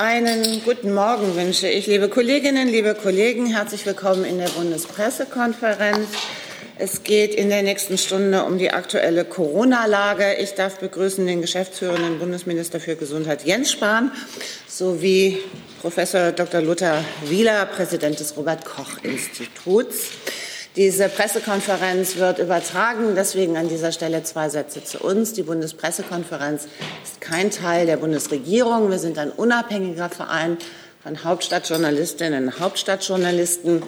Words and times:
Einen 0.00 0.64
guten 0.64 0.94
Morgen 0.94 1.36
wünsche 1.36 1.68
ich, 1.68 1.86
liebe 1.86 2.08
Kolleginnen, 2.08 2.68
liebe 2.68 2.94
Kollegen. 2.94 3.44
Herzlich 3.44 3.84
willkommen 3.84 4.24
in 4.24 4.38
der 4.38 4.48
Bundespressekonferenz. 4.48 6.08
Es 6.78 7.02
geht 7.02 7.34
in 7.34 7.50
der 7.50 7.62
nächsten 7.62 7.98
Stunde 7.98 8.44
um 8.44 8.56
die 8.56 8.70
aktuelle 8.70 9.26
Corona-Lage. 9.26 10.36
Ich 10.40 10.54
darf 10.54 10.78
begrüßen 10.78 11.26
den 11.26 11.42
geschäftsführenden 11.42 12.18
Bundesminister 12.18 12.80
für 12.80 12.96
Gesundheit 12.96 13.44
Jens 13.44 13.72
Spahn 13.72 14.10
sowie 14.66 15.36
Professor 15.82 16.32
Dr. 16.32 16.62
Lothar 16.62 17.04
Wieler, 17.26 17.66
Präsident 17.66 18.20
des 18.20 18.34
Robert 18.38 18.64
Koch 18.64 19.02
Instituts. 19.02 20.12
Diese 20.76 21.08
Pressekonferenz 21.08 22.14
wird 22.16 22.38
übertragen. 22.38 23.16
Deswegen 23.16 23.56
an 23.56 23.68
dieser 23.68 23.90
Stelle 23.90 24.22
zwei 24.22 24.48
Sätze 24.48 24.84
zu 24.84 25.00
uns. 25.00 25.32
Die 25.32 25.42
Bundespressekonferenz 25.42 26.68
ist 27.02 27.20
kein 27.20 27.50
Teil 27.50 27.86
der 27.86 27.96
Bundesregierung. 27.96 28.88
Wir 28.88 29.00
sind 29.00 29.18
ein 29.18 29.32
unabhängiger 29.32 30.08
Verein 30.08 30.58
von 31.02 31.24
Hauptstadtjournalistinnen 31.24 32.46
und 32.46 32.60
Hauptstadtjournalisten. 32.60 33.82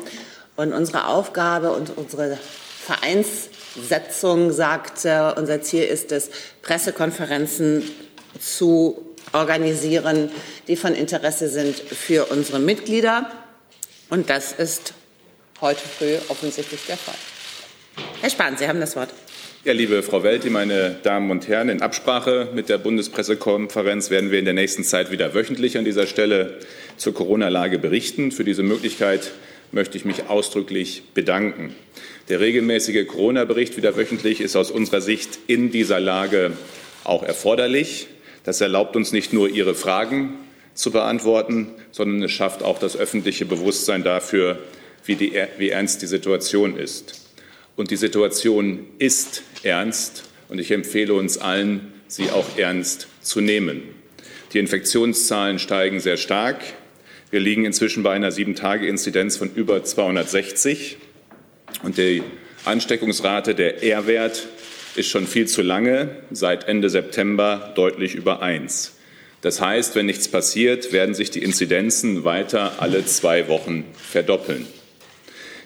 Und 0.57 0.73
unsere 0.73 1.07
Aufgabe 1.07 1.71
und 1.71 1.97
unsere 1.97 2.37
Vereinssetzung 2.85 4.51
sagt, 4.51 5.05
unser 5.39 5.63
Ziel 5.63 5.85
ist 5.85 6.11
es, 6.11 6.31
Pressekonferenzen 6.63 7.85
zu 8.41 9.15
organisieren, 9.33 10.33
die 10.67 10.75
von 10.75 10.95
Interesse 10.95 11.49
sind 11.49 11.77
für 11.77 12.27
unsere 12.27 12.59
Mitglieder. 12.59 13.31
Und 14.11 14.31
das 14.31 14.51
ist 14.51 14.95
heute 15.63 15.81
früh 15.81 16.17
offensichtlich 16.29 16.81
der 16.87 16.97
Fall. 16.97 17.15
Herr 18.21 18.31
Spahn, 18.31 18.57
Sie 18.57 18.69
haben 18.69 18.81
das 18.81 18.97
Wort. 18.97 19.11
Ja, 19.65 19.73
liebe 19.73 20.03
Frau 20.03 20.25
Welti, 20.25 20.51
meine 20.51 20.97
Damen 21.05 21.31
und 21.31 21.47
Herren, 21.47 21.69
in 21.69 21.83
Absprache 21.83 22.49
mit 22.53 22.69
der 22.69 22.79
Bundespressekonferenz 22.79 24.11
werden 24.11 24.33
wir 24.33 24.41
in 24.41 24.45
der 24.45 24.55
nächsten 24.55 24.83
Zeit 24.83 25.13
wieder 25.13 25.35
wöchentlich 25.35 25.79
an 25.79 25.85
dieser 25.85 26.09
Stelle 26.09 26.59
zur 26.97 27.15
Corona-Lage 27.15 27.79
berichten. 27.79 28.33
Für 28.33 28.43
diese 28.43 28.65
Möglichkeit 28.65 29.31
möchte 29.71 29.97
ich 29.97 30.05
mich 30.05 30.29
ausdrücklich 30.29 31.05
bedanken. 31.15 31.77
Der 32.29 32.41
regelmäßige 32.41 33.07
Corona-Bericht 33.07 33.77
wieder 33.77 33.97
wöchentlich 33.97 34.41
ist 34.41 34.57
aus 34.57 34.73
unserer 34.73 35.01
Sicht 35.01 35.39
in 35.47 35.71
dieser 35.71 36.01
Lage 36.01 36.53
auch 37.05 37.23
erforderlich. 37.23 38.09
Das 38.43 38.61
erlaubt 38.61 38.97
uns 38.97 39.13
nicht 39.13 39.33
nur, 39.33 39.49
Ihre 39.49 39.77
Fragen 39.77 40.35
zu 40.75 40.91
beantworten, 40.91 41.69
sondern 41.93 42.21
es 42.25 42.33
schafft 42.33 42.65
auch 42.65 42.81
das 42.81 42.97
öffentliche 42.97 43.45
Bewusstsein 43.45 44.03
dafür, 44.03 44.59
wie, 45.05 45.17
die, 45.17 45.33
wie 45.59 45.71
ernst 45.71 46.03
die 46.03 46.07
Situation 46.07 46.77
ist. 46.77 47.29
Und 47.77 47.91
die 47.91 47.97
Situation 47.97 48.87
ist 48.99 49.43
ernst 49.63 50.25
und 50.49 50.59
ich 50.59 50.71
empfehle 50.71 51.15
uns 51.15 51.39
allen, 51.39 51.93
sie 52.07 52.31
auch 52.31 52.59
ernst 52.59 53.09
zu 53.23 53.41
nehmen. 53.41 53.83
Die 54.53 54.59
Infektionszahlen 54.59 55.59
steigen 55.59 56.01
sehr 56.01 56.19
stark. 56.19 56.63
Wir 57.31 57.41
liegen 57.41 57.65
inzwischen 57.65 58.03
bei 58.03 58.13
einer 58.13 58.31
Sieben-Tage-Inzidenz 58.31 59.39
von 59.39 59.51
über 59.55 59.83
260 59.83 60.99
und 61.83 61.97
die 61.97 62.23
Ansteckungsrate, 62.65 63.55
der 63.55 63.83
R-Wert, 63.83 64.47
ist 64.95 65.09
schon 65.09 65.27
viel 65.27 65.49
zu 65.49 65.63
lange, 65.63 66.17
seit 66.31 66.69
Ende 66.69 66.91
September 66.91 67.73
deutlich 67.75 68.15
über 68.15 68.43
1. 68.43 68.93
Das 69.41 69.61
heißt, 69.61 69.97
wenn 69.97 70.07
nichts 70.07 70.29
passiert, 70.29 70.93
werden 70.93 71.15
sich 71.15 71.31
die 71.31 71.43
Inzidenzen 71.43 72.25
weiter 72.25 72.75
alle 72.79 73.05
zwei 73.07 73.49
Wochen 73.49 73.85
verdoppeln. 73.95 74.67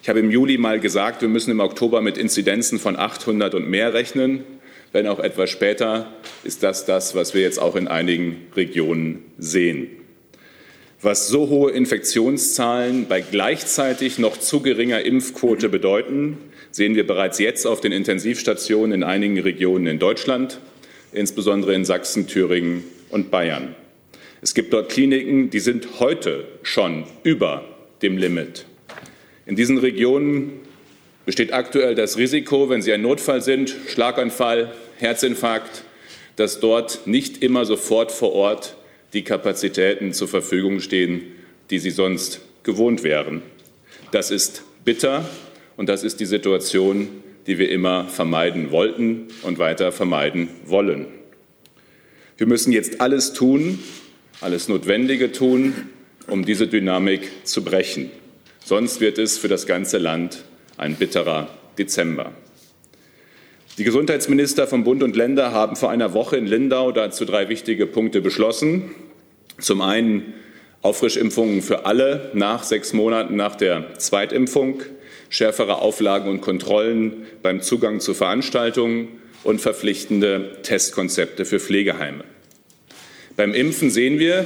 Ich 0.07 0.09
habe 0.09 0.21
im 0.21 0.31
Juli 0.31 0.57
mal 0.57 0.79
gesagt, 0.79 1.21
wir 1.21 1.29
müssen 1.29 1.51
im 1.51 1.59
Oktober 1.59 2.01
mit 2.01 2.17
Inzidenzen 2.17 2.79
von 2.79 2.95
800 2.95 3.57
und 3.57 3.69
mehr 3.69 3.93
rechnen. 3.93 4.45
Wenn 4.93 5.09
auch 5.09 5.19
etwas 5.19 5.51
später, 5.51 6.13
ist 6.45 6.63
das 6.63 6.85
das, 6.85 7.17
was 7.17 7.35
wir 7.35 7.41
jetzt 7.41 7.59
auch 7.59 7.75
in 7.75 7.89
einigen 7.89 8.47
Regionen 8.55 9.25
sehen. 9.37 9.89
Was 11.03 11.27
so 11.27 11.49
hohe 11.49 11.73
Infektionszahlen 11.73 13.09
bei 13.09 13.21
gleichzeitig 13.21 14.21
noch 14.21 14.37
zu 14.37 14.61
geringer 14.61 15.03
Impfquote 15.03 15.69
bedeuten, 15.69 16.39
sehen 16.71 16.95
wir 16.95 17.05
bereits 17.05 17.41
jetzt 17.41 17.67
auf 17.67 17.81
den 17.81 17.91
Intensivstationen 17.91 18.93
in 18.93 19.03
einigen 19.03 19.41
Regionen 19.41 19.89
in 19.89 19.99
Deutschland, 19.99 20.61
insbesondere 21.11 21.75
in 21.75 21.85
Sachsen, 21.85 22.29
Thüringen 22.29 22.85
und 23.11 23.33
Bayern. 23.33 23.75
Es 24.41 24.55
gibt 24.55 24.73
dort 24.73 24.89
Kliniken, 24.89 25.51
die 25.51 25.59
sind 25.59 25.99
heute 25.99 26.45
schon 26.63 27.07
über 27.25 27.65
dem 28.03 28.17
Limit. 28.19 28.67
In 29.47 29.55
diesen 29.55 29.79
Regionen 29.79 30.61
besteht 31.25 31.53
aktuell 31.53 31.95
das 31.95 32.19
Risiko, 32.19 32.69
wenn 32.69 32.83
Sie 32.83 32.93
ein 32.93 33.03
Notfall 33.03 33.43
sind, 33.43 33.75
Schlaganfall, 33.89 34.73
Herzinfarkt, 34.99 35.85
dass 36.35 36.59
dort 36.59 37.07
nicht 37.07 37.45
immer 37.45 37.65
sofort 37.65 38.11
vor 38.11 38.33
Ort 38.33 38.77
die 39.13 39.23
Kapazitäten 39.23 40.13
zur 40.13 40.27
Verfügung 40.27 40.81
stehen, 40.81 41.23
die 41.71 41.79
Sie 41.79 41.91
sonst 41.91 42.41
gewohnt 42.65 43.05
wären. 43.05 43.43
Das 44.11 44.33
ist 44.33 44.65
bitter 44.85 45.29
und 45.77 45.89
das 45.89 46.03
ist 46.03 46.19
die 46.19 46.27
Situation, 46.27 47.09
die 47.47 47.59
wir 47.59 47.71
immer 47.71 48.09
vermeiden 48.09 48.73
wollten 48.73 49.29
und 49.43 49.61
weiter 49.61 49.93
vermeiden 49.93 50.49
wollen. 50.65 51.07
Wir 52.37 52.49
müssen 52.49 52.73
jetzt 52.73 53.01
alles 53.01 53.33
tun, 53.33 53.79
alles 54.41 54.67
Notwendige 54.67 55.31
tun, 55.31 55.73
um 56.27 56.45
diese 56.45 56.67
Dynamik 56.67 57.31
zu 57.45 57.63
brechen. 57.63 58.11
Sonst 58.67 59.01
wird 59.01 59.19
es 59.19 59.39
für 59.39 59.47
das 59.47 59.65
ganze 59.65 59.97
Land 59.97 60.43
ein 60.77 60.97
bitterer 60.97 61.47
Dezember. 61.79 62.33
Die 63.79 63.85
Gesundheitsminister 63.85 64.67
von 64.67 64.83
Bund 64.83 65.05
und 65.05 65.15
Länder 65.15 65.53
haben 65.53 65.77
vor 65.77 65.93
einer 65.93 66.15
Woche 66.15 66.37
in 66.37 66.49
Lindau 66.49 66.91
dazu 66.91 67.25
drei 67.25 67.49
wichtige 67.49 67.87
Punkte 67.87 68.21
beschlossen. 68.21 68.91
Zum 69.61 69.83
einen 69.83 70.35
Auffrischimpfungen 70.83 71.63
für 71.63 71.87
alle 71.87 72.33
nach 72.35 72.65
sechs 72.65 72.93
Monaten 72.93 73.37
nach 73.37 73.55
der 73.55 73.95
Zweitimpfung, 73.99 74.83
schärfere 75.29 75.77
Auflagen 75.77 76.29
und 76.29 76.41
Kontrollen 76.41 77.25
beim 77.45 77.63
Zugang 77.63 78.01
zu 78.01 78.15
Veranstaltungen 78.15 79.21
und 79.45 79.61
verpflichtende 79.61 80.59
Testkonzepte 80.65 81.45
für 81.45 81.61
Pflegeheime. 81.61 82.25
Beim 83.37 83.55
Impfen 83.55 83.91
sehen 83.91 84.19
wir, 84.19 84.45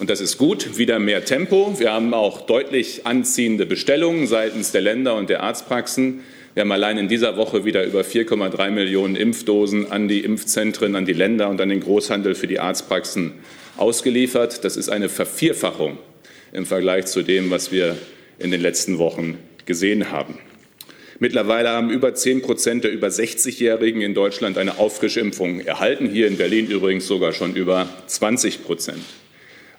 und 0.00 0.08
das 0.08 0.22
ist 0.22 0.38
gut, 0.38 0.78
wieder 0.78 0.98
mehr 0.98 1.26
Tempo. 1.26 1.78
Wir 1.78 1.92
haben 1.92 2.14
auch 2.14 2.40
deutlich 2.40 3.06
anziehende 3.06 3.66
Bestellungen 3.66 4.26
seitens 4.26 4.72
der 4.72 4.80
Länder 4.80 5.14
und 5.14 5.28
der 5.28 5.42
Arztpraxen. 5.42 6.20
Wir 6.54 6.62
haben 6.62 6.72
allein 6.72 6.96
in 6.96 7.06
dieser 7.06 7.36
Woche 7.36 7.66
wieder 7.66 7.84
über 7.84 8.00
4,3 8.00 8.70
Millionen 8.70 9.14
Impfdosen 9.14 9.92
an 9.92 10.08
die 10.08 10.20
Impfzentren, 10.20 10.96
an 10.96 11.04
die 11.04 11.12
Länder 11.12 11.50
und 11.50 11.60
an 11.60 11.68
den 11.68 11.80
Großhandel 11.80 12.34
für 12.34 12.46
die 12.46 12.58
Arztpraxen 12.58 13.32
ausgeliefert. 13.76 14.64
Das 14.64 14.78
ist 14.78 14.88
eine 14.88 15.10
Vervierfachung 15.10 15.98
im 16.52 16.64
Vergleich 16.64 17.04
zu 17.04 17.22
dem, 17.22 17.50
was 17.50 17.70
wir 17.70 17.96
in 18.38 18.50
den 18.50 18.62
letzten 18.62 18.96
Wochen 18.96 19.36
gesehen 19.66 20.10
haben. 20.10 20.38
Mittlerweile 21.18 21.68
haben 21.68 21.90
über 21.90 22.14
10 22.14 22.40
Prozent 22.40 22.84
der 22.84 22.90
über 22.90 23.08
60-Jährigen 23.08 24.00
in 24.00 24.14
Deutschland 24.14 24.56
eine 24.56 24.78
Auffrischimpfung 24.78 25.60
erhalten, 25.60 26.08
hier 26.08 26.26
in 26.26 26.38
Berlin 26.38 26.68
übrigens 26.68 27.06
sogar 27.06 27.34
schon 27.34 27.54
über 27.54 27.86
20 28.06 28.64
Prozent. 28.64 29.04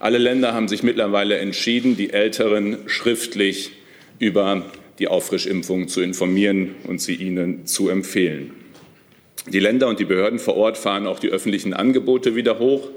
Alle 0.01 0.17
Länder 0.17 0.56
haben 0.56 0.67
sich 0.67 0.81
mittlerweile 0.81 1.38
entschieden, 1.38 1.95
die 1.95 2.09
Älteren 2.09 2.79
schriftlich 2.88 3.73
über 4.17 4.66
die 4.97 5.07
Auffrischimpfung 5.07 5.89
zu 5.89 6.01
informieren 6.01 6.73
und 6.88 7.00
sie 7.00 7.13
ihnen 7.13 7.67
zu 7.67 7.88
empfehlen. 7.88 8.50
Die 9.47 9.59
Länder 9.59 9.88
und 9.88 10.00
die 10.00 10.06
Behörden 10.06 10.39
vor 10.39 10.57
Ort 10.57 10.79
fahren 10.79 11.06
auch 11.06 11.19
die 11.19 11.29
öffentlichen 11.29 11.75
Angebote 11.75 12.35
wieder 12.35 12.57
hoch. 12.57 12.89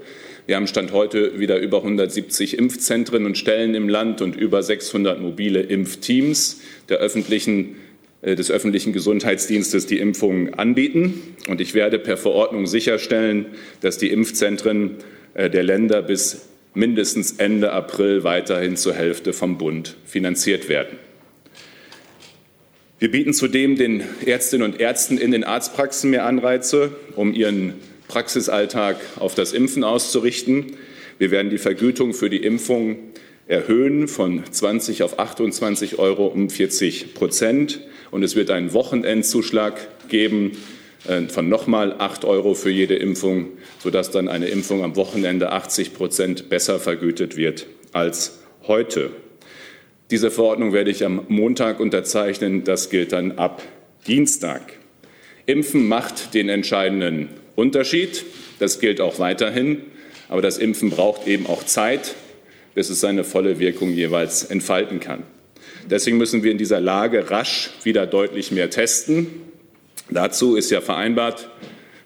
Wir 0.46 0.56
haben 0.56 0.66
Stand 0.66 0.92
heute 0.92 1.38
wieder 1.38 1.58
über 1.58 1.82
170 1.82 2.56
Impfzentren 2.56 3.26
und 3.26 3.36
Stellen 3.36 3.74
im 3.74 3.90
Land 3.90 4.22
und 4.22 4.34
über 4.34 4.62
600 4.62 5.20
mobile 5.20 5.60
Impfteams 5.60 6.62
der 6.88 7.00
öffentlichen, 7.00 7.76
äh, 8.22 8.34
des 8.34 8.50
öffentlichen 8.50 8.94
Gesundheitsdienstes, 8.94 9.84
die 9.84 9.98
Impfungen 9.98 10.54
anbieten. 10.54 11.20
Und 11.48 11.60
ich 11.60 11.74
werde 11.74 11.98
per 11.98 12.16
Verordnung 12.16 12.66
sicherstellen, 12.66 13.44
dass 13.82 13.98
die 13.98 14.08
Impfzentren 14.08 14.92
äh, 15.34 15.50
der 15.50 15.64
Länder 15.64 16.00
bis 16.00 16.48
mindestens 16.74 17.32
Ende 17.32 17.72
April 17.72 18.24
weiterhin 18.24 18.76
zur 18.76 18.94
Hälfte 18.94 19.32
vom 19.32 19.58
Bund 19.58 19.96
finanziert 20.04 20.68
werden. 20.68 20.98
Wir 22.98 23.10
bieten 23.10 23.32
zudem 23.32 23.76
den 23.76 24.02
Ärztinnen 24.24 24.72
und 24.72 24.80
Ärzten 24.80 25.18
in 25.18 25.30
den 25.30 25.44
Arztpraxen 25.44 26.10
mehr 26.10 26.26
Anreize, 26.26 26.92
um 27.16 27.34
ihren 27.34 27.74
Praxisalltag 28.08 28.96
auf 29.16 29.34
das 29.34 29.52
Impfen 29.52 29.84
auszurichten. 29.84 30.76
Wir 31.18 31.30
werden 31.30 31.50
die 31.50 31.58
Vergütung 31.58 32.14
für 32.14 32.30
die 32.30 32.42
Impfung 32.44 32.98
erhöhen 33.46 34.08
von 34.08 34.42
20 34.50 35.02
auf 35.02 35.18
28 35.18 35.98
Euro 35.98 36.26
um 36.26 36.48
40 36.48 37.14
Prozent. 37.14 37.80
Und 38.10 38.22
es 38.22 38.36
wird 38.36 38.50
einen 38.50 38.72
Wochenendzuschlag 38.72 40.08
geben 40.08 40.52
von 41.28 41.48
nochmal 41.48 41.96
8 41.98 42.24
Euro 42.24 42.54
für 42.54 42.70
jede 42.70 42.96
Impfung, 42.96 43.48
sodass 43.82 44.10
dann 44.10 44.28
eine 44.28 44.46
Impfung 44.46 44.82
am 44.82 44.96
Wochenende 44.96 45.52
80 45.52 45.94
Prozent 45.94 46.48
besser 46.48 46.80
vergütet 46.80 47.36
wird 47.36 47.66
als 47.92 48.38
heute. 48.66 49.10
Diese 50.10 50.30
Verordnung 50.30 50.72
werde 50.72 50.90
ich 50.90 51.04
am 51.04 51.24
Montag 51.28 51.80
unterzeichnen. 51.80 52.64
Das 52.64 52.90
gilt 52.90 53.12
dann 53.12 53.32
ab 53.32 53.62
Dienstag. 54.06 54.74
Impfen 55.46 55.88
macht 55.88 56.34
den 56.34 56.48
entscheidenden 56.48 57.28
Unterschied. 57.56 58.24
Das 58.58 58.80
gilt 58.80 59.00
auch 59.00 59.18
weiterhin. 59.18 59.82
Aber 60.28 60.42
das 60.42 60.58
Impfen 60.58 60.90
braucht 60.90 61.26
eben 61.26 61.46
auch 61.46 61.64
Zeit, 61.64 62.14
bis 62.74 62.90
es 62.90 63.00
seine 63.00 63.24
volle 63.24 63.58
Wirkung 63.58 63.92
jeweils 63.92 64.44
entfalten 64.44 65.00
kann. 65.00 65.22
Deswegen 65.90 66.16
müssen 66.16 66.42
wir 66.42 66.50
in 66.50 66.58
dieser 66.58 66.80
Lage 66.80 67.30
rasch 67.30 67.70
wieder 67.82 68.06
deutlich 68.06 68.50
mehr 68.50 68.70
testen. 68.70 69.26
Dazu 70.10 70.56
ist 70.56 70.70
ja 70.70 70.80
vereinbart, 70.80 71.48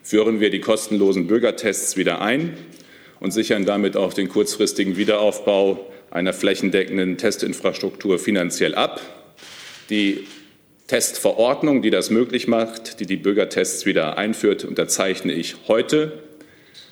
führen 0.03 0.39
wir 0.39 0.49
die 0.49 0.61
kostenlosen 0.61 1.27
Bürgertests 1.27 1.97
wieder 1.97 2.21
ein 2.21 2.57
und 3.19 3.31
sichern 3.31 3.65
damit 3.65 3.97
auch 3.97 4.13
den 4.13 4.29
kurzfristigen 4.29 4.97
Wiederaufbau 4.97 5.85
einer 6.09 6.33
flächendeckenden 6.33 7.17
Testinfrastruktur 7.17 8.17
finanziell 8.17 8.75
ab. 8.75 9.01
Die 9.89 10.25
Testverordnung, 10.87 11.81
die 11.81 11.91
das 11.91 12.09
möglich 12.09 12.47
macht, 12.47 12.99
die 12.99 13.05
die 13.05 13.17
Bürgertests 13.17 13.85
wieder 13.85 14.17
einführt, 14.17 14.65
unterzeichne 14.65 15.33
ich 15.33 15.55
heute. 15.67 16.23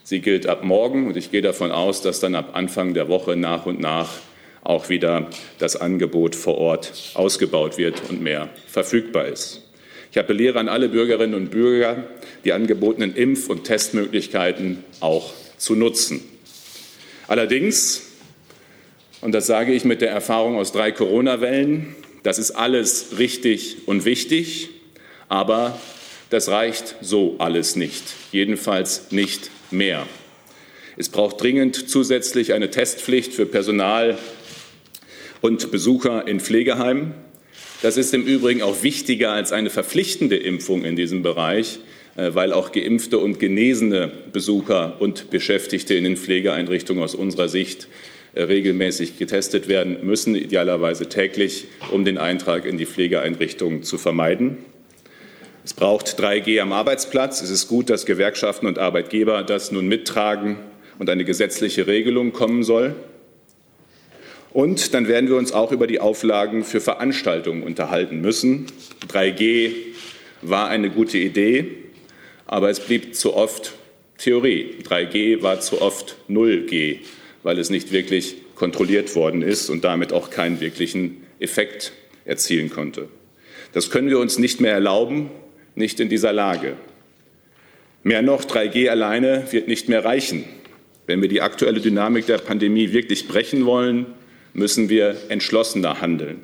Sie 0.04 0.19
gilt 0.19 0.45
ab 0.45 0.63
morgen 0.63 1.07
und 1.07 1.18
ich 1.18 1.31
gehe 1.31 1.42
davon 1.42 1.71
aus, 1.71 2.01
dass 2.01 2.19
dann 2.19 2.36
ab 2.36 2.51
Anfang 2.54 2.94
der 2.94 3.09
Woche 3.09 3.36
nach 3.36 3.65
und 3.65 3.80
nach 3.80 4.09
auch 4.63 4.89
wieder 4.89 5.30
das 5.57 5.77
Angebot 5.77 6.36
vor 6.36 6.57
Ort 6.57 6.94
ausgebaut 7.15 7.77
wird 7.77 8.09
und 8.09 8.21
mehr 8.21 8.50
verfügbar 8.68 9.27
ist. 9.27 9.67
Ich 10.18 10.19
appelliere 10.19 10.58
an 10.58 10.68
alle 10.68 10.90
Bürgerinnen 10.90 11.36
und 11.36 11.52
Bürger, 11.52 12.04
die 12.44 12.52
angebotenen 12.52 13.14
Impf- 13.14 13.52
und 13.52 13.66
Testmöglichkeiten 13.66 14.84
auch 15.00 15.31
zu 15.60 15.75
nutzen. 15.75 16.22
Allerdings, 17.28 18.02
und 19.22 19.34
das 19.34 19.46
sage 19.46 19.74
ich 19.74 19.86
mit 19.86 20.02
der 20.02 20.10
Erfahrung 20.10 20.56
aus 20.58 20.72
drei 20.72 20.92
Corona-Wellen, 20.92 21.96
das 22.24 22.40
ist 22.40 22.50
alles 22.50 23.19
richtig 23.19 23.88
und 23.88 24.06
wichtig, 24.06 24.69
aber 25.30 25.80
das 26.31 26.50
reicht 26.50 26.96
so 27.02 27.36
alles 27.38 27.75
nicht, 27.75 28.02
jedenfalls 28.31 29.12
nicht 29.12 29.52
mehr. 29.69 30.08
Es 30.98 31.10
braucht 31.10 31.40
dringend 31.40 31.92
zusätzlich 31.92 32.54
eine 32.54 32.72
Testpflicht 32.72 33.36
für 33.36 33.46
Personal 33.46 34.18
und 35.42 35.69
Besucher 35.69 36.28
in 36.28 36.40
Pflegeheimen. 36.40 37.26
Das 37.83 37.95
ist 37.95 38.13
im 38.15 38.25
Übrigen 38.25 38.63
auch 38.63 38.81
wichtiger 38.81 39.33
als 39.33 39.51
eine 39.51 39.69
verpflichtende 39.69 40.35
Impfung 40.35 40.83
in 40.83 40.95
diesem 40.95 41.21
Bereich, 41.21 41.79
äh, 42.15 42.33
weil 42.33 42.51
auch 42.51 42.71
geimpfte 42.71 43.19
und 43.19 43.39
genesene 43.39 44.12
Besucher 44.33 45.00
und 45.00 45.29
Beschäftigte 45.29 45.94
in 45.94 46.03
den 46.03 46.18
Pflegeeinrichtungen 46.18 47.03
aus 47.03 47.13
unserer 47.13 47.50
Sicht 47.50 47.88
äh, 48.33 48.41
regelmäßig 48.41 49.19
getestet 49.19 49.68
werden 49.68 50.00
müssen, 50.01 50.35
idealerweise 50.35 51.07
täglich, 51.07 51.65
um 51.91 52.03
den 52.03 52.18
Eintrag 52.18 52.65
in 52.65 52.79
die 52.79 52.88
Pflegeeinrichtungen 52.88 53.83
zu 53.83 54.00
vermeiden. 54.00 54.57
Es 55.63 55.75
braucht 55.75 56.19
3G 56.19 56.59
am 56.59 56.73
Arbeitsplatz. 56.73 57.41
Es 57.41 57.51
ist 57.51 57.68
gut, 57.68 57.91
dass 57.91 58.07
Gewerkschaften 58.07 58.65
und 58.65 58.80
Arbeitgeber 58.80 59.44
das 59.44 59.71
nun 59.71 59.88
mittragen 59.88 60.57
und 60.97 61.12
eine 61.12 61.25
gesetzliche 61.25 61.85
Regelung 61.85 62.31
kommen 62.33 62.63
soll. 62.63 62.95
Und 64.57 64.95
dann 64.95 65.07
werden 65.07 65.30
wir 65.30 65.36
uns 65.36 65.51
auch 65.51 65.71
über 65.71 65.86
die 65.86 66.00
Auflagen 66.00 66.63
für 66.63 66.81
Veranstaltungen 66.81 67.62
unterhalten 67.62 68.21
müssen. 68.21 68.65
3G 69.07 69.69
war 70.42 70.69
eine 70.69 70.89
gute 70.89 71.19
Idee, 71.19 71.75
aber 72.48 72.71
es 72.71 72.80
blieb 72.80 73.13
zu 73.13 73.36
oft 73.36 73.75
Theorie. 74.18 74.74
3G 74.81 75.44
war 75.44 75.59
zu 75.59 75.80
oft 75.80 76.15
0G, 76.27 77.01
weil 77.44 77.59
es 77.59 77.69
nicht 77.69 77.92
wirklich 77.92 78.38
kontrolliert 78.56 79.13
worden 79.15 79.44
ist 79.44 79.69
und 79.69 79.83
damit 79.83 80.12
auch 80.12 80.31
keinen 80.31 80.59
wirklichen 80.59 81.18
Effekt 81.39 81.92
erzielen 82.25 82.71
konnte. 82.71 83.09
Das 83.74 83.92
können 83.92 84.09
wir 84.09 84.18
uns 84.18 84.39
nicht 84.39 84.59
mehr 84.59 84.74
erlauben, 84.74 85.30
nicht 85.75 86.00
in 86.00 86.09
dieser 86.09 86.33
Lage. 86.33 86.77
Mehr 88.01 88.24
noch, 88.24 88.44
3G 88.44 88.89
alleine 88.89 89.45
wird 89.51 89.68
nicht 89.68 89.88
mehr 89.88 90.04
reichen. 90.04 90.45
Wenn 91.06 91.21
wir 91.21 91.30
die 91.30 91.42
aktuelle 91.42 91.80
Dynamik 91.80 92.25
der 92.25 92.39
Pandemie 92.39 92.92
wirklich 92.92 93.27
brechen 93.27 93.68
wollen, 93.68 94.07
müssen 94.57 94.89
wir 94.89 95.15
entschlossener 95.30 96.01
handeln. 96.01 96.42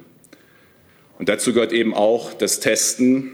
Und 1.18 1.30
dazu 1.30 1.52
gehört 1.52 1.74
eben 1.74 1.94
auch 1.94 2.34
das 2.34 2.60
Testen 2.60 3.34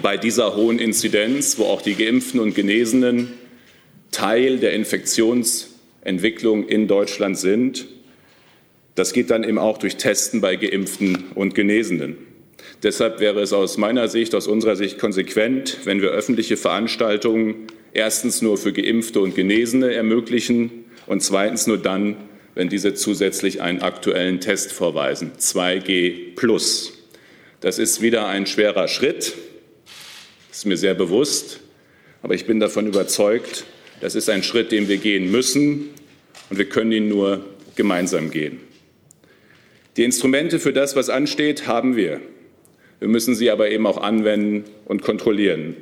bei 0.00 0.16
dieser 0.16 0.56
hohen 0.56 0.78
Inzidenz, 0.78 1.58
wo 1.58 1.64
auch 1.64 1.82
die 1.82 1.94
Geimpften 1.94 2.40
und 2.40 2.54
Genesenen 2.54 3.32
Teil 4.12 4.58
der 4.58 4.72
Infektionsentwicklung 4.74 6.68
in 6.68 6.86
Deutschland 6.86 7.36
sind. 7.36 7.86
Das 8.94 9.12
geht 9.12 9.30
dann 9.30 9.44
eben 9.44 9.58
auch 9.58 9.76
durch 9.76 9.96
Testen 9.96 10.40
bei 10.40 10.56
Geimpften 10.56 11.24
und 11.34 11.54
Genesenen. 11.54 12.16
Deshalb 12.82 13.18
wäre 13.18 13.40
es 13.40 13.52
aus 13.52 13.76
meiner 13.76 14.08
Sicht, 14.08 14.34
aus 14.34 14.46
unserer 14.46 14.76
Sicht 14.76 14.98
konsequent, 14.98 15.78
wenn 15.84 16.00
wir 16.00 16.10
öffentliche 16.10 16.56
Veranstaltungen 16.56 17.66
erstens 17.92 18.40
nur 18.40 18.56
für 18.56 18.72
Geimpfte 18.72 19.20
und 19.20 19.34
Genesene 19.34 19.92
ermöglichen 19.92 20.84
und 21.06 21.22
zweitens 21.22 21.66
nur 21.66 21.78
dann, 21.78 22.16
wenn 22.56 22.70
diese 22.70 22.94
zusätzlich 22.94 23.60
einen 23.60 23.82
aktuellen 23.82 24.40
Test 24.40 24.72
vorweisen, 24.72 25.32
2G 25.38 26.34
plus. 26.34 26.94
Das 27.60 27.78
ist 27.78 28.00
wieder 28.00 28.26
ein 28.26 28.46
schwerer 28.46 28.88
Schritt, 28.88 29.34
das 30.48 30.58
ist 30.58 30.64
mir 30.64 30.78
sehr 30.78 30.94
bewusst, 30.94 31.60
aber 32.22 32.34
ich 32.34 32.46
bin 32.46 32.58
davon 32.58 32.86
überzeugt, 32.86 33.66
das 34.00 34.14
ist 34.14 34.30
ein 34.30 34.42
Schritt, 34.42 34.72
den 34.72 34.88
wir 34.88 34.96
gehen 34.96 35.30
müssen, 35.30 35.90
und 36.48 36.58
wir 36.58 36.68
können 36.68 36.92
ihn 36.92 37.08
nur 37.08 37.44
gemeinsam 37.74 38.30
gehen. 38.30 38.60
Die 39.98 40.04
Instrumente 40.04 40.58
für 40.58 40.72
das, 40.72 40.96
was 40.96 41.10
ansteht, 41.10 41.66
haben 41.66 41.94
wir. 41.94 42.20
Wir 43.00 43.08
müssen 43.08 43.34
sie 43.34 43.50
aber 43.50 43.70
eben 43.70 43.86
auch 43.86 43.98
anwenden 43.98 44.64
und 44.86 45.02
kontrollieren. 45.02 45.76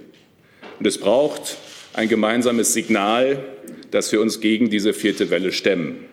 Und 0.81 0.87
es 0.87 0.99
braucht 0.99 1.57
ein 1.93 2.09
gemeinsames 2.09 2.73
Signal, 2.73 3.45
dass 3.93 4.11
wir 4.11 4.21
uns 4.21 4.41
gegen 4.41 4.71
diese 4.71 4.93
vierte 4.93 5.31
Welle 5.31 5.53
stemmen. 5.53 6.07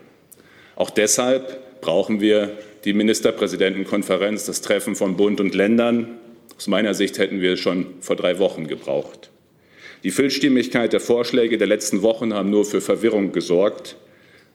Auch 0.81 0.89
deshalb 0.89 1.79
brauchen 1.81 2.21
wir 2.21 2.57
die 2.85 2.93
Ministerpräsidentenkonferenz, 2.93 4.45
das 4.47 4.61
Treffen 4.61 4.95
von 4.95 5.15
Bund 5.15 5.39
und 5.39 5.53
Ländern. 5.53 6.17
Aus 6.57 6.65
meiner 6.65 6.95
Sicht 6.95 7.19
hätten 7.19 7.39
wir 7.39 7.53
es 7.53 7.59
schon 7.59 7.85
vor 7.99 8.15
drei 8.15 8.39
Wochen 8.39 8.65
gebraucht. 8.65 9.29
Die 10.03 10.09
Vielstimmigkeit 10.09 10.91
der 10.91 10.99
Vorschläge 10.99 11.59
der 11.59 11.67
letzten 11.67 12.01
Wochen 12.01 12.33
haben 12.33 12.49
nur 12.49 12.65
für 12.65 12.81
Verwirrung 12.81 13.31
gesorgt, 13.31 13.95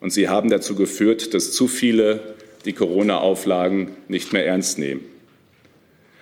und 0.01 0.11
sie 0.11 0.29
haben 0.29 0.51
dazu 0.51 0.75
geführt, 0.75 1.33
dass 1.33 1.53
zu 1.53 1.69
viele 1.69 2.35
die 2.65 2.73
Corona-Auflagen 2.73 3.93
nicht 4.09 4.33
mehr 4.33 4.45
ernst 4.45 4.81
nehmen. 4.81 5.05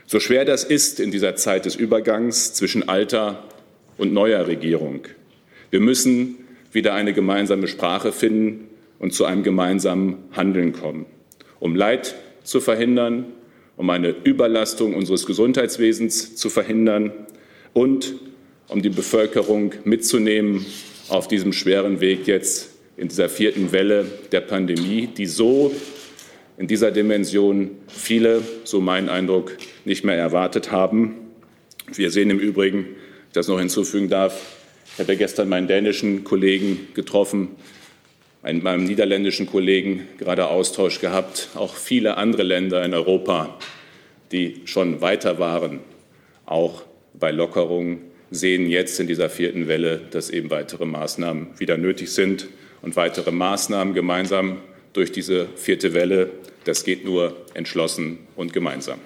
So 0.05 0.21
schwer 0.21 0.45
das 0.45 0.65
ist 0.65 1.01
in 1.01 1.13
dieser 1.13 1.35
Zeit 1.37 1.65
des 1.65 1.77
Übergangs 1.77 2.53
zwischen 2.53 2.91
alter 2.91 3.43
und 3.97 4.13
neuer 4.13 4.49
Regierung. 4.49 5.07
Wir 5.71 5.81
müssen 5.81 6.37
wieder 6.73 6.93
eine 6.93 7.15
gemeinsame 7.15 7.69
Sprache 7.69 8.13
finden 8.13 8.69
und 9.05 9.13
zu 9.13 9.27
einem 9.27 9.43
gemeinsamen 9.43 10.17
Handeln 10.33 10.73
kommen, 10.73 11.05
um 11.61 11.77
Leid 11.77 12.15
zu 12.43 12.63
verhindern, 12.63 13.27
um 13.77 13.91
eine 13.91 14.09
Überlastung 14.09 14.95
unseres 14.95 15.27
Gesundheitswesens 15.27 16.37
zu 16.37 16.49
verhindern 16.49 17.13
und 17.75 18.15
um 18.67 18.81
die 18.81 18.89
Bevölkerung 18.89 19.75
mitzunehmen 19.85 20.65
auf 21.11 21.29
diesem 21.29 21.53
schweren 21.53 22.01
Weg 22.01 22.27
jetzt 22.27 22.71
in 22.97 23.09
dieser 23.09 23.29
vierten 23.29 23.73
Welle 23.73 24.07
der 24.33 24.41
Pandemie, 24.41 25.07
die 25.07 25.27
so 25.27 25.71
in 26.57 26.67
dieser 26.67 26.91
Dimension 26.91 27.73
viele, 27.89 28.41
so 28.65 28.81
mein 28.81 29.11
Eindruck, 29.11 29.55
nicht 29.85 30.03
mehr 30.05 30.17
erwartet 30.17 30.73
haben. 30.73 31.17
Wir 31.93 32.11
sehen 32.11 32.31
im 32.31 32.39
Übrigen, 32.39 32.87
ich 33.27 33.35
das 33.35 33.49
noch 33.49 33.59
hinzufügen 33.59 34.09
darf, 34.09 34.41
ich 34.95 34.99
habe 34.99 35.15
gestern 35.19 35.51
meinen 35.51 35.69
dänischen 35.69 36.25
Kollegen 36.25 36.89
getroffen, 36.95 37.49
mit 38.53 38.63
meinem 38.63 38.85
niederländischen 38.85 39.47
Kollegen 39.47 40.07
gerade 40.19 40.49
Austausch 40.49 41.01
gehabt. 41.01 41.49
Auch 41.55 41.75
viele 41.75 42.17
andere 42.17 42.43
Länder 42.43 42.85
in 42.85 42.93
Europa, 42.93 43.59
die 44.33 44.61
schon 44.67 45.01
weiter 45.01 45.39
waren, 45.39 45.81
auch 46.45 46.83
bei 47.15 47.31
Lockerungen, 47.31 48.01
sehen 48.31 48.69
jetzt 48.69 48.99
in 49.01 49.07
dieser 49.07 49.31
vierten 49.31 49.69
Welle, 49.69 50.01
dass 50.11 50.29
eben 50.29 50.51
weitere 50.51 50.85
Maßnahmen 50.85 51.59
wieder 51.59 51.77
nötig 51.77 52.11
sind 52.11 52.49
und 52.83 52.97
weitere 52.97 53.31
Maßnahmen 53.31 53.95
gemeinsam 53.95 54.59
durch 54.93 55.13
diese 55.13 55.47
vierte 55.57 55.95
Welle. 55.95 56.31
Das 56.65 56.85
geht 56.85 57.05
nur 57.05 57.37
entschlossen 57.55 58.19
und 58.37 58.53
gemeinsam. 58.53 58.99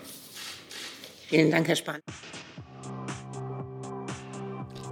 Vielen 1.28 1.50
Dank, 1.50 1.68
Herr 1.68 1.76
Spahn. 1.76 2.00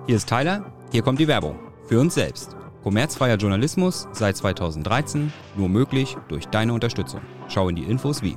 Hier 0.07 0.17
ist 0.17 0.29
Tyler, 0.29 0.73
hier 0.93 1.03
kommt 1.03 1.19
die 1.19 1.26
Werbung. 1.26 1.59
Für 1.88 1.99
uns 1.99 2.15
selbst. 2.15 2.57
Kommerzfreier 2.87 3.35
Journalismus 3.35 4.07
seit 4.12 4.37
2013, 4.37 5.33
nur 5.57 5.69
möglich 5.69 6.16
durch 6.28 6.47
deine 6.47 6.73
Unterstützung. 6.73 7.21
Schau 7.49 7.69
in 7.69 7.75
die 7.75 7.83
Infos 7.83 8.23
wie. 8.23 8.37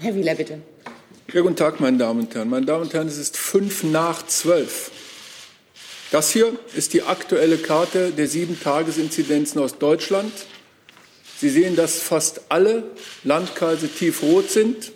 Herr 0.00 0.12
Wieler, 0.12 0.34
bitte. 0.34 0.60
Ja, 1.32 1.40
guten 1.40 1.54
Tag, 1.54 1.78
meine 1.78 1.98
Damen 1.98 2.22
und 2.22 2.34
Herren. 2.34 2.50
Meine 2.50 2.66
Damen 2.66 2.82
und 2.82 2.94
Herren, 2.94 3.06
es 3.06 3.16
ist 3.16 3.36
fünf 3.36 3.84
nach 3.84 4.26
zwölf. 4.26 4.90
Das 6.10 6.32
hier 6.32 6.58
ist 6.74 6.92
die 6.92 7.04
aktuelle 7.04 7.58
Karte 7.58 8.10
der 8.10 8.26
Sieben-Tages-Inzidenzen 8.26 9.60
aus 9.60 9.78
Deutschland. 9.78 10.32
Sie 11.38 11.50
sehen, 11.50 11.76
dass 11.76 12.00
fast 12.00 12.40
alle 12.48 12.82
Landkreise 13.22 13.86
tiefrot 13.86 14.50
sind. 14.50 14.90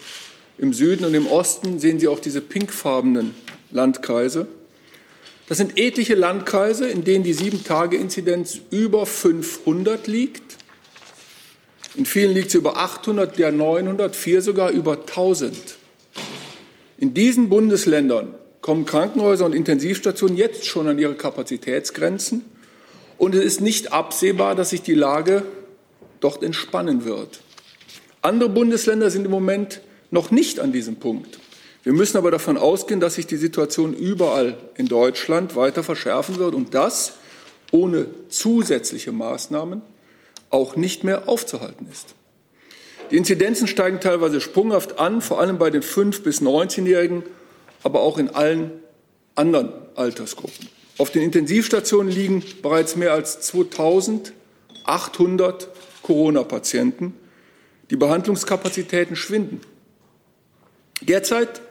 Im 0.58 0.72
Süden 0.72 1.04
und 1.04 1.14
im 1.14 1.28
Osten 1.28 1.78
sehen 1.78 2.00
Sie 2.00 2.08
auch 2.08 2.18
diese 2.18 2.40
pinkfarbenen 2.40 3.36
Landkreise. 3.70 4.46
Das 5.48 5.58
sind 5.58 5.78
etliche 5.78 6.14
Landkreise, 6.14 6.88
in 6.88 7.04
denen 7.04 7.24
die 7.24 7.32
Sieben-Tage-Inzidenz 7.32 8.60
über 8.70 9.04
500 9.04 10.06
liegt. 10.06 10.56
In 11.96 12.06
vielen 12.06 12.32
liegt 12.32 12.52
sie 12.52 12.58
über 12.58 12.76
800, 12.76 13.36
der 13.36 13.50
900, 13.50 14.14
vier 14.14 14.42
sogar 14.42 14.70
über 14.70 14.92
1000. 14.92 15.56
In 16.98 17.14
diesen 17.14 17.48
Bundesländern 17.48 18.34
kommen 18.60 18.84
Krankenhäuser 18.84 19.46
und 19.46 19.54
Intensivstationen 19.54 20.36
jetzt 20.36 20.66
schon 20.66 20.86
an 20.86 20.98
ihre 20.98 21.14
Kapazitätsgrenzen. 21.14 22.44
Und 23.18 23.34
es 23.34 23.44
ist 23.44 23.60
nicht 23.60 23.92
absehbar, 23.92 24.54
dass 24.54 24.70
sich 24.70 24.82
die 24.82 24.94
Lage 24.94 25.42
dort 26.20 26.42
entspannen 26.42 27.04
wird. 27.04 27.40
Andere 28.22 28.50
Bundesländer 28.50 29.10
sind 29.10 29.24
im 29.24 29.30
Moment 29.30 29.80
noch 30.10 30.30
nicht 30.30 30.60
an 30.60 30.72
diesem 30.72 30.96
Punkt. 30.96 31.38
Wir 31.82 31.92
müssen 31.92 32.18
aber 32.18 32.30
davon 32.30 32.58
ausgehen, 32.58 33.00
dass 33.00 33.14
sich 33.14 33.26
die 33.26 33.36
Situation 33.36 33.94
überall 33.94 34.58
in 34.76 34.86
Deutschland 34.86 35.56
weiter 35.56 35.82
verschärfen 35.82 36.38
wird 36.38 36.54
und 36.54 36.74
das 36.74 37.14
ohne 37.72 38.06
zusätzliche 38.28 39.12
Maßnahmen 39.12 39.80
auch 40.50 40.76
nicht 40.76 41.04
mehr 41.04 41.26
aufzuhalten 41.28 41.88
ist. 41.90 42.14
Die 43.10 43.16
Inzidenzen 43.16 43.66
steigen 43.66 44.00
teilweise 44.00 44.40
sprunghaft 44.40 44.98
an, 44.98 45.22
vor 45.22 45.40
allem 45.40 45.58
bei 45.58 45.70
den 45.70 45.82
5- 45.82 46.22
bis 46.22 46.42
19-Jährigen, 46.42 47.22
aber 47.82 48.02
auch 48.02 48.18
in 48.18 48.28
allen 48.28 48.72
anderen 49.34 49.72
Altersgruppen. 49.94 50.68
Auf 50.98 51.10
den 51.10 51.22
Intensivstationen 51.22 52.12
liegen 52.12 52.44
bereits 52.62 52.94
mehr 52.94 53.14
als 53.14 53.40
2800 53.40 55.68
Corona-Patienten. 56.02 57.14
Die 57.90 57.96
Behandlungskapazitäten 57.96 59.16
schwinden. 59.16 59.62
Derzeit 61.00 61.62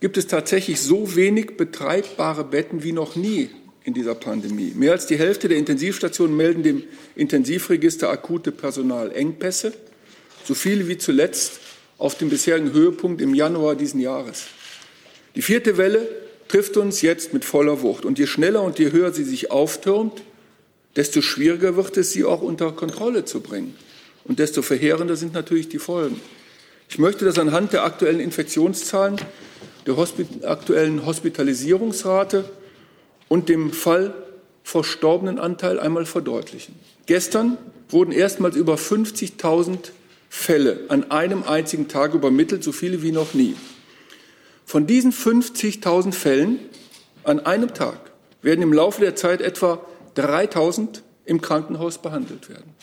gibt 0.00 0.16
es 0.16 0.26
tatsächlich 0.26 0.80
so 0.80 1.16
wenig 1.16 1.56
betreibbare 1.56 2.44
Betten 2.44 2.82
wie 2.82 2.92
noch 2.92 3.16
nie 3.16 3.50
in 3.84 3.94
dieser 3.94 4.14
Pandemie. 4.14 4.72
Mehr 4.74 4.92
als 4.92 5.06
die 5.06 5.16
Hälfte 5.16 5.48
der 5.48 5.58
Intensivstationen 5.58 6.36
melden 6.36 6.62
dem 6.62 6.82
Intensivregister 7.14 8.10
akute 8.10 8.52
Personalengpässe, 8.52 9.72
so 10.44 10.54
viele 10.54 10.88
wie 10.88 10.98
zuletzt 10.98 11.60
auf 11.98 12.16
dem 12.16 12.28
bisherigen 12.28 12.72
Höhepunkt 12.72 13.22
im 13.22 13.34
Januar 13.34 13.74
diesen 13.74 14.00
Jahres. 14.00 14.44
Die 15.34 15.42
vierte 15.42 15.76
Welle 15.76 16.08
trifft 16.48 16.76
uns 16.76 17.02
jetzt 17.02 17.32
mit 17.32 17.44
voller 17.44 17.82
Wucht. 17.82 18.04
Und 18.04 18.18
je 18.18 18.26
schneller 18.26 18.62
und 18.62 18.78
je 18.78 18.92
höher 18.92 19.12
sie 19.12 19.24
sich 19.24 19.50
auftürmt, 19.50 20.22
desto 20.94 21.20
schwieriger 21.20 21.76
wird 21.76 21.96
es, 21.96 22.12
sie 22.12 22.24
auch 22.24 22.42
unter 22.42 22.72
Kontrolle 22.72 23.24
zu 23.24 23.40
bringen. 23.40 23.74
Und 24.24 24.38
desto 24.38 24.62
verheerender 24.62 25.16
sind 25.16 25.34
natürlich 25.34 25.68
die 25.68 25.78
Folgen. 25.78 26.20
Ich 26.88 26.98
möchte 26.98 27.24
das 27.24 27.38
anhand 27.38 27.72
der 27.72 27.84
aktuellen 27.84 28.20
Infektionszahlen, 28.20 29.16
der 29.86 29.96
Hospit 29.96 30.44
aktuellen 30.44 31.06
Hospitalisierungsrate 31.06 32.44
und 33.28 33.48
dem 33.48 33.72
Fall 33.72 34.14
verstorbenen 34.62 35.38
Anteil 35.38 35.78
einmal 35.78 36.06
verdeutlichen. 36.06 36.74
Gestern 37.06 37.56
wurden 37.88 38.12
erstmals 38.12 38.56
über 38.56 38.74
50.000 38.74 39.78
Fälle 40.28 40.80
an 40.88 41.10
einem 41.10 41.44
einzigen 41.44 41.88
Tag 41.88 42.14
übermittelt, 42.14 42.64
so 42.64 42.72
viele 42.72 43.02
wie 43.02 43.12
noch 43.12 43.32
nie. 43.32 43.54
Von 44.64 44.88
diesen 44.88 45.12
50.000 45.12 46.12
Fällen 46.12 46.58
an 47.22 47.40
einem 47.40 47.72
Tag 47.74 48.10
werden 48.42 48.62
im 48.62 48.72
Laufe 48.72 49.00
der 49.00 49.14
Zeit 49.14 49.40
etwa 49.40 49.84
3.000 50.16 51.00
im 51.24 51.40
Krankenhaus 51.40 51.98
behandelt 51.98 52.48
werden. 52.48 52.74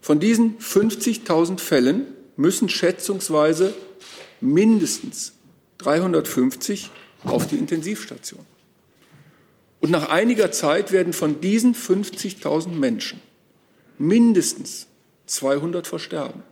Von 0.00 0.20
diesen 0.20 0.58
50.000 0.58 1.58
Fällen 1.58 2.06
müssen 2.36 2.68
schätzungsweise 2.68 3.74
mindestens 4.40 5.32
350 5.78 6.90
auf 7.24 7.46
die 7.46 7.56
Intensivstation. 7.56 8.44
Und 9.80 9.90
nach 9.90 10.08
einiger 10.08 10.50
Zeit 10.50 10.92
werden 10.92 11.12
von 11.12 11.40
diesen 11.40 11.74
50.000 11.74 12.68
Menschen 12.68 13.20
mindestens 13.98 14.86
200 15.26 15.86
versterben. 15.86 16.42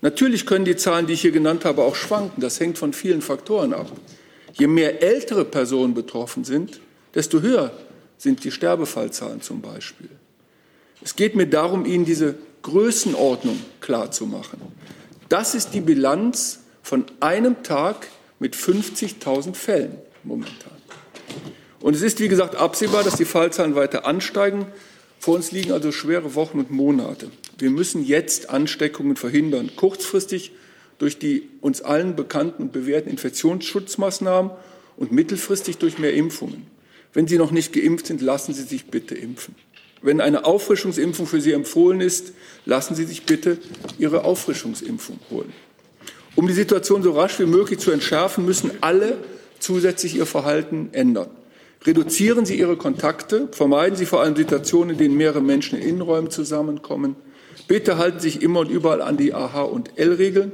Natürlich 0.00 0.46
können 0.46 0.64
die 0.64 0.76
Zahlen, 0.76 1.06
die 1.06 1.12
ich 1.12 1.20
hier 1.20 1.32
genannt 1.32 1.64
habe, 1.64 1.82
auch 1.82 1.94
schwanken. 1.94 2.40
Das 2.40 2.58
hängt 2.58 2.78
von 2.78 2.92
vielen 2.92 3.20
Faktoren 3.20 3.74
ab. 3.74 3.92
Je 4.54 4.66
mehr 4.66 5.02
ältere 5.02 5.44
Personen 5.44 5.94
betroffen 5.94 6.44
sind, 6.44 6.80
desto 7.14 7.42
höher 7.42 7.72
sind 8.16 8.44
die 8.44 8.50
Sterbefallzahlen 8.50 9.42
zum 9.42 9.60
Beispiel. 9.60 10.08
Es 11.02 11.16
geht 11.16 11.36
mir 11.36 11.46
darum, 11.46 11.86
Ihnen 11.86 12.04
diese 12.04 12.36
Größenordnung 12.62 13.58
klarzumachen. 13.80 14.60
Das 15.28 15.54
ist 15.54 15.70
die 15.70 15.80
Bilanz 15.80 16.60
von 16.82 17.04
einem 17.20 17.62
Tag 17.62 18.08
mit 18.40 18.56
50.000 18.56 19.54
Fällen 19.54 19.96
momentan. 20.24 20.72
Und 21.80 21.94
es 21.94 22.02
ist, 22.02 22.18
wie 22.20 22.28
gesagt, 22.28 22.56
absehbar, 22.56 23.04
dass 23.04 23.14
die 23.14 23.24
Fallzahlen 23.24 23.76
weiter 23.76 24.04
ansteigen. 24.04 24.66
Vor 25.18 25.36
uns 25.36 25.52
liegen 25.52 25.72
also 25.72 25.92
schwere 25.92 26.34
Wochen 26.34 26.58
und 26.58 26.70
Monate. 26.70 27.30
Wir 27.58 27.70
müssen 27.70 28.04
jetzt 28.04 28.50
Ansteckungen 28.50 29.16
verhindern, 29.16 29.70
kurzfristig 29.76 30.52
durch 30.98 31.18
die 31.18 31.48
uns 31.60 31.80
allen 31.80 32.16
bekannten 32.16 32.64
und 32.64 32.72
bewährten 32.72 33.10
Infektionsschutzmaßnahmen 33.10 34.50
und 34.96 35.12
mittelfristig 35.12 35.78
durch 35.78 35.98
mehr 35.98 36.14
Impfungen. 36.14 36.66
Wenn 37.12 37.26
Sie 37.26 37.38
noch 37.38 37.50
nicht 37.50 37.72
geimpft 37.72 38.06
sind, 38.06 38.20
lassen 38.20 38.54
Sie 38.54 38.62
sich 38.62 38.86
bitte 38.86 39.14
impfen. 39.14 39.54
Wenn 40.02 40.20
eine 40.20 40.44
Auffrischungsimpfung 40.44 41.26
für 41.26 41.40
Sie 41.40 41.52
empfohlen 41.52 42.00
ist, 42.00 42.32
lassen 42.64 42.94
Sie 42.94 43.04
sich 43.04 43.24
bitte 43.24 43.58
Ihre 43.98 44.24
Auffrischungsimpfung 44.24 45.18
holen. 45.30 45.52
Um 46.36 46.46
die 46.46 46.54
Situation 46.54 47.02
so 47.02 47.12
rasch 47.12 47.38
wie 47.38 47.46
möglich 47.46 47.78
zu 47.80 47.90
entschärfen, 47.90 48.44
müssen 48.44 48.70
alle 48.80 49.18
zusätzlich 49.58 50.16
ihr 50.16 50.26
Verhalten 50.26 50.90
ändern. 50.92 51.30
Reduzieren 51.84 52.44
Sie 52.44 52.58
Ihre 52.58 52.76
Kontakte, 52.76 53.48
vermeiden 53.52 53.96
Sie 53.96 54.06
vor 54.06 54.20
allem 54.20 54.36
Situationen, 54.36 54.90
in 54.90 54.98
denen 54.98 55.16
mehrere 55.16 55.40
Menschen 55.40 55.78
in 55.78 55.88
Innenräumen 55.88 56.30
zusammenkommen. 56.30 57.16
Bitte 57.68 57.96
halten 57.96 58.20
Sie 58.20 58.30
sich 58.30 58.42
immer 58.42 58.60
und 58.60 58.70
überall 58.70 59.00
an 59.00 59.16
die 59.16 59.32
AH- 59.32 59.62
und 59.62 59.98
L-Regeln, 59.98 60.52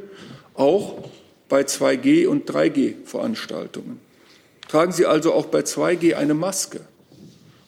auch 0.55 1.09
bei 1.49 1.63
2G- 1.63 2.27
und 2.27 2.49
3G-Veranstaltungen. 2.49 4.01
Tragen 4.69 4.93
Sie 4.93 5.07
also 5.07 5.33
auch 5.33 5.47
bei 5.47 5.61
2G 5.61 6.15
eine 6.15 6.35
Maske. 6.35 6.81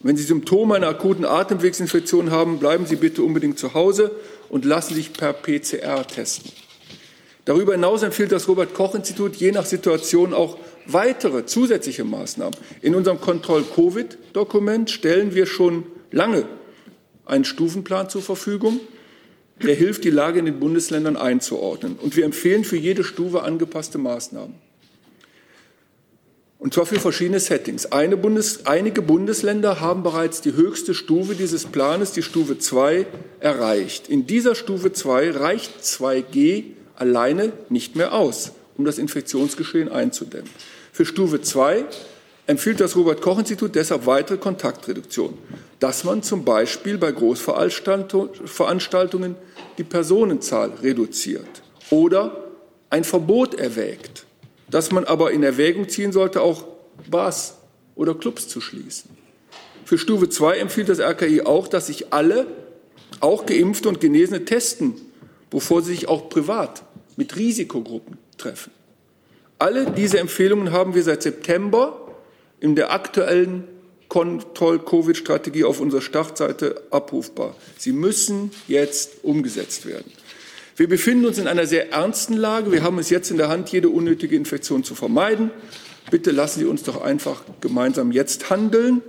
Wenn 0.00 0.16
Sie 0.16 0.22
Symptome 0.22 0.76
einer 0.76 0.88
akuten 0.88 1.24
Atemwegsinfektion 1.24 2.30
haben, 2.30 2.58
bleiben 2.58 2.86
Sie 2.86 2.96
bitte 2.96 3.22
unbedingt 3.22 3.58
zu 3.58 3.74
Hause 3.74 4.12
und 4.48 4.64
lassen 4.64 4.94
sich 4.94 5.12
per 5.12 5.32
PCR 5.32 6.06
testen. 6.06 6.52
Darüber 7.48 7.72
hinaus 7.72 8.02
empfiehlt 8.02 8.30
das 8.30 8.46
Robert 8.46 8.74
Koch 8.74 8.94
Institut 8.94 9.36
je 9.36 9.52
nach 9.52 9.64
Situation 9.64 10.34
auch 10.34 10.58
weitere 10.84 11.46
zusätzliche 11.46 12.04
Maßnahmen. 12.04 12.54
In 12.82 12.94
unserem 12.94 13.22
Kontroll-Covid-Dokument 13.22 14.90
stellen 14.90 15.34
wir 15.34 15.46
schon 15.46 15.84
lange 16.10 16.44
einen 17.24 17.46
Stufenplan 17.46 18.10
zur 18.10 18.20
Verfügung, 18.20 18.80
der 19.62 19.74
hilft, 19.74 20.04
die 20.04 20.10
Lage 20.10 20.40
in 20.40 20.44
den 20.44 20.60
Bundesländern 20.60 21.16
einzuordnen. 21.16 21.96
Und 21.96 22.16
wir 22.16 22.26
empfehlen 22.26 22.64
für 22.64 22.76
jede 22.76 23.02
Stufe 23.02 23.42
angepasste 23.42 23.96
Maßnahmen. 23.96 24.54
Und 26.58 26.74
zwar 26.74 26.84
für 26.84 27.00
verschiedene 27.00 27.40
Settings. 27.40 27.88
Bundes, 28.20 28.66
einige 28.66 29.00
Bundesländer 29.00 29.80
haben 29.80 30.02
bereits 30.02 30.42
die 30.42 30.52
höchste 30.52 30.92
Stufe 30.92 31.34
dieses 31.34 31.64
Planes, 31.64 32.12
die 32.12 32.22
Stufe 32.22 32.58
2, 32.58 33.06
erreicht. 33.40 34.10
In 34.10 34.26
dieser 34.26 34.54
Stufe 34.54 34.92
2 34.92 35.30
reicht 35.30 35.82
2G 35.82 36.76
alleine 37.00 37.52
nicht 37.68 37.96
mehr 37.96 38.12
aus, 38.12 38.52
um 38.76 38.84
das 38.84 38.98
Infektionsgeschehen 38.98 39.88
einzudämmen. 39.88 40.50
Für 40.92 41.04
Stufe 41.04 41.40
2 41.40 41.84
empfiehlt 42.46 42.80
das 42.80 42.96
Robert 42.96 43.22
Koch 43.22 43.38
Institut 43.38 43.74
deshalb 43.74 44.06
weitere 44.06 44.38
Kontaktreduktion, 44.38 45.36
dass 45.80 46.04
man 46.04 46.22
zum 46.22 46.44
Beispiel 46.44 46.98
bei 46.98 47.12
Großveranstaltungen 47.12 49.36
die 49.76 49.84
Personenzahl 49.84 50.72
reduziert 50.82 51.62
oder 51.90 52.44
ein 52.90 53.04
Verbot 53.04 53.54
erwägt 53.54 54.24
dass 54.70 54.92
man 54.92 55.04
aber 55.04 55.32
in 55.32 55.42
Erwägung 55.42 55.88
ziehen 55.88 56.12
sollte, 56.12 56.42
auch 56.42 56.64
Bars 57.10 57.56
oder 57.94 58.14
Clubs 58.14 58.48
zu 58.48 58.60
schließen. 58.60 59.10
Für 59.84 59.98
Stufe 59.98 60.28
2 60.28 60.58
empfiehlt 60.58 60.88
das 60.88 61.00
RKI 61.00 61.42
auch, 61.42 61.68
dass 61.68 61.86
sich 61.86 62.12
alle, 62.12 62.46
auch 63.20 63.46
Geimpfte 63.46 63.88
und 63.88 64.00
Genesene, 64.00 64.44
testen, 64.44 64.94
bevor 65.50 65.82
sie 65.82 65.94
sich 65.94 66.08
auch 66.08 66.28
privat 66.28 66.82
mit 67.18 67.36
Risikogruppen 67.36 68.16
treffen. 68.38 68.70
Alle 69.58 69.90
diese 69.90 70.20
Empfehlungen 70.20 70.70
haben 70.70 70.94
wir 70.94 71.02
seit 71.02 71.24
September 71.24 72.14
in 72.60 72.76
der 72.76 72.92
aktuellen 72.92 73.64
Kontroll-Covid-Strategie 74.06 75.64
auf 75.64 75.80
unserer 75.80 76.00
Startseite 76.00 76.80
abrufbar. 76.92 77.56
Sie 77.76 77.90
müssen 77.90 78.52
jetzt 78.68 79.24
umgesetzt 79.24 79.84
werden. 79.84 80.12
Wir 80.76 80.88
befinden 80.88 81.26
uns 81.26 81.38
in 81.38 81.48
einer 81.48 81.66
sehr 81.66 81.90
ernsten 81.90 82.34
Lage. 82.34 82.70
Wir 82.70 82.84
haben 82.84 83.00
es 83.00 83.10
jetzt 83.10 83.32
in 83.32 83.36
der 83.36 83.48
Hand, 83.48 83.70
jede 83.72 83.88
unnötige 83.88 84.36
Infektion 84.36 84.84
zu 84.84 84.94
vermeiden. 84.94 85.50
Bitte 86.12 86.30
lassen 86.30 86.60
Sie 86.60 86.66
uns 86.66 86.84
doch 86.84 87.02
einfach 87.02 87.42
gemeinsam 87.60 88.12
jetzt 88.12 88.48
handeln. 88.48 89.02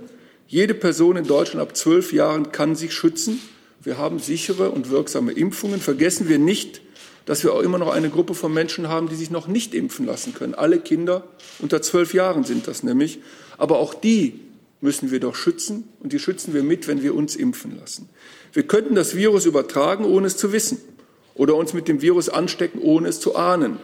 Jede 0.48 0.74
Person 0.74 1.16
in 1.16 1.28
Deutschland 1.28 1.62
ab 1.62 1.76
zwölf 1.76 2.12
Jahren 2.12 2.50
kann 2.50 2.74
sich 2.74 2.92
schützen. 2.92 3.40
Wir 3.84 3.98
haben 3.98 4.18
sichere 4.18 4.70
und 4.70 4.90
wirksame 4.90 5.30
Impfungen. 5.30 5.80
Vergessen 5.80 6.28
wir 6.28 6.40
nicht, 6.40 6.82
dass 7.30 7.44
wir 7.44 7.52
auch 7.52 7.60
immer 7.60 7.78
noch 7.78 7.92
eine 7.92 8.10
Gruppe 8.10 8.34
von 8.34 8.52
Menschen 8.52 8.88
haben, 8.88 9.08
die 9.08 9.14
sich 9.14 9.30
noch 9.30 9.46
nicht 9.46 9.72
impfen 9.72 10.04
lassen 10.04 10.34
können. 10.34 10.52
Alle 10.52 10.80
Kinder 10.80 11.22
unter 11.60 11.80
zwölf 11.80 12.12
Jahren 12.12 12.42
sind 12.42 12.66
das 12.66 12.82
nämlich. 12.82 13.20
Aber 13.56 13.78
auch 13.78 13.94
die 13.94 14.40
müssen 14.80 15.12
wir 15.12 15.20
doch 15.20 15.36
schützen 15.36 15.84
und 16.00 16.12
die 16.12 16.18
schützen 16.18 16.54
wir 16.54 16.64
mit, 16.64 16.88
wenn 16.88 17.04
wir 17.04 17.14
uns 17.14 17.36
impfen 17.36 17.78
lassen. 17.78 18.08
Wir 18.52 18.64
könnten 18.64 18.96
das 18.96 19.14
Virus 19.14 19.46
übertragen, 19.46 20.04
ohne 20.04 20.26
es 20.26 20.36
zu 20.38 20.52
wissen 20.52 20.78
oder 21.36 21.54
uns 21.54 21.72
mit 21.72 21.86
dem 21.86 22.02
Virus 22.02 22.28
anstecken, 22.28 22.80
ohne 22.82 23.06
es 23.06 23.20
zu 23.20 23.36
ahnen. 23.36 23.76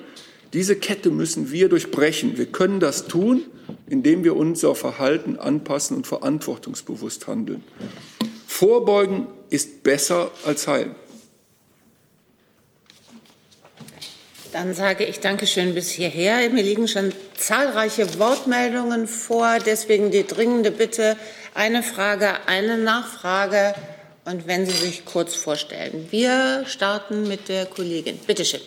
Diese 0.53 0.75
Kette 0.75 1.13
müssen 1.13 1.53
wir 1.53 1.69
durchbrechen. 1.69 2.37
Wir 2.39 2.47
können 2.47 2.81
das 2.81 3.07
tun, 3.07 3.43
indem 3.89 4.25
wir 4.25 4.35
unser 4.35 4.75
Verhalten 4.75 5.37
anpassen 5.37 5.97
und 5.97 6.09
verantwortungsbewusst 6.09 7.29
handeln. 7.29 7.63
Vorbeugen 8.49 9.29
ist 9.51 9.85
besser 9.85 10.33
als 10.45 10.67
heilen. 10.67 10.97
Dann 14.57 14.73
sage 14.73 15.05
ich 15.05 15.21
Dankeschön 15.21 15.75
bis 15.75 15.91
hierher. 15.91 16.49
Mir 16.49 16.63
liegen 16.63 16.89
schon 16.89 17.13
zahlreiche 17.37 18.19
Wortmeldungen 18.19 19.07
vor. 19.07 19.59
Deswegen 19.59 20.11
die 20.11 20.27
dringende 20.27 20.71
Bitte, 20.71 21.19
eine 21.53 21.83
Frage, 21.83 22.31
eine 22.47 22.79
Nachfrage 22.79 23.75
und 24.25 24.47
wenn 24.47 24.65
Sie 24.65 24.73
sich 24.73 25.05
kurz 25.05 25.35
vorstellen. 25.35 26.09
Wir 26.11 26.65
starten 26.67 27.29
mit 27.29 27.51
der 27.51 27.67
Kollegin. 27.67 28.19
Bitte 28.27 28.47
schön. 28.47 28.63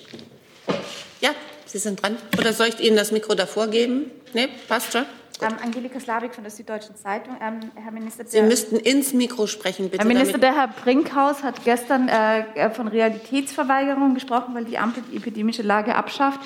Ja, 1.21 1.31
Sie 1.65 1.79
sind 1.79 2.03
dran. 2.03 2.17
Oder 2.37 2.53
soll 2.53 2.67
ich 2.67 2.79
Ihnen 2.81 2.95
das 2.95 3.11
Mikro 3.11 3.33
davor 3.33 3.65
geben? 3.65 4.11
Nee, 4.33 4.47
passt 4.67 4.93
schon. 4.93 5.07
Ähm, 5.41 5.55
Angelika 5.63 5.99
Slavik 5.99 6.35
von 6.35 6.43
der 6.43 6.51
Süddeutschen 6.51 6.95
Zeitung. 6.95 7.37
Ähm, 7.41 7.71
Herr 7.75 7.91
Minister, 7.91 8.25
Sie 8.27 8.41
müssten 8.41 8.75
ins 8.75 9.13
Mikro 9.13 9.47
sprechen, 9.47 9.89
bitte. 9.89 9.99
Herr 9.99 10.07
Minister, 10.07 10.37
der 10.37 10.53
Herr 10.53 10.67
Brinkhaus 10.67 11.43
hat 11.43 11.63
gestern 11.63 12.09
äh, 12.09 12.69
von 12.71 12.87
Realitätsverweigerung 12.87 14.13
gesprochen, 14.13 14.53
weil 14.53 14.65
die 14.65 14.77
Ampel 14.77 15.03
die 15.09 15.17
epidemische 15.17 15.61
Lage 15.61 15.95
abschafft. 15.95 16.41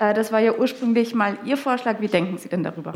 Äh, 0.00 0.14
das 0.14 0.32
war 0.32 0.40
ja 0.40 0.56
ursprünglich 0.56 1.14
mal 1.14 1.38
Ihr 1.44 1.56
Vorschlag. 1.56 2.00
Wie 2.00 2.08
denken 2.08 2.38
Sie 2.38 2.48
denn 2.48 2.64
darüber? 2.64 2.94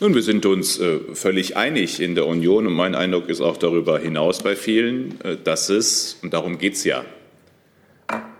Nun, 0.00 0.14
wir 0.14 0.22
sind 0.22 0.46
uns 0.46 0.80
äh, 0.80 0.98
völlig 1.12 1.58
einig 1.58 2.00
in 2.00 2.14
der 2.14 2.26
Union 2.26 2.66
und 2.66 2.72
mein 2.72 2.94
Eindruck 2.94 3.28
ist 3.28 3.42
auch 3.42 3.58
darüber 3.58 3.98
hinaus 3.98 4.42
bei 4.42 4.56
vielen, 4.56 5.20
äh, 5.20 5.36
dass 5.36 5.68
es, 5.68 6.18
und 6.22 6.32
darum 6.32 6.56
geht 6.56 6.72
es 6.72 6.84
ja, 6.84 7.04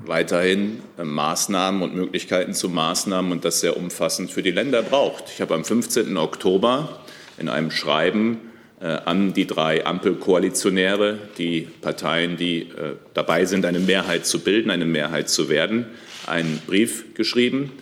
weiterhin 0.00 0.82
äh, 0.98 1.04
Maßnahmen 1.04 1.82
und 1.82 1.94
Möglichkeiten 1.94 2.54
zu 2.54 2.68
Maßnahmen 2.68 3.32
und 3.32 3.44
das 3.44 3.60
sehr 3.60 3.76
umfassend 3.76 4.30
für 4.30 4.42
die 4.42 4.50
Länder 4.50 4.82
braucht. 4.82 5.24
Ich 5.32 5.40
habe 5.40 5.54
am 5.54 5.64
15. 5.64 6.16
Oktober 6.16 7.00
in 7.38 7.48
einem 7.48 7.70
Schreiben 7.70 8.38
äh, 8.80 8.86
an 8.86 9.32
die 9.34 9.46
drei 9.46 9.84
Ampelkoalitionäre, 9.84 11.18
die 11.38 11.68
Parteien, 11.80 12.36
die 12.36 12.62
äh, 12.62 12.94
dabei 13.14 13.44
sind, 13.44 13.66
eine 13.66 13.78
Mehrheit 13.78 14.26
zu 14.26 14.40
bilden, 14.40 14.70
eine 14.70 14.86
Mehrheit 14.86 15.28
zu 15.28 15.48
werden, 15.48 15.86
einen 16.26 16.60
Brief 16.66 17.14
geschrieben, 17.14 17.72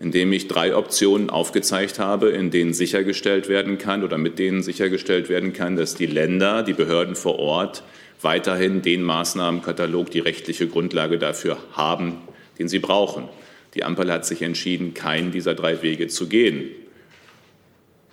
in 0.00 0.10
dem 0.10 0.32
ich 0.32 0.48
drei 0.48 0.74
Optionen 0.74 1.30
aufgezeigt 1.30 1.98
habe, 1.98 2.30
in 2.30 2.50
denen 2.50 2.74
sichergestellt 2.74 3.48
werden 3.48 3.78
kann 3.78 4.02
oder 4.02 4.18
mit 4.18 4.38
denen 4.38 4.62
sichergestellt 4.62 5.28
werden 5.28 5.52
kann, 5.52 5.76
dass 5.76 5.94
die 5.94 6.06
Länder, 6.06 6.62
die 6.62 6.72
Behörden 6.72 7.14
vor 7.14 7.38
Ort 7.38 7.84
weiterhin 8.24 8.82
den 8.82 9.02
Maßnahmenkatalog, 9.02 10.10
die 10.10 10.20
rechtliche 10.20 10.66
Grundlage 10.66 11.18
dafür 11.18 11.58
haben, 11.72 12.18
den 12.58 12.68
sie 12.68 12.78
brauchen. 12.78 13.28
Die 13.74 13.84
Ampel 13.84 14.10
hat 14.10 14.24
sich 14.24 14.42
entschieden, 14.42 14.94
keinen 14.94 15.32
dieser 15.32 15.54
drei 15.54 15.82
Wege 15.82 16.08
zu 16.08 16.28
gehen. 16.28 16.70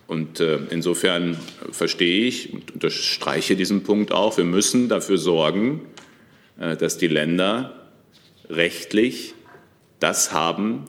Und 0.08 0.40
äh, 0.40 0.60
insofern 0.70 1.38
verstehe 1.72 2.26
ich 2.26 2.52
und 2.52 2.72
unterstreiche 2.72 3.56
diesen 3.56 3.84
Punkt 3.84 4.12
auch, 4.12 4.38
wir 4.38 4.44
müssen 4.44 4.90
dafür 4.90 5.18
sorgen, 5.18 5.82
äh, 6.60 6.76
dass 6.76 6.98
die 6.98 7.08
Länder 7.08 7.90
rechtlich 8.50 9.34
das 10.00 10.34
haben, 10.34 10.86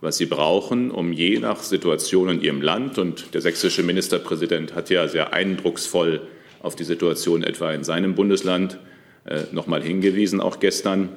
was 0.00 0.16
sie 0.16 0.26
brauchen, 0.26 0.90
um 0.90 1.12
je 1.12 1.38
nach 1.38 1.62
Situation 1.62 2.28
in 2.28 2.42
ihrem 2.42 2.62
Land, 2.62 2.98
und 2.98 3.32
der 3.32 3.40
sächsische 3.40 3.82
Ministerpräsident 3.82 4.74
hat 4.74 4.90
ja 4.90 5.06
sehr 5.06 5.32
eindrucksvoll 5.32 6.22
auf 6.64 6.76
die 6.76 6.84
Situation 6.84 7.42
etwa 7.42 7.72
in 7.72 7.84
seinem 7.84 8.14
Bundesland 8.14 8.78
äh, 9.26 9.42
noch 9.52 9.66
mal 9.66 9.82
hingewiesen, 9.82 10.40
auch 10.40 10.60
gestern, 10.60 11.10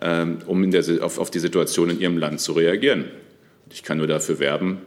ähm, 0.00 0.38
um 0.46 0.70
der, 0.70 0.84
auf, 1.02 1.18
auf, 1.18 1.30
die 1.30 1.38
Situation 1.38 1.90
in 1.90 2.00
ihrem 2.00 2.18
Land 2.18 2.40
zu 2.40 2.52
reagieren. 2.52 3.04
Ich 3.70 3.82
kann 3.82 3.98
nur 3.98 4.06
dafür 4.06 4.38
werben, 4.38 4.78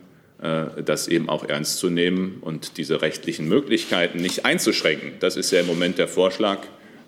äh, 0.41 0.83
das 0.83 1.07
eben 1.07 1.29
auch 1.29 1.47
ernst 1.47 1.77
zu 1.77 1.89
nehmen 1.89 2.37
und 2.41 2.77
diese 2.77 3.01
rechtlichen 3.01 3.47
Möglichkeiten 3.47 4.19
nicht 4.19 4.45
einzuschränken. 4.45 5.13
Das 5.19 5.37
ist 5.37 5.51
ja 5.51 5.61
im 5.61 5.67
Moment 5.67 5.97
der 5.97 6.07
Vorschlag, 6.07 6.59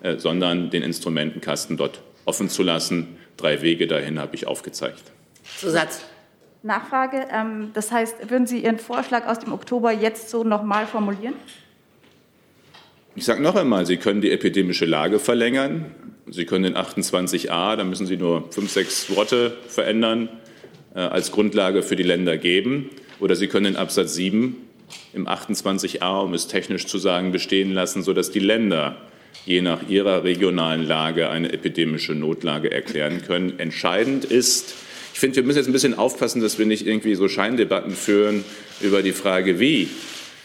äh, 0.02 0.18
sondern 0.18 0.70
den 0.70 0.82
Instrumentenkasten 0.82 1.76
dort 1.76 2.00
offen 2.24 2.48
zu 2.48 2.62
lassen. 2.62 3.16
Drei 3.36 3.62
Wege 3.62 3.86
dahin 3.86 4.18
habe 4.18 4.34
ich 4.34 4.46
aufgezeigt. 4.46 5.02
Zusatz. 5.58 6.04
Nachfrage. 6.62 7.26
Ähm, 7.30 7.70
das 7.74 7.92
heißt, 7.92 8.30
würden 8.30 8.46
Sie 8.46 8.60
Ihren 8.64 8.78
Vorschlag 8.78 9.26
aus 9.26 9.38
dem 9.38 9.52
Oktober 9.52 9.92
jetzt 9.92 10.30
so 10.30 10.44
noch 10.44 10.62
mal 10.62 10.86
formulieren? 10.86 11.34
Ich 13.16 13.24
sage 13.26 13.40
noch 13.40 13.54
einmal, 13.54 13.86
Sie 13.86 13.96
können 13.96 14.20
die 14.20 14.32
epidemische 14.32 14.86
Lage 14.86 15.20
verlängern. 15.20 15.86
Sie 16.28 16.46
können 16.46 16.64
den 16.64 16.76
28a, 16.76 17.76
da 17.76 17.84
müssen 17.84 18.08
Sie 18.08 18.16
nur 18.16 18.50
fünf, 18.50 18.72
sechs 18.72 19.08
Worte 19.14 19.56
verändern, 19.68 20.28
äh, 20.96 20.98
als 20.98 21.30
Grundlage 21.30 21.84
für 21.84 21.94
die 21.94 22.02
Länder 22.02 22.38
geben. 22.38 22.90
Oder 23.20 23.36
Sie 23.36 23.46
können 23.46 23.66
den 23.66 23.76
Absatz 23.76 24.14
7 24.14 24.56
im 25.12 25.28
28a, 25.28 26.24
um 26.24 26.34
es 26.34 26.48
technisch 26.48 26.86
zu 26.86 26.98
sagen, 26.98 27.30
bestehen 27.30 27.72
lassen, 27.72 28.02
sodass 28.02 28.32
die 28.32 28.40
Länder 28.40 28.96
je 29.46 29.60
nach 29.60 29.88
ihrer 29.88 30.24
regionalen 30.24 30.84
Lage 30.84 31.30
eine 31.30 31.52
epidemische 31.52 32.14
Notlage 32.14 32.72
erklären 32.72 33.22
können. 33.22 33.60
Entscheidend 33.60 34.24
ist, 34.24 34.74
ich 35.12 35.20
finde, 35.20 35.36
wir 35.36 35.42
müssen 35.44 35.58
jetzt 35.58 35.68
ein 35.68 35.72
bisschen 35.72 35.96
aufpassen, 35.96 36.42
dass 36.42 36.58
wir 36.58 36.66
nicht 36.66 36.84
irgendwie 36.84 37.14
so 37.14 37.28
Scheindebatten 37.28 37.92
führen 37.92 38.44
über 38.80 39.02
die 39.02 39.12
Frage, 39.12 39.60
wie. 39.60 39.88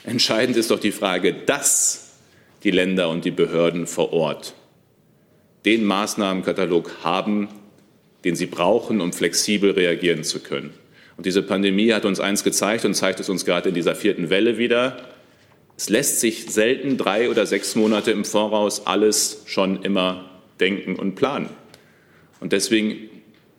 Entscheidend 0.03 0.55
ist 0.55 0.69
doch 0.69 0.79
die 0.79 0.91
Frage, 0.91 1.33
dass 1.33 2.08
die 2.63 2.71
Länder 2.71 3.09
und 3.09 3.25
die 3.25 3.31
Behörden 3.31 3.87
vor 3.87 4.13
Ort 4.13 4.53
den 5.65 5.83
Maßnahmenkatalog 5.83 7.03
haben, 7.03 7.49
den 8.23 8.35
sie 8.35 8.45
brauchen, 8.45 9.01
um 9.01 9.13
flexibel 9.13 9.71
reagieren 9.71 10.23
zu 10.23 10.39
können. 10.39 10.73
Und 11.17 11.25
diese 11.25 11.41
Pandemie 11.41 11.91
hat 11.91 12.05
uns 12.05 12.19
eins 12.19 12.43
gezeigt 12.43 12.85
und 12.85 12.93
zeigt 12.93 13.19
es 13.19 13.29
uns 13.29 13.45
gerade 13.45 13.69
in 13.69 13.75
dieser 13.75 13.95
vierten 13.95 14.29
Welle 14.29 14.57
wieder. 14.57 14.97
Es 15.77 15.89
lässt 15.89 16.21
sich 16.21 16.49
selten 16.49 16.97
drei 16.97 17.29
oder 17.29 17.45
sechs 17.45 17.75
Monate 17.75 18.11
im 18.11 18.23
Voraus 18.23 18.87
alles 18.87 19.43
schon 19.45 19.83
immer 19.83 20.29
denken 20.59 20.95
und 20.95 21.15
planen. 21.15 21.49
Und 22.39 22.53
deswegen 22.53 23.09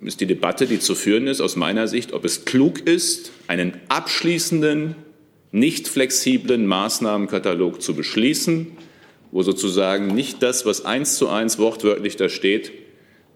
ist 0.00 0.20
die 0.20 0.26
Debatte, 0.26 0.66
die 0.66 0.78
zu 0.78 0.94
führen 0.94 1.26
ist, 1.26 1.40
aus 1.42 1.56
meiner 1.56 1.86
Sicht, 1.86 2.12
ob 2.14 2.24
es 2.24 2.46
klug 2.46 2.80
ist, 2.80 3.32
einen 3.46 3.74
abschließenden, 3.88 4.94
nicht 5.52 5.88
flexiblen 5.88 6.66
Maßnahmenkatalog 6.66 7.82
zu 7.82 7.94
beschließen, 7.94 8.68
wo 9.32 9.42
sozusagen 9.42 10.08
nicht 10.08 10.42
das, 10.42 10.66
was 10.66 10.84
eins 10.84 11.16
zu 11.16 11.28
eins 11.28 11.58
wortwörtlich 11.58 12.16
da 12.16 12.28
steht, 12.28 12.72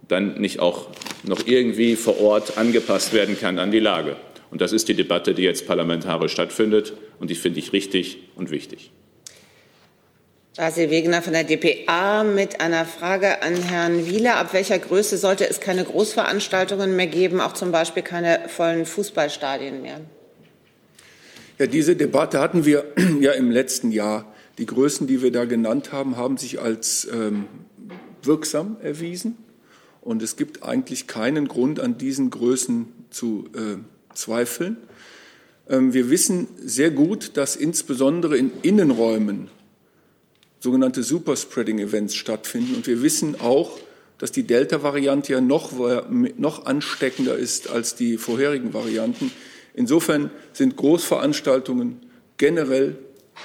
dann 0.08 0.40
nicht 0.40 0.60
auch 0.60 0.88
noch 1.22 1.46
irgendwie 1.46 1.96
vor 1.96 2.20
Ort 2.20 2.58
angepasst 2.58 3.12
werden 3.12 3.38
kann 3.38 3.58
an 3.58 3.70
die 3.70 3.80
Lage. 3.80 4.16
Und 4.50 4.60
das 4.60 4.72
ist 4.72 4.88
die 4.88 4.94
Debatte, 4.94 5.34
die 5.34 5.42
jetzt 5.42 5.66
parlamentarisch 5.66 6.32
stattfindet, 6.32 6.92
und 7.18 7.30
die 7.30 7.34
finde 7.34 7.58
ich 7.58 7.72
richtig 7.72 8.18
und 8.36 8.50
wichtig. 8.50 8.92
Basil 10.56 10.90
Wegener 10.90 11.20
von 11.20 11.32
der 11.32 11.42
dpa 11.42 12.22
mit 12.22 12.60
einer 12.60 12.84
Frage 12.84 13.42
an 13.42 13.56
Herrn 13.56 14.06
Wieler. 14.06 14.36
Ab 14.36 14.52
welcher 14.52 14.78
Größe 14.78 15.16
sollte 15.16 15.48
es 15.48 15.58
keine 15.58 15.82
Großveranstaltungen 15.82 16.94
mehr 16.94 17.08
geben, 17.08 17.40
auch 17.40 17.54
zum 17.54 17.72
Beispiel 17.72 18.04
keine 18.04 18.48
vollen 18.48 18.86
Fußballstadien 18.86 19.82
mehr? 19.82 20.00
Ja, 21.58 21.66
diese 21.66 21.96
Debatte 21.96 22.38
hatten 22.38 22.64
wir 22.64 22.84
ja 23.20 23.32
im 23.32 23.50
letzten 23.50 23.90
Jahr. 23.90 24.32
Die 24.58 24.66
Größen, 24.66 25.06
die 25.06 25.22
wir 25.22 25.32
da 25.32 25.44
genannt 25.44 25.92
haben, 25.92 26.16
haben 26.16 26.36
sich 26.36 26.60
als 26.60 27.08
ähm, 27.12 27.46
wirksam 28.22 28.76
erwiesen. 28.80 29.36
Und 30.00 30.22
es 30.22 30.36
gibt 30.36 30.62
eigentlich 30.62 31.06
keinen 31.06 31.48
Grund, 31.48 31.80
an 31.80 31.98
diesen 31.98 32.30
Größen 32.30 32.86
zu 33.10 33.46
äh, 33.54 33.78
zweifeln. 34.14 34.76
Ähm, 35.68 35.92
wir 35.94 36.10
wissen 36.10 36.46
sehr 36.62 36.90
gut, 36.90 37.36
dass 37.36 37.56
insbesondere 37.56 38.36
in 38.36 38.52
Innenräumen 38.62 39.48
sogenannte 40.60 41.02
Superspreading-Events 41.02 42.14
stattfinden. 42.14 42.74
Und 42.74 42.86
wir 42.86 43.02
wissen 43.02 43.40
auch, 43.40 43.78
dass 44.18 44.30
die 44.32 44.44
Delta-Variante 44.44 45.32
ja 45.32 45.40
noch, 45.40 45.72
noch 46.38 46.66
ansteckender 46.66 47.36
ist 47.36 47.68
als 47.68 47.96
die 47.96 48.16
vorherigen 48.16 48.72
Varianten. 48.72 49.30
Insofern 49.74 50.30
sind 50.52 50.76
Großveranstaltungen 50.76 52.00
generell 52.36 52.96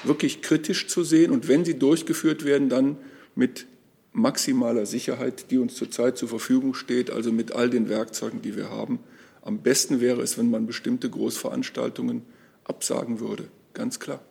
wirklich 0.03 0.41
kritisch 0.41 0.87
zu 0.87 1.03
sehen 1.03 1.31
und 1.31 1.47
wenn 1.47 1.65
sie 1.65 1.77
durchgeführt 1.77 2.45
werden, 2.45 2.69
dann 2.69 2.97
mit 3.35 3.65
maximaler 4.11 4.85
Sicherheit, 4.85 5.51
die 5.51 5.57
uns 5.57 5.75
zurzeit 5.75 6.17
zur 6.17 6.29
Verfügung 6.29 6.73
steht, 6.73 7.11
also 7.11 7.31
mit 7.31 7.53
all 7.53 7.69
den 7.69 7.89
Werkzeugen, 7.89 8.41
die 8.41 8.55
wir 8.55 8.69
haben. 8.69 8.99
Am 9.41 9.59
besten 9.59 10.01
wäre 10.01 10.21
es, 10.21 10.37
wenn 10.37 10.49
man 10.49 10.65
bestimmte 10.65 11.09
Großveranstaltungen 11.09 12.23
absagen 12.63 13.19
würde, 13.19 13.45
ganz 13.73 13.99
klar. 13.99 14.21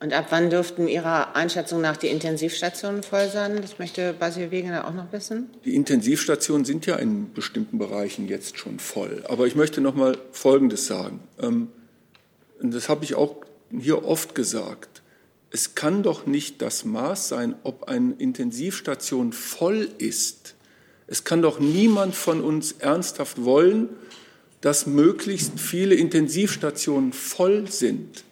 Und 0.00 0.12
ab 0.12 0.26
wann 0.30 0.50
dürften 0.50 0.86
Ihrer 0.86 1.34
Einschätzung 1.34 1.80
nach 1.80 1.96
die 1.96 2.08
Intensivstationen 2.08 3.02
voll 3.02 3.28
sein? 3.28 3.62
Das 3.62 3.78
möchte 3.78 4.12
Basil 4.12 4.50
Wegener 4.50 4.86
auch 4.86 4.92
noch 4.92 5.12
wissen. 5.12 5.48
Die 5.64 5.74
Intensivstationen 5.74 6.66
sind 6.66 6.84
ja 6.84 6.96
in 6.96 7.32
bestimmten 7.32 7.78
Bereichen 7.78 8.28
jetzt 8.28 8.58
schon 8.58 8.78
voll. 8.78 9.24
Aber 9.28 9.46
ich 9.46 9.54
möchte 9.54 9.80
noch 9.80 9.94
mal 9.94 10.18
Folgendes 10.32 10.86
sagen. 10.86 11.20
Ähm, 11.40 11.68
das 12.60 12.88
habe 12.88 13.04
ich 13.04 13.14
auch 13.14 13.36
hier 13.70 14.04
oft 14.04 14.34
gesagt. 14.34 15.02
Es 15.50 15.74
kann 15.74 16.02
doch 16.02 16.26
nicht 16.26 16.62
das 16.62 16.84
Maß 16.84 17.28
sein, 17.28 17.54
ob 17.62 17.84
eine 17.84 18.14
Intensivstation 18.18 19.32
voll 19.32 19.88
ist. 19.98 20.54
Es 21.06 21.24
kann 21.24 21.42
doch 21.42 21.60
niemand 21.60 22.14
von 22.14 22.40
uns 22.40 22.72
ernsthaft 22.72 23.44
wollen, 23.44 23.88
dass 24.60 24.86
möglichst 24.86 25.60
viele 25.60 25.94
Intensivstationen 25.94 27.12
voll 27.12 27.70
sind 27.70 28.24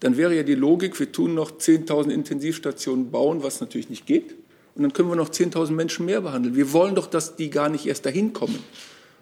dann 0.00 0.16
wäre 0.16 0.36
ja 0.36 0.42
die 0.42 0.54
Logik, 0.54 0.98
wir 0.98 1.10
tun 1.10 1.34
noch 1.34 1.52
10.000 1.52 2.10
Intensivstationen 2.10 3.10
bauen, 3.10 3.42
was 3.42 3.60
natürlich 3.60 3.88
nicht 3.88 4.06
geht. 4.06 4.34
Und 4.74 4.82
dann 4.82 4.92
können 4.92 5.08
wir 5.08 5.16
noch 5.16 5.30
10.000 5.30 5.72
Menschen 5.72 6.04
mehr 6.04 6.20
behandeln. 6.20 6.54
Wir 6.54 6.72
wollen 6.72 6.94
doch, 6.94 7.06
dass 7.06 7.36
die 7.36 7.48
gar 7.48 7.70
nicht 7.70 7.86
erst 7.86 8.04
dahin 8.04 8.34
kommen. 8.34 8.58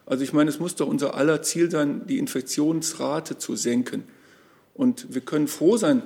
Also 0.04 0.24
ich 0.24 0.32
meine, 0.32 0.50
es 0.50 0.58
muss 0.58 0.74
doch 0.74 0.88
unser 0.88 1.14
aller 1.14 1.42
Ziel 1.42 1.70
sein, 1.70 2.06
die 2.06 2.18
Infektionsrate 2.18 3.38
zu 3.38 3.54
senken. 3.54 4.02
Und 4.74 5.14
wir 5.14 5.20
können 5.20 5.48
froh 5.48 5.76
sein, 5.76 6.02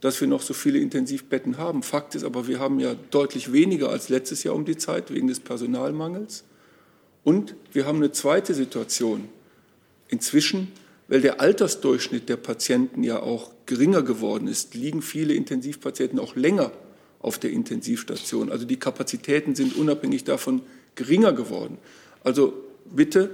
dass 0.00 0.20
wir 0.20 0.28
noch 0.28 0.42
so 0.42 0.54
viele 0.54 0.78
Intensivbetten 0.78 1.58
haben. 1.58 1.82
Fakt 1.82 2.14
ist 2.14 2.24
aber, 2.24 2.46
wir 2.46 2.58
haben 2.60 2.78
ja 2.78 2.94
deutlich 3.10 3.52
weniger 3.52 3.88
als 3.88 4.08
letztes 4.08 4.44
Jahr 4.44 4.54
um 4.54 4.64
die 4.64 4.76
Zeit 4.76 5.12
wegen 5.12 5.28
des 5.28 5.40
Personalmangels. 5.40 6.44
Und 7.22 7.54
wir 7.72 7.86
haben 7.86 7.98
eine 7.98 8.12
zweite 8.12 8.54
Situation. 8.54 9.28
Inzwischen 10.08 10.68
weil 11.08 11.20
der 11.20 11.40
Altersdurchschnitt 11.40 12.28
der 12.28 12.36
Patienten 12.36 13.02
ja 13.02 13.20
auch 13.20 13.50
geringer 13.66 14.02
geworden 14.02 14.48
ist, 14.48 14.74
liegen 14.74 15.02
viele 15.02 15.34
Intensivpatienten 15.34 16.18
auch 16.18 16.34
länger 16.34 16.72
auf 17.20 17.38
der 17.38 17.50
Intensivstation. 17.50 18.50
Also 18.50 18.64
die 18.64 18.78
Kapazitäten 18.78 19.54
sind 19.54 19.76
unabhängig 19.76 20.24
davon 20.24 20.62
geringer 20.94 21.32
geworden. 21.32 21.78
Also 22.22 22.54
bitte 22.84 23.30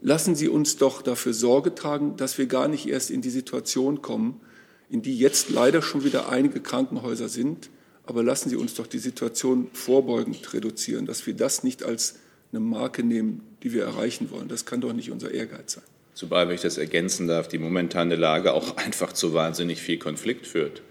lassen 0.00 0.34
Sie 0.34 0.48
uns 0.48 0.76
doch 0.76 1.02
dafür 1.02 1.32
Sorge 1.32 1.74
tragen, 1.74 2.16
dass 2.16 2.38
wir 2.38 2.46
gar 2.46 2.68
nicht 2.68 2.88
erst 2.88 3.10
in 3.10 3.22
die 3.22 3.30
Situation 3.30 4.02
kommen, 4.02 4.40
in 4.88 5.02
die 5.02 5.18
jetzt 5.18 5.50
leider 5.50 5.82
schon 5.82 6.04
wieder 6.04 6.28
einige 6.28 6.60
Krankenhäuser 6.60 7.28
sind. 7.28 7.70
Aber 8.04 8.22
lassen 8.22 8.50
Sie 8.50 8.56
uns 8.56 8.74
doch 8.74 8.86
die 8.86 8.98
Situation 8.98 9.68
vorbeugend 9.72 10.52
reduzieren, 10.54 11.06
dass 11.06 11.26
wir 11.26 11.34
das 11.34 11.64
nicht 11.64 11.82
als 11.82 12.16
eine 12.52 12.60
Marke 12.60 13.02
nehmen, 13.02 13.42
die 13.62 13.72
wir 13.72 13.84
erreichen 13.84 14.30
wollen. 14.30 14.48
Das 14.48 14.64
kann 14.64 14.80
doch 14.80 14.92
nicht 14.92 15.10
unser 15.10 15.32
Ehrgeiz 15.32 15.72
sein. 15.72 15.84
Zumal, 16.14 16.48
wenn 16.48 16.54
ich 16.54 16.62
das 16.62 16.78
ergänzen 16.78 17.26
darf, 17.26 17.48
die 17.48 17.58
momentane 17.58 18.16
Lage 18.16 18.54
auch 18.54 18.76
einfach 18.84 19.12
zu 19.12 19.34
wahnsinnig 19.34 19.82
viel 19.82 19.98
Konflikt 19.98 20.46
führt. 20.46 20.82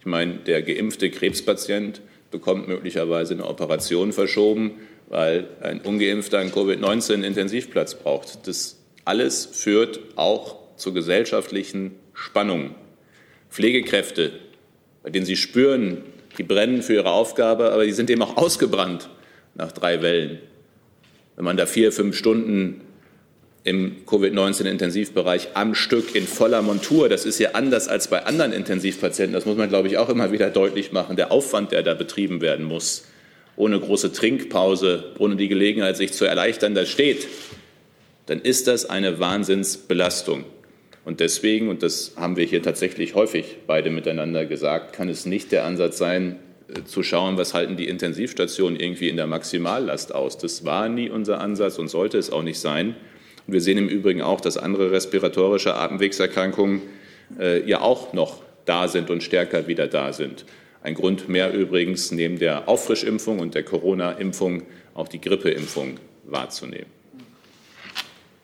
Ich 0.00 0.06
meine, 0.06 0.36
der 0.36 0.62
geimpfte 0.62 1.10
Krebspatient 1.10 2.00
bekommt 2.30 2.68
möglicherweise 2.68 3.34
eine 3.34 3.46
Operation 3.46 4.12
verschoben, 4.12 4.72
weil 5.10 5.48
ein 5.60 5.80
ungeimpfter 5.82 6.38
einen 6.38 6.52
Covid-19-Intensivplatz 6.52 7.96
braucht. 7.96 8.46
Das 8.46 8.78
alles 9.04 9.44
führt 9.44 10.00
auch 10.16 10.56
zu 10.76 10.94
gesellschaftlichen 10.94 11.96
Spannungen. 12.14 12.74
Pflegekräfte, 13.50 14.32
bei 15.02 15.10
denen 15.10 15.26
sie 15.26 15.36
spüren, 15.36 15.98
die 16.38 16.44
brennen 16.44 16.82
für 16.82 16.94
ihre 16.94 17.10
Aufgabe, 17.10 17.72
aber 17.72 17.84
die 17.84 17.92
sind 17.92 18.08
eben 18.08 18.22
auch 18.22 18.36
ausgebrannt 18.36 19.10
nach 19.56 19.72
drei 19.72 20.00
Wellen. 20.00 20.38
Wenn 21.36 21.44
man 21.44 21.56
da 21.56 21.66
vier, 21.66 21.90
fünf 21.90 22.16
Stunden 22.16 22.82
im 23.64 24.06
Covid-19-Intensivbereich 24.06 25.48
am 25.54 25.74
Stück 25.74 26.14
in 26.14 26.26
voller 26.26 26.62
Montur. 26.62 27.08
Das 27.08 27.26
ist 27.26 27.38
ja 27.38 27.50
anders 27.52 27.88
als 27.88 28.08
bei 28.08 28.24
anderen 28.24 28.52
Intensivpatienten. 28.52 29.34
Das 29.34 29.44
muss 29.44 29.56
man, 29.56 29.68
glaube 29.68 29.88
ich, 29.88 29.98
auch 29.98 30.08
immer 30.08 30.32
wieder 30.32 30.48
deutlich 30.50 30.92
machen. 30.92 31.16
Der 31.16 31.30
Aufwand, 31.30 31.72
der 31.72 31.82
da 31.82 31.94
betrieben 31.94 32.40
werden 32.40 32.64
muss, 32.64 33.04
ohne 33.60 33.78
große 33.78 34.12
Trinkpause, 34.12 35.12
ohne 35.18 35.36
die 35.36 35.48
Gelegenheit, 35.48 35.96
sich 35.96 36.12
zu 36.12 36.24
erleichtern, 36.24 36.74
da 36.74 36.86
steht, 36.86 37.28
dann 38.26 38.40
ist 38.40 38.66
das 38.66 38.88
eine 38.88 39.20
Wahnsinnsbelastung. 39.20 40.44
Und 41.04 41.20
deswegen, 41.20 41.68
und 41.68 41.82
das 41.82 42.14
haben 42.16 42.36
wir 42.36 42.44
hier 42.44 42.62
tatsächlich 42.62 43.14
häufig 43.14 43.58
beide 43.66 43.90
miteinander 43.90 44.46
gesagt, 44.46 44.94
kann 44.94 45.08
es 45.08 45.26
nicht 45.26 45.52
der 45.52 45.64
Ansatz 45.64 45.98
sein, 45.98 46.36
äh, 46.68 46.84
zu 46.84 47.02
schauen, 47.02 47.36
was 47.36 47.52
halten 47.52 47.76
die 47.76 47.88
Intensivstationen 47.88 48.78
irgendwie 48.80 49.08
in 49.08 49.16
der 49.16 49.26
Maximallast 49.26 50.14
aus. 50.14 50.38
Das 50.38 50.64
war 50.64 50.88
nie 50.88 51.10
unser 51.10 51.40
Ansatz 51.40 51.78
und 51.78 51.88
sollte 51.88 52.18
es 52.18 52.30
auch 52.30 52.42
nicht 52.42 52.60
sein. 52.60 52.96
Wir 53.46 53.60
sehen 53.60 53.78
im 53.78 53.88
Übrigen 53.88 54.22
auch, 54.22 54.40
dass 54.40 54.56
andere 54.56 54.90
respiratorische 54.90 55.74
Atemwegserkrankungen 55.74 56.82
äh, 57.38 57.68
ja 57.68 57.80
auch 57.80 58.12
noch 58.12 58.42
da 58.64 58.88
sind 58.88 59.10
und 59.10 59.22
stärker 59.22 59.66
wieder 59.66 59.86
da 59.86 60.12
sind. 60.12 60.44
Ein 60.82 60.94
Grund 60.94 61.28
mehr 61.28 61.52
übrigens 61.52 62.10
neben 62.10 62.38
der 62.38 62.68
Auffrischimpfung 62.68 63.38
und 63.38 63.54
der 63.54 63.64
Corona-Impfung 63.64 64.62
auch 64.94 65.08
die 65.08 65.20
Grippeimpfung 65.20 65.98
wahrzunehmen. 66.24 66.86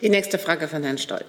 Die 0.02 0.10
nächste 0.10 0.38
Frage 0.38 0.68
von 0.68 0.82
Herrn 0.82 0.98
Stoll. 0.98 1.24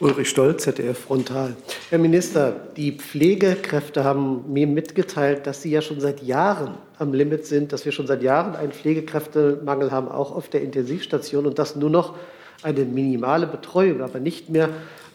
Ulrich 0.00 0.28
Stolz, 0.28 0.62
ZDF 0.62 0.98
Frontal. 0.98 1.56
Herr 1.90 1.98
Minister, 1.98 2.68
die 2.76 2.92
Pflegekräfte 2.92 4.04
haben 4.04 4.52
mir 4.52 4.66
mitgeteilt, 4.66 5.46
dass 5.46 5.62
sie 5.62 5.70
ja 5.70 5.82
schon 5.82 5.98
seit 5.98 6.22
Jahren 6.22 6.74
am 6.98 7.12
Limit 7.14 7.46
sind, 7.46 7.72
dass 7.72 7.84
wir 7.84 7.90
schon 7.90 8.06
seit 8.06 8.22
Jahren 8.22 8.54
einen 8.54 8.70
Pflegekräftemangel 8.70 9.90
haben, 9.90 10.08
auch 10.08 10.30
auf 10.36 10.50
der 10.50 10.62
Intensivstation 10.62 11.46
und 11.46 11.58
dass 11.58 11.74
nur 11.74 11.90
noch 11.90 12.14
eine 12.62 12.84
minimale 12.84 13.46
Betreuung, 13.46 14.02
aber 14.02 14.20
nicht 14.20 14.50
mehr 14.50 14.68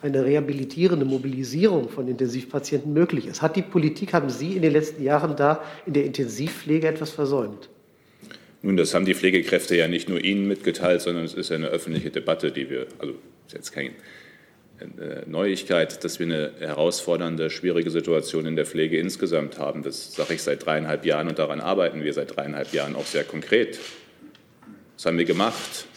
eine 0.03 0.25
rehabilitierende 0.25 1.05
Mobilisierung 1.05 1.89
von 1.89 2.07
Intensivpatienten 2.07 2.93
möglich 2.93 3.27
ist. 3.27 3.41
Hat 3.41 3.55
die 3.55 3.61
Politik, 3.61 4.13
haben 4.13 4.29
Sie 4.29 4.55
in 4.55 4.61
den 4.61 4.73
letzten 4.73 5.03
Jahren 5.03 5.35
da 5.35 5.63
in 5.85 5.93
der 5.93 6.05
Intensivpflege 6.05 6.87
etwas 6.87 7.11
versäumt? 7.11 7.69
Nun, 8.61 8.77
das 8.77 8.93
haben 8.93 9.05
die 9.05 9.13
Pflegekräfte 9.13 9.75
ja 9.75 9.87
nicht 9.87 10.09
nur 10.09 10.23
Ihnen 10.23 10.47
mitgeteilt, 10.47 11.01
sondern 11.01 11.25
es 11.25 11.33
ist 11.33 11.49
ja 11.49 11.55
eine 11.55 11.67
öffentliche 11.67 12.09
Debatte, 12.09 12.51
die 12.51 12.69
wir, 12.69 12.87
also 12.99 13.13
ist 13.47 13.53
jetzt 13.53 13.71
keine 13.71 13.91
äh, 14.79 15.25
Neuigkeit, 15.25 16.03
dass 16.03 16.19
wir 16.19 16.25
eine 16.25 16.51
herausfordernde, 16.59 17.49
schwierige 17.49 17.91
Situation 17.91 18.45
in 18.45 18.55
der 18.55 18.65
Pflege 18.65 18.97
insgesamt 18.97 19.59
haben. 19.59 19.83
Das 19.83 20.13
sage 20.13 20.33
ich 20.33 20.41
seit 20.41 20.65
dreieinhalb 20.65 21.05
Jahren 21.05 21.27
und 21.27 21.39
daran 21.39 21.59
arbeiten 21.59 22.03
wir 22.03 22.13
seit 22.13 22.35
dreieinhalb 22.35 22.73
Jahren 22.73 22.95
auch 22.95 23.05
sehr 23.05 23.23
konkret. 23.23 23.79
Das 24.95 25.05
haben 25.05 25.17
wir 25.17 25.25
gemacht. 25.25 25.87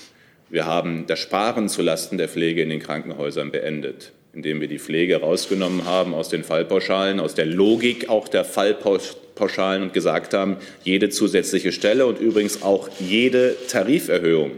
Wir 0.48 0.64
haben 0.64 1.06
das 1.08 1.18
Sparen 1.18 1.68
zulasten 1.68 2.18
der 2.18 2.28
Pflege 2.28 2.62
in 2.62 2.70
den 2.70 2.78
Krankenhäusern 2.80 3.50
beendet, 3.50 4.12
indem 4.32 4.60
wir 4.60 4.68
die 4.68 4.78
Pflege 4.78 5.16
rausgenommen 5.16 5.86
haben 5.86 6.14
aus 6.14 6.28
den 6.28 6.44
Fallpauschalen, 6.44 7.18
aus 7.18 7.34
der 7.34 7.46
Logik 7.46 8.08
auch 8.08 8.28
der 8.28 8.44
Fallpauschalen 8.44 9.82
und 9.82 9.92
gesagt 9.92 10.34
haben, 10.34 10.58
jede 10.84 11.08
zusätzliche 11.08 11.72
Stelle 11.72 12.06
und 12.06 12.20
übrigens 12.20 12.62
auch 12.62 12.88
jede 13.00 13.56
Tariferhöhung, 13.68 14.52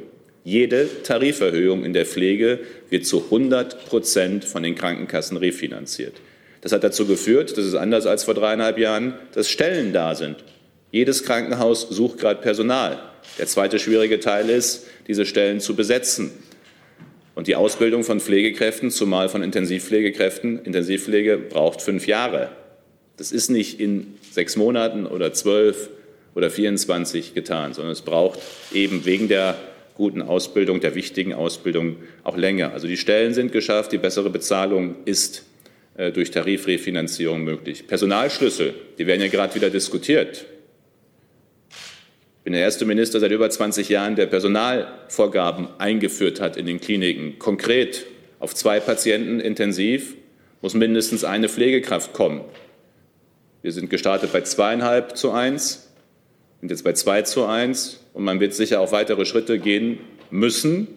jede 0.45 0.89
Tariferhöhung 1.05 1.85
in 1.85 1.95
der 1.95 2.05
Pflege 2.05 2.61
wird 2.91 3.07
zu 3.07 3.25
100 3.25 3.87
Prozent 3.87 4.45
von 4.45 4.63
den 4.63 4.75
Krankenkassen 4.75 5.39
refinanziert. 5.39 6.15
Das 6.61 6.73
hat 6.73 6.85
dazu 6.85 7.07
geführt, 7.07 7.57
das 7.57 7.65
ist 7.65 7.75
anders 7.75 8.05
als 8.05 8.25
vor 8.25 8.35
dreieinhalb 8.35 8.79
Jahren, 8.79 9.15
dass 9.33 9.49
Stellen 9.49 9.95
da 9.95 10.15
sind. 10.15 10.37
Jedes 10.91 11.23
Krankenhaus 11.23 11.89
sucht 11.89 12.19
gerade 12.19 12.43
Personal. 12.43 12.99
Der 13.39 13.47
zweite 13.47 13.79
schwierige 13.79 14.21
Teil 14.21 14.51
ist, 14.51 14.87
diese 15.07 15.25
Stellen 15.25 15.61
zu 15.61 15.77
besetzen. 15.77 16.31
Und 17.35 17.47
die 17.47 17.55
Ausbildung 17.55 18.03
von 18.03 18.19
Pflegekräften, 18.19 18.91
zumal 18.91 19.29
von 19.29 19.45
Intensivpflegekräften, 19.45 20.65
Intensivpflege 20.65 21.39
braucht 21.39 21.83
fünf 21.83 22.09
Jahre. 22.09 22.51
Das 23.17 23.31
ist 23.31 23.49
nicht 23.49 23.79
in 23.79 24.15
sechs 24.33 24.57
Monaten 24.57 25.07
oder 25.07 25.33
zwölf 25.33 25.89
oder 26.35 26.51
24 26.51 27.35
getan, 27.35 27.75
sondern 27.75 27.93
es 27.93 28.03
braucht 28.03 28.41
eben 28.73 29.05
wegen 29.05 29.29
der 29.29 29.57
guten 29.95 30.23
Ausbildung, 30.23 30.81
der 30.81 30.95
wichtigen 30.97 31.33
Ausbildung 31.33 31.97
auch 32.25 32.37
länger. 32.37 32.73
Also 32.73 32.89
die 32.89 32.97
Stellen 32.97 33.35
sind 33.35 33.53
geschafft, 33.53 33.93
die 33.93 33.99
bessere 33.99 34.31
Bezahlung 34.31 34.97
ist 35.05 35.45
äh, 35.97 36.11
durch 36.11 36.31
Tarifrefinanzierung 36.33 37.43
möglich. 37.43 37.87
Personalschlüssel, 37.87 38.75
die 38.99 39.07
werden 39.07 39.21
ja 39.21 39.29
gerade 39.29 39.55
wieder 39.55 39.71
diskutiert 39.71 40.45
bin 42.49 42.55
der 42.55 42.63
erste 42.63 42.87
Minister 42.87 43.21
seit 43.21 43.31
über 43.31 43.51
20 43.51 43.91
Jahren, 43.91 44.17
der 44.17 44.25
Personalvorgaben 44.25 45.69
eingeführt 45.77 46.41
hat 46.41 46.57
in 46.57 46.65
den 46.65 46.81
Kliniken. 46.81 47.39
Konkret 47.39 48.07
auf 48.41 48.55
zwei 48.55 48.81
Patienten 48.81 49.39
intensiv 49.39 50.15
muss 50.63 50.73
mindestens 50.73 51.25
eine 51.25 51.51
Pflegekraft 51.51 52.15
kommen. 52.15 52.41
Wir 53.61 53.73
sind 53.73 53.91
gestartet 53.91 54.33
bei 54.33 54.41
zweieinhalb 54.41 55.15
zu 55.15 55.31
eins 55.31 55.91
und 56.63 56.71
jetzt 56.71 56.85
bei 56.85 56.95
zwei 56.95 57.21
zu 57.21 57.45
eins. 57.45 58.01
Und 58.15 58.25
man 58.25 58.41
wird 58.41 58.55
sicher 58.55 58.81
auch 58.81 58.93
weitere 58.93 59.27
Schritte 59.27 59.59
gehen 59.59 59.99
müssen, 60.31 60.89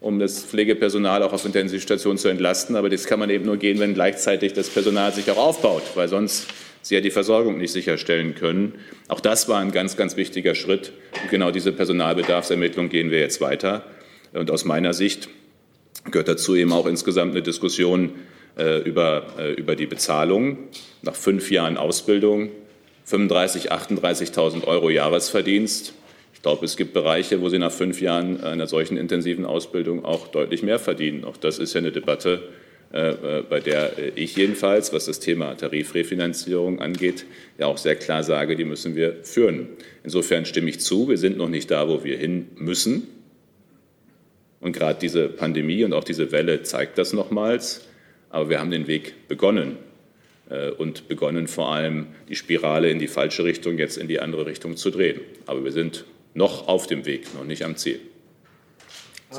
um 0.00 0.18
das 0.18 0.42
Pflegepersonal 0.42 1.22
auch 1.22 1.32
auf 1.32 1.44
Intensivstationen 1.44 2.18
zu 2.18 2.26
entlasten. 2.26 2.74
Aber 2.74 2.90
das 2.90 3.04
kann 3.04 3.20
man 3.20 3.30
eben 3.30 3.44
nur 3.44 3.58
gehen, 3.58 3.78
wenn 3.78 3.94
gleichzeitig 3.94 4.54
das 4.54 4.68
Personal 4.70 5.12
sich 5.12 5.30
auch 5.30 5.38
aufbaut, 5.38 5.84
weil 5.94 6.08
sonst 6.08 6.48
sie 6.86 6.94
ja 6.94 7.00
die 7.00 7.10
Versorgung 7.10 7.58
nicht 7.58 7.72
sicherstellen 7.72 8.34
können. 8.34 8.74
Auch 9.08 9.20
das 9.20 9.48
war 9.48 9.60
ein 9.60 9.72
ganz, 9.72 9.96
ganz 9.96 10.16
wichtiger 10.16 10.54
Schritt. 10.54 10.92
Und 11.22 11.30
genau 11.30 11.50
diese 11.50 11.72
Personalbedarfsermittlung 11.72 12.88
gehen 12.88 13.10
wir 13.10 13.18
jetzt 13.20 13.40
weiter. 13.40 13.84
Und 14.32 14.50
aus 14.50 14.64
meiner 14.64 14.94
Sicht 14.94 15.28
gehört 16.10 16.28
dazu 16.28 16.54
eben 16.54 16.72
auch 16.72 16.86
insgesamt 16.86 17.32
eine 17.32 17.42
Diskussion 17.42 18.12
äh, 18.56 18.80
über, 18.82 19.26
äh, 19.38 19.52
über 19.54 19.74
die 19.74 19.86
Bezahlung. 19.86 20.58
Nach 21.02 21.14
fünf 21.14 21.50
Jahren 21.50 21.76
Ausbildung 21.76 22.50
35.000, 23.08 23.68
38.000 23.68 24.64
Euro 24.64 24.90
Jahresverdienst. 24.90 25.92
Ich 26.34 26.42
glaube, 26.42 26.64
es 26.64 26.76
gibt 26.76 26.92
Bereiche, 26.92 27.40
wo 27.40 27.48
Sie 27.48 27.58
nach 27.58 27.72
fünf 27.72 28.00
Jahren 28.00 28.40
einer 28.42 28.66
solchen 28.66 28.96
intensiven 28.96 29.44
Ausbildung 29.44 30.04
auch 30.04 30.28
deutlich 30.28 30.62
mehr 30.62 30.78
verdienen. 30.78 31.24
Auch 31.24 31.36
das 31.36 31.58
ist 31.58 31.74
ja 31.74 31.80
eine 31.80 31.90
Debatte, 31.90 32.42
bei 32.90 33.60
der 33.60 34.16
ich 34.16 34.36
jedenfalls, 34.36 34.92
was 34.92 35.06
das 35.06 35.20
Thema 35.20 35.54
Tarifrefinanzierung 35.54 36.80
angeht, 36.80 37.26
ja 37.58 37.66
auch 37.66 37.78
sehr 37.78 37.96
klar 37.96 38.22
sage, 38.22 38.56
die 38.56 38.64
müssen 38.64 38.94
wir 38.96 39.16
führen. 39.22 39.68
Insofern 40.04 40.46
stimme 40.46 40.70
ich 40.70 40.80
zu, 40.80 41.08
wir 41.08 41.18
sind 41.18 41.36
noch 41.36 41.48
nicht 41.48 41.70
da, 41.70 41.88
wo 41.88 42.04
wir 42.04 42.16
hin 42.16 42.46
müssen. 42.56 43.08
Und 44.60 44.72
gerade 44.72 44.98
diese 45.00 45.28
Pandemie 45.28 45.84
und 45.84 45.92
auch 45.92 46.04
diese 46.04 46.32
Welle 46.32 46.62
zeigt 46.62 46.98
das 46.98 47.12
nochmals. 47.12 47.86
Aber 48.30 48.50
wir 48.50 48.60
haben 48.60 48.70
den 48.70 48.86
Weg 48.86 49.28
begonnen 49.28 49.76
äh, 50.50 50.70
und 50.70 51.08
begonnen 51.08 51.48
vor 51.48 51.72
allem 51.72 52.06
die 52.28 52.36
Spirale 52.36 52.90
in 52.90 52.98
die 52.98 53.08
falsche 53.08 53.44
Richtung, 53.44 53.78
jetzt 53.78 53.96
in 53.96 54.08
die 54.08 54.20
andere 54.20 54.46
Richtung 54.46 54.76
zu 54.76 54.90
drehen. 54.90 55.20
Aber 55.46 55.64
wir 55.64 55.72
sind 55.72 56.04
noch 56.34 56.68
auf 56.68 56.86
dem 56.86 57.06
Weg, 57.06 57.34
noch 57.34 57.44
nicht 57.44 57.64
am 57.64 57.76
Ziel. 57.76 58.00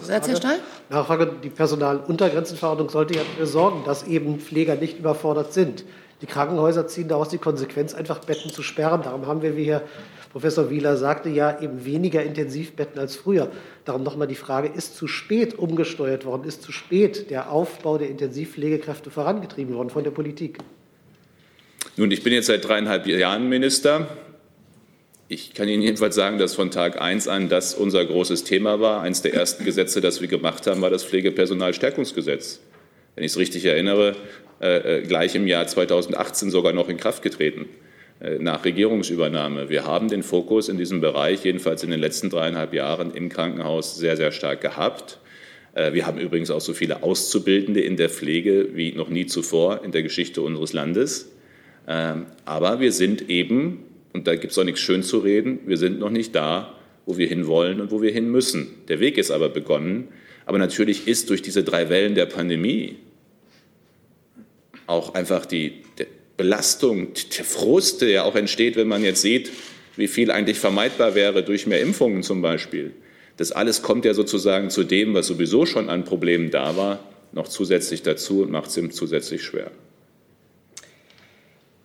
Zusatz, 0.02 0.28
Herr? 0.28 0.60
Nachfrage, 0.90 1.32
die 1.44 1.50
Personaluntergrenzenverordnung 1.50 2.90
sollte 2.90 3.16
ja 3.16 3.22
dafür 3.22 3.46
sorgen, 3.46 3.84
dass 3.86 4.08
eben 4.08 4.40
Pfleger 4.40 4.76
nicht 4.76 5.00
überfordert 5.00 5.54
sind. 5.54 5.84
Die 6.22 6.26
Krankenhäuser 6.26 6.88
ziehen 6.88 7.08
daraus 7.08 7.30
die 7.30 7.38
Konsequenz, 7.38 7.94
einfach 7.94 8.20
Betten 8.20 8.52
zu 8.52 8.64
sperren. 8.64 9.04
Darum 9.04 9.28
haben 9.28 9.44
wir, 9.44 9.56
wie 9.56 9.66
Herr 9.66 9.84
Professor 10.32 10.70
Wieler 10.70 10.98
sagte, 10.98 11.30
ja 11.30 11.62
eben 11.62 11.86
weniger 11.86 12.24
Intensivbetten 12.24 13.00
als 13.00 13.16
früher. 13.16 13.52
Darum 13.86 14.04
nochmal 14.04 14.28
die 14.28 14.36
Frage, 14.36 14.68
ist 14.68 14.96
zu 14.96 15.08
spät 15.08 15.58
umgesteuert 15.58 16.26
worden? 16.26 16.44
Ist 16.44 16.64
zu 16.64 16.72
spät 16.72 17.30
der 17.30 17.52
Aufbau 17.52 17.98
der 17.98 18.10
Intensivpflegekräfte 18.10 19.12
vorangetrieben 19.12 19.76
worden 19.76 19.90
von 19.90 20.04
der 20.04 20.12
Politik? 20.12 20.58
Nun, 21.98 22.12
ich 22.12 22.24
bin 22.24 22.34
jetzt 22.34 22.48
seit 22.48 22.68
dreieinhalb 22.68 23.08
Jahren 23.08 23.48
Minister. 23.48 24.08
Ich 25.30 25.54
kann 25.54 25.68
Ihnen 25.68 25.82
jedenfalls 25.82 26.16
sagen, 26.16 26.38
dass 26.38 26.56
von 26.56 26.72
Tag 26.72 27.02
eins 27.02 27.28
an 27.28 27.50
das 27.50 27.74
unser 27.74 28.06
großes 28.06 28.46
Thema 28.46 28.80
war. 28.80 29.02
Eines 29.02 29.22
der 29.22 29.34
ersten 29.34 29.66
Gesetze, 29.66 30.00
das 30.00 30.22
wir 30.22 30.28
gemacht 30.28 30.68
haben, 30.68 30.82
war 30.82 30.90
das 30.90 31.04
Pflegepersonalstärkungsgesetz. 31.04 32.62
Wenn 33.16 33.26
ich 33.26 33.32
es 33.32 33.38
richtig 33.38 33.66
erinnere, 33.66 34.16
äh, 34.62 35.00
äh 35.00 35.02
gleich 35.02 35.36
im 35.36 35.48
Jahr 35.48 35.68
2018 35.68 36.50
sogar 36.50 36.72
noch 36.72 36.88
in 36.88 36.98
Kraft 36.98 37.24
getreten. 37.24 37.66
Äh, 38.20 38.40
nach 38.40 38.66
Regierungsübernahme. 38.66 39.70
Wir 39.70 39.86
haben 39.86 40.08
den 40.08 40.24
Fokus 40.24 40.70
in 40.70 40.78
diesem 40.78 41.02
Bereich, 41.02 41.44
jedenfalls 41.44 41.84
in 41.84 41.92
den 41.92 42.00
letzten 42.00 42.32
dreieinhalb 42.32 42.74
Jahren 42.74 43.14
im 43.14 43.30
Krankenhaus, 43.30 43.96
sehr, 43.96 44.18
sehr 44.18 44.32
stark 44.32 44.62
gehabt. 44.62 45.20
Äh, 45.76 45.94
wir 45.94 46.08
haben 46.08 46.18
übrigens 46.18 46.50
auch 46.50 46.62
so 46.62 46.74
viele 46.74 47.04
Auszubildende 47.04 47.82
in 47.82 47.96
der 47.96 48.10
Pflege 48.10 48.70
wie 48.74 48.94
noch 48.94 49.10
nie 49.10 49.28
zuvor 49.28 49.84
in 49.84 49.92
der 49.92 50.02
Geschichte 50.02 50.42
unseres 50.42 50.74
Landes. 50.74 51.30
Ähm, 51.88 52.26
aber 52.44 52.80
wir 52.80 52.92
sind 52.92 53.30
eben, 53.30 53.84
und 54.18 54.26
da 54.26 54.36
gibt 54.36 54.52
es 54.52 54.58
auch 54.58 54.64
nichts 54.64 54.82
schön 54.82 55.04
zu 55.04 55.20
reden, 55.20 55.60
wir 55.68 55.78
sind 55.78 56.00
noch 56.00 56.10
nicht 56.10 56.34
da, 56.34 56.74
wo 57.06 57.20
wir 57.20 57.28
hinwollen 57.28 57.80
und 57.80 57.92
wo 57.92 58.02
wir 58.02 58.12
hin 58.12 58.32
müssen. 58.32 58.68
Der 58.88 59.00
Weg 59.00 59.20
ist 59.20 59.30
aber 59.30 59.50
begonnen. 59.50 60.08
Aber 60.48 60.58
natürlich 60.58 61.08
ist 61.08 61.30
durch 61.30 61.44
diese 61.44 61.64
drei 61.64 61.90
Wellen 61.90 62.16
der 62.16 62.26
Pandemie 62.26 62.96
auch 64.88 65.14
einfach 65.14 65.46
die, 65.46 65.84
Belastung, 66.36 67.10
der 67.38 67.46
Frust, 67.46 68.02
der 68.02 68.10
ja 68.10 68.24
auch 68.24 68.36
entsteht, 68.36 68.76
wenn 68.76 68.88
man 68.88 69.04
jetzt 69.04 69.22
sieht, 69.22 69.52
wie 69.96 70.08
viel 70.08 70.32
eigentlich 70.32 70.58
vermeidbar 70.58 71.14
wäre 71.14 71.44
durch 71.44 71.68
mehr 71.68 71.82
Impfungen 71.82 72.24
zum 72.24 72.42
Beispiel. 72.42 72.92
Das 73.38 73.52
alles 73.52 73.84
kommt 73.84 74.04
ja 74.04 74.16
sozusagen 74.16 74.72
zu 74.72 74.84
dem, 74.84 75.14
was 75.14 75.28
sowieso 75.28 75.68
schon 75.68 75.90
an 75.90 76.06
Problemen 76.06 76.50
da 76.50 76.76
war, 76.76 77.04
noch 77.34 77.48
zusätzlich 77.48 78.02
dazu 78.02 78.42
und 78.42 78.52
macht 78.52 78.70
es 78.70 78.78
ihm 78.78 78.90
zusätzlich 78.90 79.44
schwer. 79.44 79.70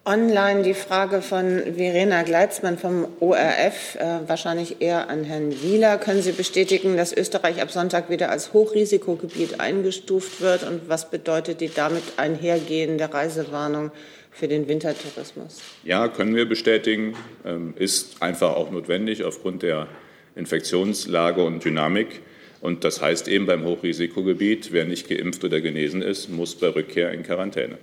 Online 0.05 0.63
die 0.63 0.75
Frage 0.75 1.23
von 1.23 1.63
Verena 1.77 2.25
Gleitzmann 2.25 2.77
vom 2.77 3.07
ORF, 3.21 3.95
äh, 3.95 4.19
wahrscheinlich 4.27 4.81
eher 4.81 5.09
an 5.09 5.23
Herrn 5.23 5.53
Wieler. 5.63 5.97
Können 5.97 6.23
Sie 6.23 6.33
bestätigen, 6.33 6.97
dass 6.97 7.17
Österreich 7.17 7.63
ab 7.63 7.71
Sonntag 7.71 8.11
wieder 8.11 8.29
als 8.29 8.53
Hochrisikogebiet 8.53 9.61
eingestuft 9.61 10.41
wird? 10.41 10.65
Und 10.65 10.89
was 10.89 11.09
bedeutet 11.09 11.61
die 11.61 11.71
damit 11.73 12.03
einhergehende 12.17 13.15
Reisewarnung 13.15 13.93
für 14.33 14.49
den 14.49 14.67
Wintertourismus? 14.67 15.61
Ja, 15.85 16.09
können 16.09 16.35
wir 16.35 16.49
bestätigen. 16.49 17.15
Ähm, 17.45 17.75
ist 17.79 18.21
einfach 18.21 18.57
auch 18.57 18.73
notwendig 18.73 19.23
aufgrund 19.23 19.63
der 19.63 19.87
Infektionslage 20.35 21.45
und 21.45 21.65
Dynamik. 21.65 22.23
Und 22.61 22.83
das 22.83 23.01
heißt 23.01 23.29
eben 23.29 23.47
beim 23.47 23.65
Hochrisikogebiet, 23.65 24.73
wer 24.73 24.85
nicht 24.85 25.09
geimpft 25.09 25.45
oder 25.45 25.61
genesen 25.61 26.03
ist, 26.03 26.29
muss 26.29 26.57
bei 26.57 26.71
Rückkehr 26.71 27.13
in 27.13 27.23
Quarantäne. 27.23 27.79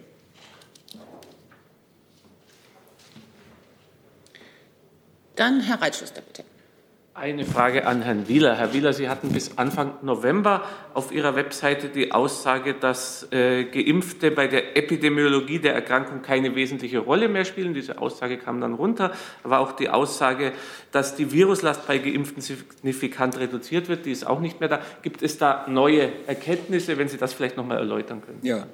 Dann 5.40 5.62
Herr 5.62 5.82
Reitschuster, 5.82 6.22
bitte. 6.22 6.44
Eine 7.14 7.46
Frage 7.46 7.88
an 7.88 8.02
Herrn 8.02 8.28
Wieler. 8.28 8.56
Herr 8.56 8.74
Wieler, 8.74 8.92
Sie 8.92 9.08
hatten 9.08 9.32
bis 9.32 9.58
Anfang 9.58 9.94
November 10.02 10.66
auf 10.94 11.14
Ihrer 11.14 11.34
Webseite 11.36 11.88
die 11.88 12.12
Aussage, 12.12 12.74
dass 12.74 13.26
äh, 13.32 13.64
Geimpfte 13.64 14.32
bei 14.32 14.48
der 14.48 14.76
Epidemiologie 14.76 15.60
der 15.60 15.74
Erkrankung 15.76 16.22
keine 16.22 16.56
wesentliche 16.56 17.00
Rolle 17.00 17.30
mehr 17.30 17.46
spielen. 17.46 17.74
Diese 17.74 18.00
Aussage 18.00 18.38
kam 18.38 18.60
dann 18.60 18.74
runter. 18.74 19.14
Aber 19.46 19.60
auch 19.60 19.72
die 19.72 19.88
Aussage, 19.88 20.52
dass 20.92 21.16
die 21.16 21.32
Viruslast 21.32 21.88
bei 21.88 22.00
Geimpften 22.00 22.42
signifikant 22.42 23.40
reduziert 23.40 23.88
wird, 23.88 24.06
die 24.06 24.12
ist 24.12 24.28
auch 24.28 24.42
nicht 24.42 24.60
mehr 24.60 24.68
da. 24.68 24.82
Gibt 25.04 25.22
es 25.22 25.38
da 25.38 25.66
neue 25.70 26.10
Erkenntnisse, 26.28 26.98
wenn 26.98 27.08
Sie 27.08 27.18
das 27.18 27.34
vielleicht 27.34 27.56
noch 27.56 27.66
mal 27.66 27.78
erläutern 27.78 28.22
können? 28.22 28.40
Ja. 28.42 28.68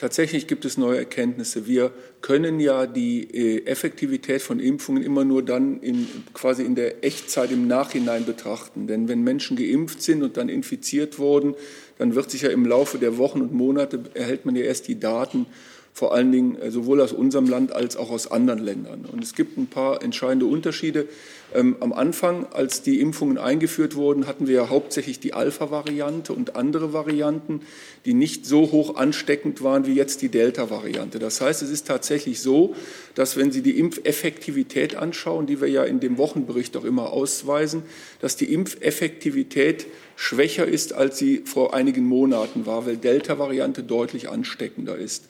Tatsächlich 0.00 0.46
gibt 0.46 0.64
es 0.64 0.78
neue 0.78 0.96
Erkenntnisse. 0.96 1.66
Wir 1.66 1.92
können 2.22 2.58
ja 2.58 2.86
die 2.86 3.24
äh, 3.34 3.66
Effektivität 3.66 4.40
von 4.40 4.58
Impfungen 4.58 5.02
immer 5.02 5.26
nur 5.26 5.44
dann 5.44 5.78
in, 5.82 6.08
quasi 6.32 6.64
in 6.64 6.74
der 6.74 7.04
Echtzeit 7.04 7.52
im 7.52 7.66
Nachhinein 7.66 8.24
betrachten. 8.24 8.86
Denn 8.86 9.08
wenn 9.08 9.22
Menschen 9.22 9.58
geimpft 9.58 10.00
sind 10.00 10.22
und 10.22 10.38
dann 10.38 10.48
infiziert 10.48 11.18
wurden, 11.18 11.54
dann 11.98 12.14
wird 12.14 12.30
sich 12.30 12.40
ja 12.40 12.48
im 12.48 12.64
Laufe 12.64 12.96
der 12.96 13.18
Wochen 13.18 13.42
und 13.42 13.52
Monate 13.52 14.00
erhält 14.14 14.46
man 14.46 14.56
ja 14.56 14.62
erst 14.62 14.88
die 14.88 14.98
Daten 14.98 15.44
vor 15.92 16.14
allen 16.14 16.32
Dingen 16.32 16.56
äh, 16.56 16.70
sowohl 16.70 17.02
aus 17.02 17.12
unserem 17.12 17.46
Land 17.46 17.72
als 17.72 17.98
auch 17.98 18.10
aus 18.10 18.30
anderen 18.30 18.60
Ländern. 18.60 19.04
Und 19.04 19.22
es 19.22 19.34
gibt 19.34 19.58
ein 19.58 19.66
paar 19.66 20.02
entscheidende 20.02 20.46
Unterschiede. 20.46 21.08
Ähm, 21.54 21.76
am 21.80 21.92
Anfang, 21.92 22.46
als 22.52 22.82
die 22.82 23.00
Impfungen 23.00 23.36
eingeführt 23.36 23.96
wurden, 23.96 24.26
hatten 24.26 24.46
wir 24.46 24.54
ja 24.54 24.68
hauptsächlich 24.68 25.18
die 25.18 25.32
Alpha-Variante 25.34 26.32
und 26.32 26.56
andere 26.56 26.92
Varianten, 26.92 27.62
die 28.04 28.14
nicht 28.14 28.46
so 28.46 28.70
hoch 28.70 28.96
ansteckend 28.96 29.62
waren 29.62 29.86
wie 29.86 29.94
jetzt 29.94 30.22
die 30.22 30.28
Delta-Variante. 30.28 31.18
Das 31.18 31.40
heißt, 31.40 31.62
es 31.62 31.70
ist 31.70 31.86
tatsächlich 31.86 32.40
so, 32.40 32.74
dass 33.14 33.36
wenn 33.36 33.50
Sie 33.50 33.62
die 33.62 33.78
Impfeffektivität 33.78 34.94
anschauen, 34.94 35.46
die 35.46 35.60
wir 35.60 35.68
ja 35.68 35.84
in 35.84 35.98
dem 35.98 36.18
Wochenbericht 36.18 36.76
auch 36.76 36.84
immer 36.84 37.12
ausweisen, 37.12 37.82
dass 38.20 38.36
die 38.36 38.52
Impfeffektivität 38.52 39.86
schwächer 40.14 40.66
ist, 40.66 40.92
als 40.92 41.18
sie 41.18 41.42
vor 41.46 41.72
einigen 41.74 42.04
Monaten 42.04 42.66
war, 42.66 42.86
weil 42.86 42.98
Delta-Variante 42.98 43.82
deutlich 43.82 44.28
ansteckender 44.28 44.96
ist. 44.96 45.24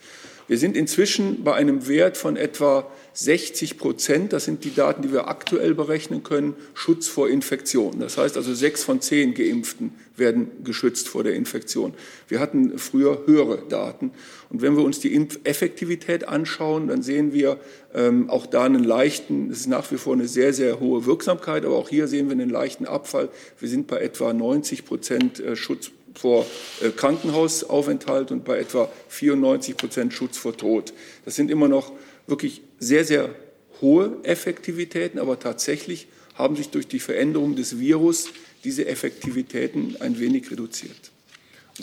Wir 0.49 0.59
sind 0.59 0.77
inzwischen 0.77 1.45
bei 1.45 1.55
einem 1.55 1.87
Wert 1.87 2.17
von 2.17 2.37
etwa 2.37 2.91
60 3.13 3.79
Prozent, 3.79 4.33
das 4.33 4.45
sind 4.45 4.65
die 4.65 4.75
Daten, 4.75 5.03
die 5.03 5.13
wir 5.13 5.29
aktuell 5.29 5.75
berechnen 5.75 6.23
können, 6.23 6.55
Schutz 6.75 7.09
vor 7.09 7.29
Infektion. 7.29 7.99
Das 7.99 8.17
heißt 8.17 8.37
also, 8.37 8.55
sechs 8.55 8.85
von 8.85 9.01
zehn 9.01 9.35
Geimpften 9.35 9.93
werden 10.17 10.51
geschützt 10.65 11.09
vor 11.09 11.25
der 11.25 11.35
Infektion. 11.35 11.95
Wir 12.29 12.41
hatten 12.41 12.79
früher 12.79 13.23
höhere 13.27 13.63
Daten. 13.69 14.13
Und 14.51 14.63
wenn 14.63 14.77
wir 14.77 14.85
uns 14.85 15.01
die 15.01 15.15
Impfeffektivität 15.15 16.29
anschauen, 16.29 16.89
dann 16.89 17.03
sehen 17.03 17.33
wir 17.33 17.59
ähm, 17.95 18.31
auch 18.31 18.47
da 18.47 18.65
einen 18.65 18.85
leichten, 18.85 19.51
es 19.51 19.61
ist 19.61 19.67
nach 19.69 19.91
wie 19.91 19.97
vor 19.97 20.13
eine 20.13 20.29
sehr, 20.29 20.53
sehr 20.53 20.79
hohe 20.79 21.07
Wirksamkeit, 21.07 21.65
aber 21.65 21.77
auch 21.77 21.89
hier 21.89 22.07
sehen 22.07 22.29
wir 22.29 22.33
einen 22.33 22.51
leichten 22.51 22.87
Abfall. 22.87 23.29
Wir 23.59 23.69
sind 23.69 23.87
bei 23.87 23.99
etwa 24.01 24.33
90 24.33 24.85
Prozent 24.85 25.41
äh, 25.41 25.57
Schutz 25.57 25.91
vor 26.15 26.47
äh, 26.81 26.91
Krankenhausaufenthalt 26.91 28.31
und 28.31 28.45
bei 28.45 28.59
etwa 28.59 28.89
94 29.09 29.77
Prozent 29.77 30.13
Schutz 30.13 30.37
vor 30.37 30.57
Tod. 30.57 30.93
Das 31.25 31.37
sind 31.37 31.51
immer 31.51 31.69
noch 31.69 31.93
wirklich 32.31 32.63
sehr, 32.79 33.05
sehr 33.05 33.35
hohe 33.81 34.19
Effektivitäten, 34.23 35.19
aber 35.19 35.39
tatsächlich 35.39 36.09
haben 36.35 36.57
sich 36.57 36.71
durch 36.71 36.89
die 36.89 37.01
Veränderung 37.01 37.57
des 37.57 37.79
Virus 37.79 38.31
diese 38.65 38.87
Effektivitäten 38.87 39.97
ein 40.01 40.19
wenig 40.19 40.51
reduziert. 40.51 41.11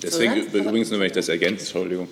Deswegen, 0.01 0.35
übrigens 0.53 0.91
nur, 0.91 0.99
wenn 0.99 1.07
ich 1.07 1.13
das 1.13 1.29
ergänze, 1.29 1.65
Entschuldigung, 1.65 2.09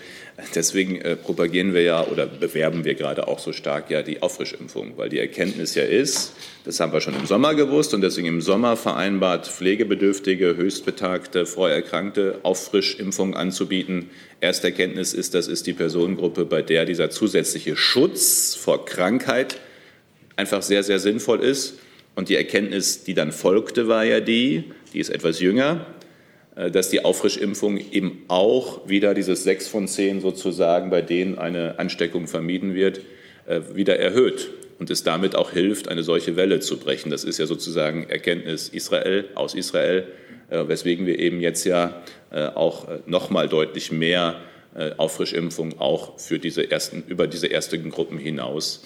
deswegen 0.53 0.99
äh, 1.01 1.15
propagieren 1.15 1.73
wir 1.73 1.81
ja 1.81 2.05
oder 2.05 2.25
bewerben 2.25 2.83
wir 2.85 2.95
gerade 2.95 3.27
auch 3.27 3.39
so 3.39 3.53
stark 3.53 3.89
ja 3.89 4.01
die 4.01 4.21
Auffrischimpfung, 4.21 4.97
weil 4.97 5.09
die 5.09 5.19
Erkenntnis 5.19 5.75
ja 5.75 5.83
ist, 5.83 6.33
das 6.63 6.79
haben 6.79 6.93
wir 6.93 7.01
schon 7.01 7.15
im 7.15 7.25
Sommer 7.25 7.53
gewusst 7.53 7.93
und 7.93 8.01
deswegen 8.01 8.27
im 8.27 8.41
Sommer 8.41 8.75
vereinbart, 8.75 9.47
pflegebedürftige, 9.47 10.55
höchstbetagte, 10.55 11.45
vorerkrankte 11.45 12.39
Auffrischimpfung 12.43 13.35
anzubieten. 13.35 14.09
Erste 14.41 14.67
Erkenntnis 14.67 15.13
ist, 15.13 15.33
das 15.33 15.47
ist 15.47 15.67
die 15.67 15.73
Personengruppe, 15.73 16.45
bei 16.45 16.61
der 16.61 16.85
dieser 16.85 17.09
zusätzliche 17.09 17.75
Schutz 17.75 18.55
vor 18.55 18.85
Krankheit 18.85 19.57
einfach 20.35 20.61
sehr, 20.61 20.83
sehr 20.83 20.99
sinnvoll 20.99 21.41
ist. 21.41 21.79
Und 22.15 22.29
die 22.29 22.35
Erkenntnis, 22.35 23.03
die 23.03 23.13
dann 23.13 23.31
folgte, 23.31 23.87
war 23.87 24.05
ja 24.05 24.21
die, 24.21 24.63
die 24.93 24.99
ist 24.99 25.09
etwas 25.09 25.39
jünger, 25.41 25.85
dass 26.55 26.89
die 26.89 27.03
Auffrischimpfung 27.03 27.77
eben 27.77 28.23
auch 28.29 28.87
wieder 28.87 29.13
dieses 29.13 29.43
sechs 29.43 29.67
von 29.67 29.87
zehn 29.87 30.21
sozusagen, 30.21 30.89
bei 30.89 31.01
denen 31.01 31.37
eine 31.37 31.79
Ansteckung 31.79 32.27
vermieden 32.27 32.73
wird, 32.73 33.01
äh, 33.45 33.61
wieder 33.73 33.99
erhöht 33.99 34.49
und 34.79 34.89
es 34.89 35.03
damit 35.03 35.35
auch 35.35 35.51
hilft, 35.51 35.89
eine 35.89 36.03
solche 36.03 36.35
Welle 36.35 36.61
zu 36.61 36.77
brechen. 36.77 37.09
Das 37.09 37.23
ist 37.23 37.39
ja 37.39 37.45
sozusagen 37.45 38.09
Erkenntnis 38.09 38.69
Israel 38.69 39.25
aus 39.35 39.53
Israel, 39.53 40.07
äh, 40.49 40.67
weswegen 40.67 41.05
wir 41.05 41.19
eben 41.19 41.41
jetzt 41.41 41.65
ja 41.65 42.01
auch 42.55 42.89
noch 43.05 43.29
mal 43.29 43.47
deutlich 43.47 43.93
mehr 43.93 44.41
Auffrischimpfung 44.97 45.79
auch 45.79 46.19
für 46.19 46.37
diese 46.37 46.69
ersten, 46.69 47.01
über 47.07 47.27
diese 47.27 47.49
ersten 47.49 47.89
Gruppen 47.89 48.17
hinaus 48.17 48.83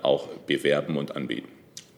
auch 0.00 0.28
bewerben 0.46 0.96
und 0.96 1.14
anbieten. 1.14 1.55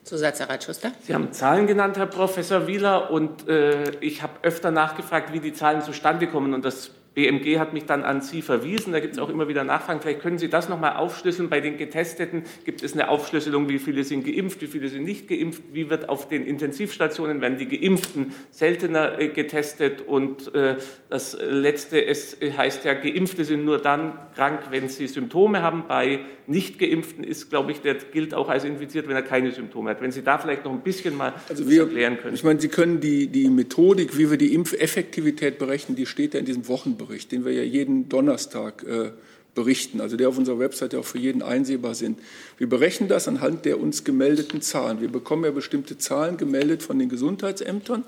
Zusatz, 0.09 0.41
Herr 0.41 0.49
Reitschuster. 0.49 0.93
Sie 1.03 1.15
haben 1.15 1.33
Zahlen 1.33 1.67
genannt, 1.67 1.99
Herr 1.99 2.07
Professor 2.07 2.67
Wieler, 2.67 3.11
und 3.11 3.47
äh, 3.47 3.91
ich 4.01 4.23
habe 4.23 4.33
öfter 4.43 4.71
nachgefragt, 4.71 5.35
wie 5.35 5.41
die 5.41 5.53
Zahlen 5.53 5.83
zustande 5.83 6.27
kommen. 6.27 6.55
Und 6.55 6.65
das 6.65 6.91
BMG 7.19 7.59
hat 7.59 7.73
mich 7.73 7.85
dann 7.85 8.05
an 8.05 8.21
Sie 8.21 8.43
verwiesen. 8.43 8.93
Da 8.93 9.01
gibt 9.01 9.15
es 9.15 9.19
auch 9.19 9.29
immer 9.29 9.49
wieder 9.49 9.65
Nachfragen. 9.65 10.01
Vielleicht 10.01 10.21
können 10.21 10.39
Sie 10.39 10.49
das 10.49 10.69
noch 10.69 10.79
mal 10.79 10.93
aufschlüsseln. 10.93 11.49
Bei 11.49 11.61
den 11.61 11.77
Getesteten 11.77 12.45
gibt 12.65 12.85
es 12.85 12.93
eine 12.93 13.09
Aufschlüsselung, 13.09 13.69
wie 13.69 13.81
viele 13.81 14.05
sind 14.05 14.25
geimpft, 14.25 14.63
wie 14.63 14.69
viele 14.69 14.89
sind 14.89 15.03
nicht 15.03 15.27
geimpft, 15.27 15.63
wie 15.73 15.91
wird 15.91 16.09
auf 16.09 16.29
den 16.29 16.47
Intensivstationen, 16.47 17.41
werden 17.41 17.59
die 17.59 17.67
Geimpften 17.67 18.33
seltener 18.53 19.19
äh, 19.19 19.31
getestet. 19.31 20.03
Und 20.03 20.55
äh, 20.55 20.77
das 21.11 21.37
Letzte, 21.41 22.07
es 22.07 22.37
heißt 22.41 22.85
ja, 22.85 22.95
Geimpfte 22.95 23.45
sind 23.45 23.65
nur 23.65 23.79
dann 23.79 24.17
krank, 24.37 24.61
wenn 24.71 24.89
sie 24.89 25.09
Symptome 25.09 25.61
haben. 25.61 25.87
Bei 25.89 26.21
Nicht-Geimpften 26.47 27.25
ist, 27.25 27.51
glaube 27.51 27.73
ich, 27.73 27.81
der 27.81 27.95
gilt 27.95 28.33
auch 28.33 28.49
als 28.49 28.63
infiziert, 28.63 29.09
wenn 29.09 29.17
er 29.17 29.23
keine 29.23 29.51
Symptome 29.51 29.91
hat. 29.91 30.01
Wenn 30.01 30.13
Sie 30.13 30.23
da 30.23 30.39
vielleicht 30.39 30.65
noch 30.65 30.73
ein 30.73 30.83
bisschen 30.83 31.17
mal 31.17 31.35
also 31.49 31.69
wir, 31.69 31.83
erklären 31.83 32.17
können. 32.19 32.35
Ich 32.35 32.45
meine, 32.45 32.61
Sie 32.61 32.69
können 32.69 33.01
die, 33.01 33.27
die 33.27 33.51
Methodik, 33.51 34.17
wie 34.17 34.31
wir 34.31 34.39
die 34.39 34.55
Impfeffektivität 34.55 35.59
berechnen, 35.59 35.97
die 35.97 36.07
steht 36.07 36.35
ja 36.35 36.41
in 36.41 36.47
diesem 36.47 36.69
Wochenbericht. 36.69 37.08
Wochenbericht, 37.09 37.33
den 37.33 37.45
wir 37.45 37.53
ja 37.53 37.63
jeden 37.63 38.09
Donnerstag 38.09 38.85
äh, 38.85 39.13
berichten, 39.55 40.01
also 40.01 40.17
der 40.17 40.29
auf 40.29 40.39
unserer 40.39 40.59
Webseite 40.59 40.99
auch 40.99 41.05
für 41.05 41.19
jeden 41.19 41.43
einsehbar 41.43 41.95
sind. 41.95 42.21
Wir 42.59 42.69
berechnen 42.69 43.09
das 43.09 43.27
anhand 43.27 43.65
der 43.65 43.81
uns 43.81 44.05
gemeldeten 44.05 44.61
Zahlen. 44.61 45.01
Wir 45.01 45.09
bekommen 45.09 45.45
ja 45.45 45.51
bestimmte 45.51 45.97
Zahlen 45.99 46.37
gemeldet 46.37 46.83
von 46.83 46.99
den 46.99 47.09
Gesundheitsämtern 47.09 48.05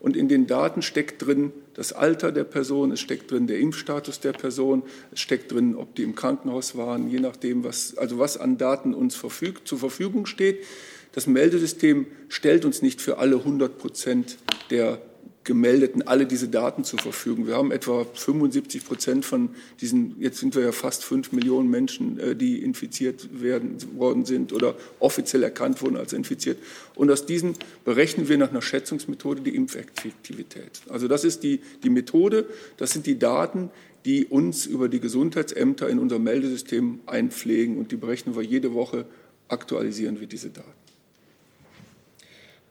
und 0.00 0.16
in 0.16 0.28
den 0.28 0.46
Daten 0.46 0.82
steckt 0.82 1.24
drin 1.24 1.52
das 1.74 1.92
Alter 1.92 2.32
der 2.32 2.44
Person, 2.44 2.90
es 2.90 3.00
steckt 3.00 3.30
drin 3.30 3.46
der 3.46 3.58
Impfstatus 3.60 4.20
der 4.20 4.32
Person, 4.32 4.82
es 5.12 5.20
steckt 5.20 5.52
drin, 5.52 5.76
ob 5.76 5.94
die 5.94 6.02
im 6.02 6.14
Krankenhaus 6.14 6.76
waren, 6.76 7.08
je 7.08 7.20
nachdem, 7.20 7.64
was, 7.64 7.96
also 7.96 8.18
was 8.18 8.36
an 8.36 8.58
Daten 8.58 8.92
uns 8.92 9.14
verfügt, 9.14 9.68
zur 9.68 9.78
Verfügung 9.78 10.26
steht. 10.26 10.64
Das 11.12 11.26
Meldesystem 11.26 12.06
stellt 12.28 12.64
uns 12.64 12.82
nicht 12.82 13.00
für 13.00 13.18
alle 13.18 13.36
100 13.36 13.78
Prozent 13.78 14.38
der 14.70 15.00
Gemeldeten 15.44 16.02
alle 16.02 16.26
diese 16.26 16.48
Daten 16.48 16.84
zur 16.84 16.98
Verfügung. 16.98 17.46
Wir 17.46 17.56
haben 17.56 17.72
etwa 17.72 18.04
75 18.04 18.84
Prozent 18.84 19.24
von 19.24 19.50
diesen, 19.80 20.16
jetzt 20.20 20.38
sind 20.38 20.54
wir 20.54 20.62
ja 20.62 20.72
fast 20.72 21.02
fünf 21.02 21.32
Millionen 21.32 21.70
Menschen, 21.70 22.18
äh, 22.20 22.36
die 22.36 22.62
infiziert 22.62 23.28
werden, 23.40 23.78
worden 23.96 24.26
sind 24.26 24.52
oder 24.52 24.74
offiziell 24.98 25.42
erkannt 25.42 25.80
wurden 25.80 25.96
als 25.96 26.12
infiziert. 26.12 26.58
Und 26.94 27.10
aus 27.10 27.24
diesen 27.24 27.54
berechnen 27.86 28.28
wir 28.28 28.36
nach 28.36 28.50
einer 28.50 28.60
Schätzungsmethode 28.60 29.40
die 29.40 29.56
Impfeffektivität. 29.56 30.82
Also 30.90 31.08
das 31.08 31.24
ist 31.24 31.42
die, 31.42 31.60
die 31.82 31.90
Methode, 31.90 32.46
das 32.76 32.90
sind 32.90 33.06
die 33.06 33.18
Daten, 33.18 33.70
die 34.04 34.26
uns 34.26 34.66
über 34.66 34.88
die 34.88 35.00
Gesundheitsämter 35.00 35.88
in 35.88 35.98
unser 35.98 36.18
Meldesystem 36.18 37.00
einpflegen 37.06 37.78
und 37.78 37.92
die 37.92 37.96
berechnen 37.96 38.36
wir 38.36 38.42
jede 38.42 38.74
Woche, 38.74 39.06
aktualisieren 39.48 40.20
wir 40.20 40.26
diese 40.26 40.50
Daten. 40.50 40.89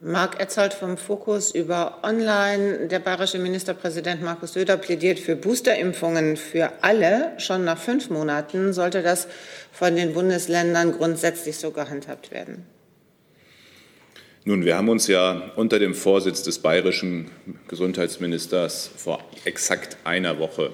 Marc 0.02 0.40
Etzold 0.40 0.74
vom 0.74 0.98
Fokus 0.98 1.54
über 1.54 2.00
Online. 2.04 2.88
Der 2.88 3.00
bayerische 3.00 3.38
Ministerpräsident 3.38 4.22
Markus 4.22 4.54
Söder 4.54 4.78
plädiert 4.78 5.20
für 5.20 5.36
Boosterimpfungen 5.36 6.38
für 6.38 6.72
alle. 6.82 7.34
Schon 7.38 7.66
nach 7.66 7.78
fünf 7.78 8.10
Monaten 8.10 8.72
sollte 8.72 9.02
das 9.02 9.28
von 9.74 9.98
den 9.98 10.14
Bundesländern 10.14 10.94
grundsätzlich 10.94 11.58
so 11.58 11.72
gehandhabt 11.72 12.32
werden. 12.32 12.66
Nun, 14.46 14.64
wir 14.64 14.78
haben 14.78 14.88
uns 14.88 15.08
ja 15.08 15.52
unter 15.58 15.80
dem 15.80 15.94
Vorsitz 15.94 16.44
des 16.44 16.60
bayerischen 16.60 17.30
Gesundheitsministers 17.68 18.90
vor 18.96 19.20
exakt 19.44 19.98
einer 20.06 20.40
Woche 20.40 20.72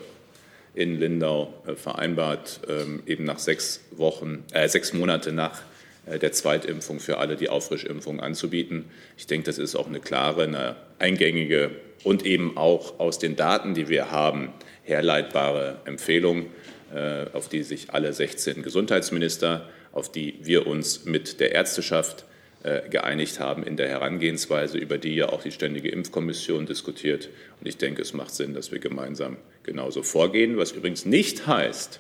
in 0.76 1.00
Lindau 1.00 1.52
äh, 1.66 1.74
vereinbart, 1.74 2.60
ähm, 2.70 3.02
eben 3.08 3.24
nach 3.24 3.40
sechs 3.40 3.80
Wochen, 3.90 4.44
äh, 4.52 4.70
sechs 4.70 4.94
Monate 4.94 5.32
nach 5.32 5.64
der 6.08 6.32
Zweitimpfung 6.32 7.00
für 7.00 7.18
alle 7.18 7.36
die 7.36 7.50
Auffrischimpfung 7.50 8.20
anzubieten. 8.20 8.86
Ich 9.18 9.28
denke, 9.28 9.46
das 9.46 9.58
ist 9.58 9.76
auch 9.76 9.88
eine 9.88 10.00
klare, 10.00 10.44
eine 10.44 10.76
eingängige 11.00 11.72
und 12.04 12.26
eben 12.26 12.58
auch 12.58 13.00
aus 13.00 13.18
den 13.18 13.36
Daten, 13.36 13.74
die 13.74 13.90
wir 13.90 14.12
haben, 14.12 14.54
herleitbare 14.84 15.82
Empfehlung, 15.86 16.46
äh, 16.94 17.26
auf 17.34 17.50
die 17.50 17.64
sich 17.64 17.92
alle 17.92 18.14
16 18.14 18.62
Gesundheitsminister, 18.62 19.68
auf 19.92 20.12
die 20.12 20.36
wir 20.42 20.68
uns 20.68 21.06
mit 21.06 21.40
der 21.40 21.54
Ärzteschaft 21.54 22.26
äh, 22.64 22.88
geeinigt 22.90 23.40
haben 23.40 23.64
in 23.64 23.76
der 23.76 23.88
Herangehensweise, 23.88 24.78
über 24.78 25.00
die 25.00 25.16
ja 25.16 25.30
auch 25.30 25.42
die 25.42 25.52
Ständige 25.52 25.90
Impfkommission 25.90 26.68
diskutiert. 26.68 27.30
Und 27.60 27.68
ich 27.68 27.78
denke, 27.78 28.04
es 28.04 28.14
macht 28.14 28.36
Sinn, 28.36 28.54
dass 28.54 28.72
wir 28.72 28.80
gemeinsam 28.80 29.38
genauso 29.64 30.04
vorgehen, 30.04 30.58
was 30.58 30.74
übrigens 30.74 31.06
nicht 31.06 31.48
heißt, 31.48 32.00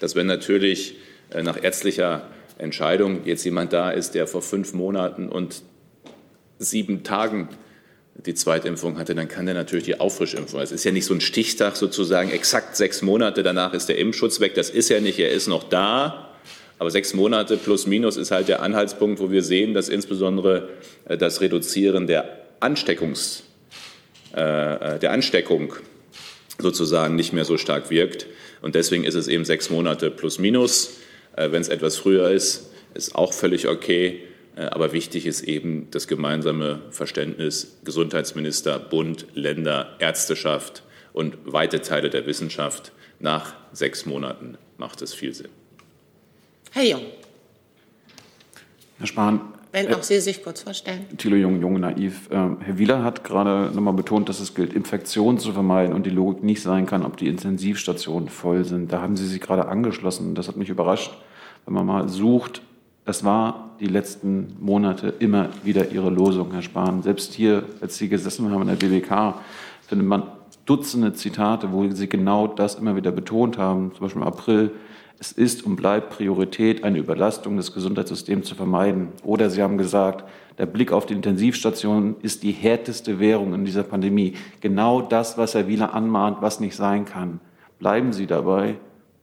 dass 0.00 0.16
wenn 0.16 0.26
natürlich 0.26 0.96
nach 1.42 1.62
ärztlicher 1.62 2.28
Entscheidung 2.58 3.24
jetzt 3.24 3.44
jemand 3.44 3.72
da 3.72 3.90
ist, 3.90 4.14
der 4.14 4.26
vor 4.26 4.42
fünf 4.42 4.72
Monaten 4.72 5.28
und 5.28 5.62
sieben 6.58 7.02
Tagen 7.02 7.48
die 8.14 8.34
Zweitimpfung 8.34 8.96
hatte, 8.96 9.14
dann 9.14 9.28
kann 9.28 9.48
er 9.48 9.54
natürlich 9.54 9.84
die 9.84 9.98
Auffrischimpfung. 9.98 10.60
Es 10.60 10.70
ist 10.70 10.84
ja 10.84 10.92
nicht 10.92 11.04
so 11.04 11.14
ein 11.14 11.20
Stichtag 11.20 11.76
sozusagen, 11.76 12.30
exakt 12.30 12.76
sechs 12.76 13.02
Monate 13.02 13.42
danach 13.42 13.74
ist 13.74 13.88
der 13.88 13.98
Impfschutz 13.98 14.40
weg. 14.40 14.54
Das 14.54 14.70
ist 14.70 14.88
ja 14.88 15.00
nicht, 15.00 15.18
er 15.18 15.30
ist 15.30 15.48
noch 15.48 15.64
da. 15.64 16.30
Aber 16.78 16.90
sechs 16.90 17.14
Monate 17.14 17.56
plus 17.56 17.86
minus 17.86 18.16
ist 18.16 18.30
halt 18.30 18.48
der 18.48 18.62
Anhaltspunkt, 18.62 19.20
wo 19.20 19.30
wir 19.30 19.42
sehen, 19.42 19.74
dass 19.74 19.88
insbesondere 19.88 20.70
äh, 21.06 21.16
das 21.16 21.40
Reduzieren 21.40 22.06
der, 22.06 22.44
Ansteckungs, 22.60 23.42
äh, 24.32 24.98
der 24.98 25.10
Ansteckung 25.10 25.74
sozusagen 26.58 27.14
nicht 27.14 27.32
mehr 27.32 27.44
so 27.44 27.58
stark 27.58 27.90
wirkt. 27.90 28.26
Und 28.62 28.74
deswegen 28.74 29.04
ist 29.04 29.14
es 29.14 29.28
eben 29.28 29.44
sechs 29.44 29.70
Monate 29.70 30.10
plus 30.10 30.38
minus. 30.38 30.94
Äh, 31.36 31.50
wenn 31.52 31.60
es 31.60 31.68
etwas 31.68 31.96
früher 31.96 32.30
ist, 32.30 32.70
ist 32.94 33.14
auch 33.14 33.32
völlig 33.32 33.68
okay. 33.68 34.22
Äh, 34.56 34.62
aber 34.66 34.92
wichtig 34.92 35.26
ist 35.26 35.42
eben 35.42 35.88
das 35.90 36.06
gemeinsame 36.06 36.82
Verständnis 36.90 37.78
Gesundheitsminister, 37.84 38.78
Bund, 38.78 39.26
Länder, 39.34 39.96
Ärzteschaft 39.98 40.82
und 41.12 41.36
weite 41.44 41.80
Teile 41.82 42.10
der 42.10 42.26
Wissenschaft. 42.26 42.92
Nach 43.20 43.54
sechs 43.72 44.06
Monaten 44.06 44.58
macht 44.76 45.02
es 45.02 45.14
viel 45.14 45.34
Sinn. 45.34 45.48
Herr 46.72 46.84
Jung. 46.84 47.06
Herr 48.98 49.06
Spahn. 49.06 49.53
Wenn 49.74 49.92
auch 49.92 50.04
Sie 50.04 50.20
sich 50.20 50.44
kurz 50.44 50.62
vorstellen. 50.62 51.04
Thilo 51.18 51.34
Jung, 51.34 51.60
Jung, 51.60 51.80
naiv. 51.80 52.28
Ähm, 52.30 52.58
Herr 52.60 52.78
Wieler 52.78 53.02
hat 53.02 53.24
gerade 53.24 53.74
nochmal 53.74 53.94
betont, 53.94 54.28
dass 54.28 54.38
es 54.38 54.54
gilt, 54.54 54.72
Infektionen 54.72 55.40
zu 55.40 55.50
vermeiden 55.50 55.92
und 55.92 56.06
die 56.06 56.10
Logik 56.10 56.44
nicht 56.44 56.62
sein 56.62 56.86
kann, 56.86 57.04
ob 57.04 57.16
die 57.16 57.26
Intensivstationen 57.26 58.28
voll 58.28 58.64
sind. 58.64 58.92
Da 58.92 59.02
haben 59.02 59.16
Sie 59.16 59.26
sich 59.26 59.40
gerade 59.40 59.66
angeschlossen. 59.66 60.36
Das 60.36 60.46
hat 60.46 60.56
mich 60.56 60.68
überrascht, 60.68 61.10
wenn 61.64 61.74
man 61.74 61.86
mal 61.86 62.08
sucht. 62.08 62.62
Das 63.04 63.24
war 63.24 63.70
die 63.80 63.88
letzten 63.88 64.56
Monate 64.60 65.12
immer 65.18 65.48
wieder 65.64 65.90
Ihre 65.90 66.08
Losung, 66.08 66.52
Herr 66.52 66.62
Spahn. 66.62 67.02
Selbst 67.02 67.34
hier, 67.34 67.64
als 67.80 67.96
Sie 67.96 68.08
gesessen 68.08 68.52
haben 68.52 68.62
in 68.62 68.68
der 68.68 68.76
BBK, 68.76 69.34
findet 69.88 70.06
man 70.06 70.22
Dutzende 70.66 71.14
Zitate, 71.14 71.72
wo 71.72 71.90
Sie 71.90 72.08
genau 72.08 72.46
das 72.46 72.76
immer 72.76 72.94
wieder 72.94 73.10
betont 73.10 73.58
haben. 73.58 73.90
Zum 73.92 74.02
Beispiel 74.02 74.22
im 74.22 74.28
April 74.28 74.70
es 75.24 75.32
ist 75.32 75.64
und 75.64 75.76
bleibt 75.76 76.10
Priorität, 76.10 76.84
eine 76.84 76.98
Überlastung 76.98 77.56
des 77.56 77.72
Gesundheitssystems 77.72 78.46
zu 78.46 78.54
vermeiden. 78.54 79.08
Oder 79.22 79.48
Sie 79.48 79.62
haben 79.62 79.78
gesagt, 79.78 80.28
der 80.58 80.66
Blick 80.66 80.92
auf 80.92 81.06
die 81.06 81.14
Intensivstationen 81.14 82.16
ist 82.20 82.42
die 82.42 82.52
härteste 82.52 83.18
Währung 83.18 83.54
in 83.54 83.64
dieser 83.64 83.84
Pandemie. 83.84 84.34
Genau 84.60 85.00
das, 85.00 85.38
was 85.38 85.54
Herr 85.54 85.66
Wieler 85.66 85.94
anmahnt, 85.94 86.42
was 86.42 86.60
nicht 86.60 86.76
sein 86.76 87.06
kann. 87.06 87.40
Bleiben 87.78 88.12
Sie 88.12 88.26
dabei, 88.26 88.76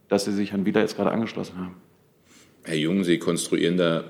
dass 0.08 0.24
Sie 0.24 0.32
sich 0.32 0.50
Herrn 0.50 0.66
Wieler 0.66 0.80
jetzt 0.80 0.96
gerade 0.96 1.12
angeschlossen 1.12 1.56
haben. 1.58 1.76
Herr 2.64 2.76
Jung, 2.76 3.04
Sie 3.04 3.18
konstruieren 3.18 3.76
da, 3.76 4.02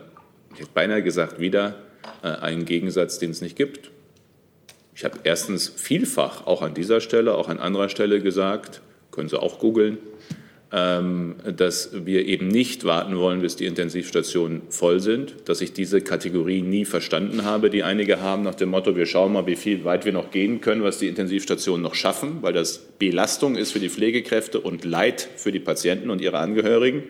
ich 0.55 0.61
hätte 0.61 0.70
beinahe 0.72 1.02
gesagt, 1.02 1.40
wieder 1.40 1.76
äh, 2.22 2.28
einen 2.28 2.64
Gegensatz, 2.64 3.18
den 3.18 3.31
es 3.31 3.42
nicht 3.42 3.57
gibt. 3.57 3.90
Ich 4.94 5.05
habe 5.05 5.18
erstens 5.24 5.68
vielfach 5.68 6.46
auch 6.46 6.62
an 6.62 6.72
dieser 6.72 7.02
Stelle, 7.02 7.35
auch 7.35 7.50
an 7.50 7.59
anderer 7.59 7.90
Stelle 7.90 8.20
gesagt, 8.20 8.81
können 9.11 9.28
Sie 9.28 9.40
auch 9.40 9.59
googeln, 9.59 9.99
dass 10.73 11.91
wir 12.07 12.25
eben 12.27 12.49
nicht 12.49 12.85
warten 12.85 13.18
wollen, 13.18 13.43
bis 13.43 13.57
die 13.57 13.66
Intensivstationen 13.66 14.62
voll 14.70 15.01
sind, 15.01 15.35
dass 15.45 15.61
ich 15.61 15.75
diese 15.75 16.01
Kategorie 16.01 16.62
nie 16.62 16.87
verstanden 16.87 17.45
habe, 17.45 17.68
die 17.68 17.83
einige 17.83 18.23
haben, 18.23 18.43
nach 18.43 18.55
dem 18.55 18.70
Motto, 18.70 18.97
wir 18.97 19.05
schauen 19.05 19.35
mal, 19.35 19.47
wie 19.47 19.57
viel 19.57 19.85
weit 19.85 20.07
wir 20.07 20.12
noch 20.12 20.31
gehen 20.31 20.62
können, 20.62 20.83
was 20.83 20.99
die 20.99 21.09
Intensivstationen 21.09 21.83
noch 21.83 21.95
schaffen, 21.95 22.39
weil 22.41 22.55
das 22.55 22.79
Belastung 22.79 23.57
ist 23.57 23.73
für 23.73 23.81
die 23.81 23.91
Pflegekräfte 23.91 24.61
und 24.61 24.87
Leid 24.87 25.29
für 25.37 25.53
die 25.53 25.61
Patienten 25.61 26.09
und 26.09 26.23
ihre 26.23 26.39
Angehörigen. 26.39 27.03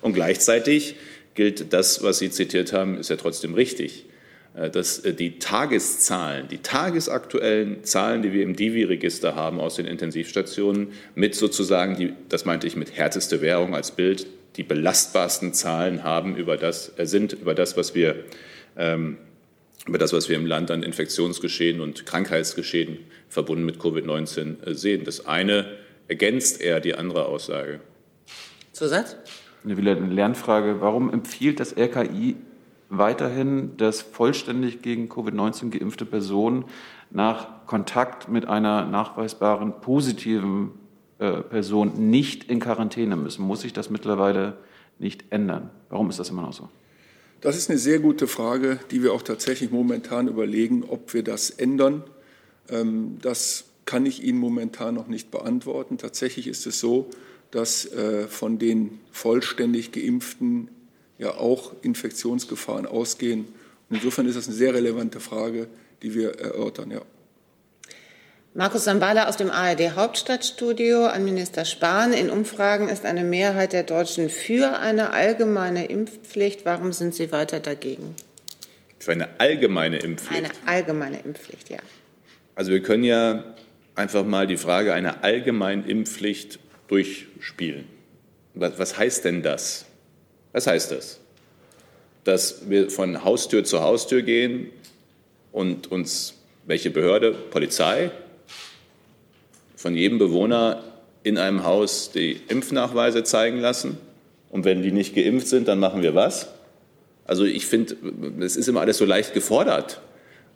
Und 0.00 0.14
gleichzeitig 0.14 0.94
gilt 1.34 1.74
das, 1.74 2.02
was 2.02 2.20
Sie 2.20 2.30
zitiert 2.30 2.72
haben, 2.72 2.96
ist 2.96 3.10
ja 3.10 3.16
trotzdem 3.16 3.52
richtig. 3.52 4.06
Äh, 4.54 4.70
dass 4.70 4.98
äh, 5.00 5.14
die 5.14 5.38
Tageszahlen, 5.38 6.48
die 6.48 6.58
tagesaktuellen 6.58 7.84
Zahlen, 7.84 8.22
die 8.22 8.32
wir 8.32 8.42
im 8.42 8.56
Divi-Register 8.56 9.34
haben 9.34 9.60
aus 9.60 9.76
den 9.76 9.86
Intensivstationen, 9.86 10.92
mit 11.14 11.34
sozusagen, 11.34 11.96
die, 11.96 12.14
das 12.28 12.44
meinte 12.44 12.66
ich 12.66 12.76
mit 12.76 12.96
härteste 12.96 13.40
Währung 13.42 13.74
als 13.74 13.92
Bild, 13.92 14.26
die 14.56 14.64
belastbarsten 14.64 15.54
Zahlen 15.54 16.02
haben 16.02 16.36
über 16.36 16.56
das, 16.56 16.92
äh, 16.96 17.06
sind 17.06 17.32
über 17.32 17.54
das, 17.54 17.76
was 17.76 17.94
wir 17.94 18.24
ähm, 18.76 19.18
über 19.86 19.98
das, 19.98 20.12
was 20.12 20.28
wir 20.28 20.36
im 20.36 20.46
Land 20.46 20.70
an 20.70 20.82
Infektionsgeschehen 20.82 21.80
und 21.80 22.04
Krankheitsgeschehen 22.04 22.98
verbunden 23.28 23.64
mit 23.64 23.78
Covid-19 23.78 24.74
sehen. 24.74 25.04
Das 25.04 25.26
eine 25.26 25.78
ergänzt 26.06 26.60
eher 26.60 26.80
die 26.80 26.94
andere 26.94 27.26
Aussage. 27.26 27.80
Zusatz? 28.72 29.16
Eine 29.64 29.74
Lernfrage. 29.74 30.80
Warum 30.80 31.12
empfiehlt 31.12 31.60
das 31.60 31.76
RKI 31.76 32.36
weiterhin, 32.90 33.76
dass 33.76 34.02
vollständig 34.02 34.82
gegen 34.82 35.08
Covid-19 35.08 35.70
geimpfte 35.70 36.04
Personen 36.04 36.64
nach 37.10 37.66
Kontakt 37.66 38.28
mit 38.28 38.46
einer 38.46 38.84
nachweisbaren 38.84 39.80
positiven 39.80 40.72
äh, 41.18 41.40
Person 41.40 42.10
nicht 42.10 42.44
in 42.50 42.60
Quarantäne 42.60 43.16
müssen? 43.16 43.44
Muss 43.44 43.62
sich 43.62 43.72
das 43.72 43.90
mittlerweile 43.90 44.58
nicht 44.98 45.24
ändern? 45.30 45.70
Warum 45.88 46.10
ist 46.10 46.18
das 46.18 46.30
immer 46.30 46.42
noch 46.42 46.52
so? 46.52 46.68
Das 47.40 47.56
ist 47.56 47.70
eine 47.70 47.78
sehr 47.78 48.00
gute 48.00 48.26
Frage, 48.26 48.78
die 48.90 49.02
wir 49.02 49.14
auch 49.14 49.22
tatsächlich 49.22 49.70
momentan 49.70 50.28
überlegen, 50.28 50.84
ob 50.86 51.14
wir 51.14 51.22
das 51.22 51.48
ändern. 51.48 52.02
Ähm, 52.68 53.18
das 53.22 53.64
kann 53.86 54.04
ich 54.04 54.22
Ihnen 54.22 54.38
momentan 54.38 54.94
noch 54.94 55.06
nicht 55.06 55.30
beantworten. 55.30 55.96
Tatsächlich 55.96 56.48
ist 56.48 56.66
es 56.66 56.80
so, 56.80 57.08
dass 57.50 57.90
äh, 57.92 58.28
von 58.28 58.58
den 58.58 59.00
vollständig 59.10 59.92
geimpften 59.92 60.68
ja 61.20 61.34
auch 61.34 61.72
Infektionsgefahren 61.82 62.86
ausgehen. 62.86 63.46
Und 63.88 63.96
insofern 63.96 64.26
ist 64.26 64.36
das 64.36 64.48
eine 64.48 64.56
sehr 64.56 64.74
relevante 64.74 65.20
Frage, 65.20 65.68
die 66.02 66.14
wir 66.14 66.40
erörtern. 66.40 66.90
Ja. 66.90 67.02
Markus 68.54 68.84
Sambala 68.84 69.28
aus 69.28 69.36
dem 69.36 69.50
ARD 69.50 69.94
Hauptstadtstudio 69.94 71.06
an 71.06 71.24
Minister 71.24 71.64
Spahn. 71.64 72.12
In 72.12 72.30
Umfragen 72.30 72.88
ist 72.88 73.04
eine 73.04 73.22
Mehrheit 73.22 73.74
der 73.74 73.82
Deutschen 73.82 74.30
für 74.30 74.78
eine 74.78 75.12
allgemeine 75.12 75.86
Impfpflicht. 75.86 76.64
Warum 76.64 76.92
sind 76.92 77.14
Sie 77.14 77.30
weiter 77.30 77.60
dagegen? 77.60 78.16
Für 78.98 79.12
eine 79.12 79.28
allgemeine 79.38 79.98
Impfpflicht? 79.98 80.44
Eine 80.44 80.50
allgemeine 80.66 81.20
Impfpflicht, 81.20 81.70
ja. 81.70 81.78
Also 82.54 82.72
wir 82.72 82.82
können 82.82 83.04
ja 83.04 83.44
einfach 83.94 84.24
mal 84.24 84.46
die 84.46 84.56
Frage 84.56 84.94
einer 84.94 85.22
allgemeinen 85.22 85.84
Impfpflicht 85.84 86.58
durchspielen. 86.88 87.84
Was, 88.54 88.78
was 88.78 88.98
heißt 88.98 89.24
denn 89.26 89.42
das? 89.42 89.86
Was 90.52 90.66
heißt 90.66 90.90
das? 90.92 91.20
Dass 92.24 92.68
wir 92.68 92.90
von 92.90 93.24
Haustür 93.24 93.64
zu 93.64 93.80
Haustür 93.80 94.22
gehen 94.22 94.70
und 95.52 95.90
uns 95.90 96.34
welche 96.66 96.90
Behörde, 96.90 97.32
Polizei, 97.32 98.10
von 99.76 99.94
jedem 99.96 100.18
Bewohner 100.18 100.84
in 101.22 101.38
einem 101.38 101.64
Haus 101.64 102.12
die 102.12 102.40
Impfnachweise 102.48 103.24
zeigen 103.24 103.60
lassen. 103.60 103.98
Und 104.50 104.64
wenn 104.64 104.82
die 104.82 104.92
nicht 104.92 105.14
geimpft 105.14 105.48
sind, 105.48 105.68
dann 105.68 105.78
machen 105.78 106.02
wir 106.02 106.14
was? 106.14 106.48
Also 107.24 107.44
ich 107.44 107.66
finde, 107.66 107.96
es 108.40 108.56
ist 108.56 108.68
immer 108.68 108.80
alles 108.80 108.98
so 108.98 109.04
leicht 109.04 109.34
gefordert 109.34 110.00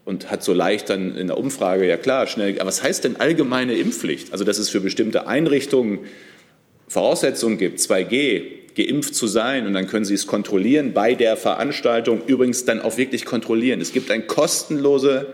und 0.04 0.30
hat 0.30 0.42
so 0.42 0.52
leicht 0.52 0.90
dann 0.90 1.16
in 1.16 1.28
der 1.28 1.38
Umfrage, 1.38 1.86
ja 1.86 1.96
klar, 1.96 2.26
schnell, 2.26 2.58
aber 2.58 2.68
was 2.68 2.82
heißt 2.82 3.04
denn 3.04 3.16
allgemeine 3.16 3.74
Impfpflicht? 3.74 4.32
Also 4.32 4.44
dass 4.44 4.58
es 4.58 4.68
für 4.68 4.80
bestimmte 4.80 5.26
Einrichtungen 5.26 6.00
Voraussetzungen 6.94 7.58
gibt, 7.58 7.80
2G, 7.80 8.42
geimpft 8.76 9.16
zu 9.16 9.26
sein 9.26 9.66
und 9.66 9.72
dann 9.72 9.88
können 9.88 10.04
Sie 10.04 10.14
es 10.14 10.28
kontrollieren 10.28 10.92
bei 10.92 11.14
der 11.14 11.36
Veranstaltung, 11.36 12.22
übrigens 12.28 12.66
dann 12.66 12.80
auch 12.80 12.96
wirklich 12.96 13.24
kontrollieren. 13.24 13.80
Es 13.80 13.92
gibt 13.92 14.12
eine 14.12 14.22
kostenlose 14.22 15.26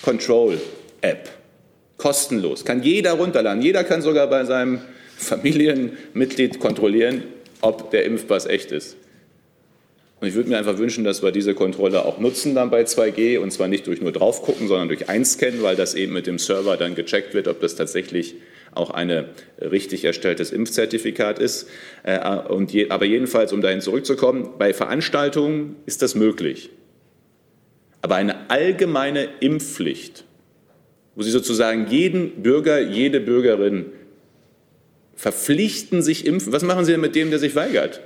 Control-App. 0.00 1.28
Kostenlos. 1.98 2.64
Kann 2.64 2.82
jeder 2.82 3.12
runterladen. 3.12 3.60
Jeder 3.60 3.84
kann 3.84 4.00
sogar 4.00 4.28
bei 4.28 4.46
seinem 4.46 4.80
Familienmitglied 5.18 6.58
kontrollieren, 6.58 7.24
ob 7.60 7.90
der 7.90 8.06
Impfpass 8.06 8.46
echt 8.46 8.72
ist. 8.72 8.96
Und 10.22 10.28
ich 10.28 10.32
würde 10.32 10.48
mir 10.48 10.56
einfach 10.56 10.78
wünschen, 10.78 11.04
dass 11.04 11.22
wir 11.22 11.32
diese 11.32 11.52
Kontrolle 11.52 12.06
auch 12.06 12.18
nutzen 12.18 12.54
dann 12.54 12.70
bei 12.70 12.84
2G 12.84 13.38
und 13.40 13.50
zwar 13.50 13.68
nicht 13.68 13.86
durch 13.86 14.00
nur 14.00 14.12
drauf 14.12 14.40
gucken, 14.40 14.68
sondern 14.68 14.88
durch 14.88 15.10
einscannen, 15.10 15.62
weil 15.62 15.76
das 15.76 15.92
eben 15.92 16.14
mit 16.14 16.26
dem 16.26 16.38
Server 16.38 16.78
dann 16.78 16.94
gecheckt 16.94 17.34
wird, 17.34 17.46
ob 17.46 17.60
das 17.60 17.76
tatsächlich 17.76 18.36
auch 18.78 18.90
ein 18.90 19.26
richtig 19.60 20.04
erstelltes 20.04 20.52
Impfzertifikat 20.52 21.38
ist. 21.38 21.68
Äh, 22.02 22.18
und 22.48 22.72
je, 22.72 22.90
aber 22.90 23.04
jedenfalls, 23.04 23.52
um 23.52 23.60
dahin 23.60 23.80
zurückzukommen, 23.80 24.50
bei 24.58 24.72
Veranstaltungen 24.72 25.76
ist 25.86 26.02
das 26.02 26.14
möglich. 26.14 26.70
Aber 28.00 28.14
eine 28.14 28.50
allgemeine 28.50 29.28
Impfpflicht, 29.40 30.24
wo 31.14 31.22
Sie 31.22 31.30
sozusagen 31.30 31.88
jeden 31.88 32.42
Bürger, 32.42 32.80
jede 32.80 33.20
Bürgerin 33.20 33.86
verpflichten, 35.14 36.00
sich 36.00 36.24
impfen. 36.26 36.52
Was 36.52 36.62
machen 36.62 36.84
Sie 36.84 36.92
denn 36.92 37.00
mit 37.00 37.16
dem, 37.16 37.30
der 37.30 37.40
sich 37.40 37.56
weigert? 37.56 38.00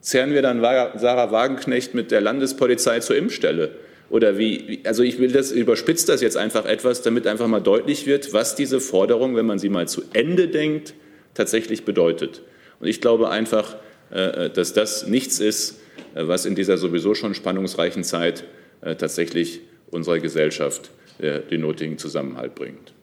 zerren 0.00 0.32
wir 0.32 0.42
dann 0.42 0.60
Sarah 0.60 1.30
Wagenknecht 1.30 1.94
mit 1.94 2.10
der 2.10 2.20
Landespolizei 2.20 3.00
zur 3.00 3.16
Impfstelle? 3.16 3.72
Oder 4.10 4.38
wie, 4.38 4.80
also 4.84 5.04
ich 5.04 5.18
will 5.20 5.30
das, 5.30 5.52
überspitzt 5.52 6.08
das 6.08 6.20
jetzt 6.20 6.36
einfach 6.36 6.66
etwas, 6.66 7.02
damit 7.02 7.26
einfach 7.28 7.46
mal 7.46 7.60
deutlich 7.60 8.06
wird, 8.06 8.32
was 8.32 8.56
diese 8.56 8.80
Forderung, 8.80 9.36
wenn 9.36 9.46
man 9.46 9.58
sie 9.58 9.68
mal 9.68 9.86
zu 9.88 10.02
Ende 10.12 10.48
denkt, 10.48 10.94
tatsächlich 11.34 11.84
bedeutet. 11.84 12.42
Und 12.80 12.88
ich 12.88 13.00
glaube 13.00 13.30
einfach, 13.30 13.76
äh, 14.10 14.50
dass 14.50 14.72
das 14.72 15.06
nichts 15.06 15.38
ist, 15.38 15.80
äh, 16.14 16.26
was 16.26 16.44
in 16.44 16.56
dieser 16.56 16.76
sowieso 16.76 17.14
schon 17.14 17.34
spannungsreichen 17.34 18.02
Zeit 18.02 18.44
äh, 18.80 18.96
tatsächlich 18.96 19.60
unserer 19.90 20.18
Gesellschaft 20.18 20.90
den 21.22 21.60
nötigen 21.60 21.98
Zusammenhalt 21.98 22.54
bringt. 22.54 22.94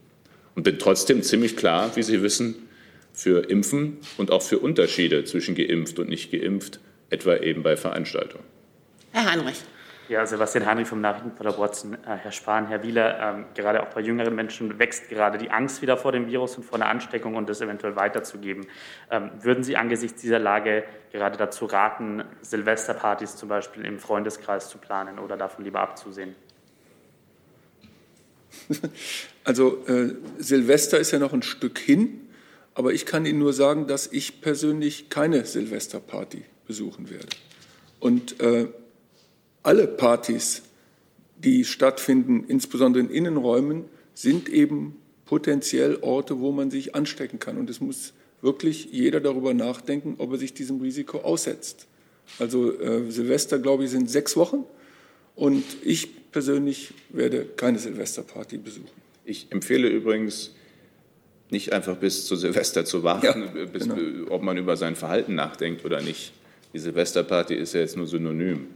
Und 0.55 0.63
bin 0.63 0.79
trotzdem 0.79 1.21
ziemlich 1.21 1.55
klar, 1.55 1.95
wie 1.95 2.01
Sie 2.01 2.23
wissen, 2.23 2.55
für 3.13 3.47
Impfen 3.47 3.97
und 4.17 4.31
auch 4.31 4.41
für 4.41 4.57
Unterschiede 4.57 5.23
zwischen 5.23 5.53
geimpft 5.53 5.99
und 5.99 6.09
nicht 6.09 6.31
geimpft 6.31 6.79
etwa 7.11 7.35
eben 7.35 7.61
bei 7.61 7.77
Veranstaltungen. 7.77 8.43
Herr 9.11 9.31
Heinrich. 9.31 9.57
Ja, 10.09 10.25
Sebastian 10.25 10.65
Heinrich 10.65 10.87
vom 10.87 11.01
Nachrichtenportal 11.01 11.57
Watson. 11.57 11.95
Äh, 11.95 12.15
Herr 12.15 12.31
Spahn, 12.31 12.67
Herr 12.67 12.81
Wieler, 12.81 13.19
ähm, 13.19 13.45
gerade 13.53 13.83
auch 13.83 13.89
bei 13.89 13.99
jüngeren 13.99 14.35
Menschen 14.35 14.79
wächst 14.79 15.09
gerade 15.09 15.37
die 15.37 15.51
Angst 15.51 15.81
wieder 15.81 15.97
vor 15.97 16.13
dem 16.13 16.27
Virus 16.27 16.55
und 16.55 16.63
vor 16.63 16.75
einer 16.79 16.87
Ansteckung 16.87 17.35
und 17.35 17.49
das 17.49 17.59
eventuell 17.59 17.97
weiterzugeben. 17.97 18.67
Ähm, 19.11 19.31
würden 19.41 19.65
Sie 19.65 19.75
angesichts 19.75 20.21
dieser 20.21 20.39
Lage 20.39 20.85
gerade 21.11 21.37
dazu 21.37 21.65
raten, 21.65 22.23
Silvesterpartys 22.41 23.35
zum 23.35 23.49
Beispiel 23.49 23.83
im 23.83 23.99
Freundeskreis 23.99 24.69
zu 24.69 24.77
planen 24.77 25.19
oder 25.19 25.35
davon 25.35 25.65
lieber 25.65 25.81
abzusehen? 25.81 26.35
Also 29.43 29.85
äh, 29.87 30.13
Silvester 30.39 30.99
ist 30.99 31.11
ja 31.11 31.19
noch 31.19 31.31
ein 31.31 31.41
Stück 31.41 31.79
hin, 31.79 32.27
aber 32.73 32.91
ich 32.91 33.05
kann 33.05 33.25
Ihnen 33.25 33.39
nur 33.39 33.53
sagen, 33.53 33.87
dass 33.87 34.11
ich 34.11 34.41
persönlich 34.41 35.09
keine 35.09 35.45
Silvesterparty 35.45 36.43
besuchen 36.65 37.09
werde. 37.09 37.29
Und 38.01 38.41
äh, 38.41 38.67
alle 39.67 39.85
Partys, 39.85 40.61
die 41.37 41.65
stattfinden, 41.65 42.45
insbesondere 42.47 43.03
in 43.03 43.09
Innenräumen, 43.09 43.83
sind 44.13 44.47
eben 44.47 44.95
potenziell 45.25 45.97
Orte, 46.01 46.39
wo 46.39 46.53
man 46.53 46.71
sich 46.71 46.95
anstecken 46.95 47.37
kann. 47.37 47.57
Und 47.57 47.69
es 47.69 47.81
muss 47.81 48.13
wirklich 48.41 48.87
jeder 48.91 49.19
darüber 49.19 49.53
nachdenken, 49.53 50.15
ob 50.19 50.31
er 50.31 50.37
sich 50.37 50.53
diesem 50.53 50.79
Risiko 50.79 51.17
aussetzt. 51.19 51.85
Also 52.39 52.79
äh, 52.79 53.11
Silvester, 53.11 53.59
glaube 53.59 53.83
ich, 53.83 53.89
sind 53.89 54.09
sechs 54.09 54.37
Wochen. 54.37 54.63
Und 55.35 55.65
ich 55.83 56.31
persönlich 56.31 56.93
werde 57.09 57.43
keine 57.43 57.77
Silvesterparty 57.77 58.59
besuchen. 58.59 58.87
Ich 59.25 59.47
empfehle 59.49 59.89
übrigens, 59.89 60.55
nicht 61.49 61.73
einfach 61.73 61.97
bis 61.97 62.25
zu 62.25 62.37
Silvester 62.37 62.85
zu 62.85 63.03
warten, 63.03 63.49
ja, 63.53 63.65
bis, 63.65 63.83
genau. 63.83 64.31
ob 64.31 64.43
man 64.43 64.57
über 64.57 64.77
sein 64.77 64.95
Verhalten 64.95 65.35
nachdenkt 65.35 65.83
oder 65.83 66.01
nicht. 66.01 66.31
Die 66.73 66.79
Silvesterparty 66.79 67.53
ist 67.53 67.73
ja 67.73 67.81
jetzt 67.81 67.97
nur 67.97 68.07
synonym. 68.07 68.67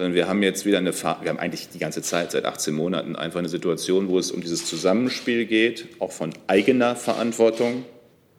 Sondern 0.00 0.14
wir 0.14 0.28
haben 0.28 0.42
jetzt 0.42 0.64
wieder 0.64 0.78
eine, 0.78 0.94
wir 0.94 1.28
haben 1.28 1.38
eigentlich 1.38 1.68
die 1.68 1.78
ganze 1.78 2.00
Zeit, 2.00 2.32
seit 2.32 2.46
18 2.46 2.72
Monaten, 2.72 3.16
einfach 3.16 3.40
eine 3.40 3.50
Situation, 3.50 4.08
wo 4.08 4.18
es 4.18 4.30
um 4.30 4.40
dieses 4.40 4.64
Zusammenspiel 4.64 5.44
geht, 5.44 5.88
auch 5.98 6.10
von 6.10 6.32
eigener 6.46 6.96
Verantwortung 6.96 7.84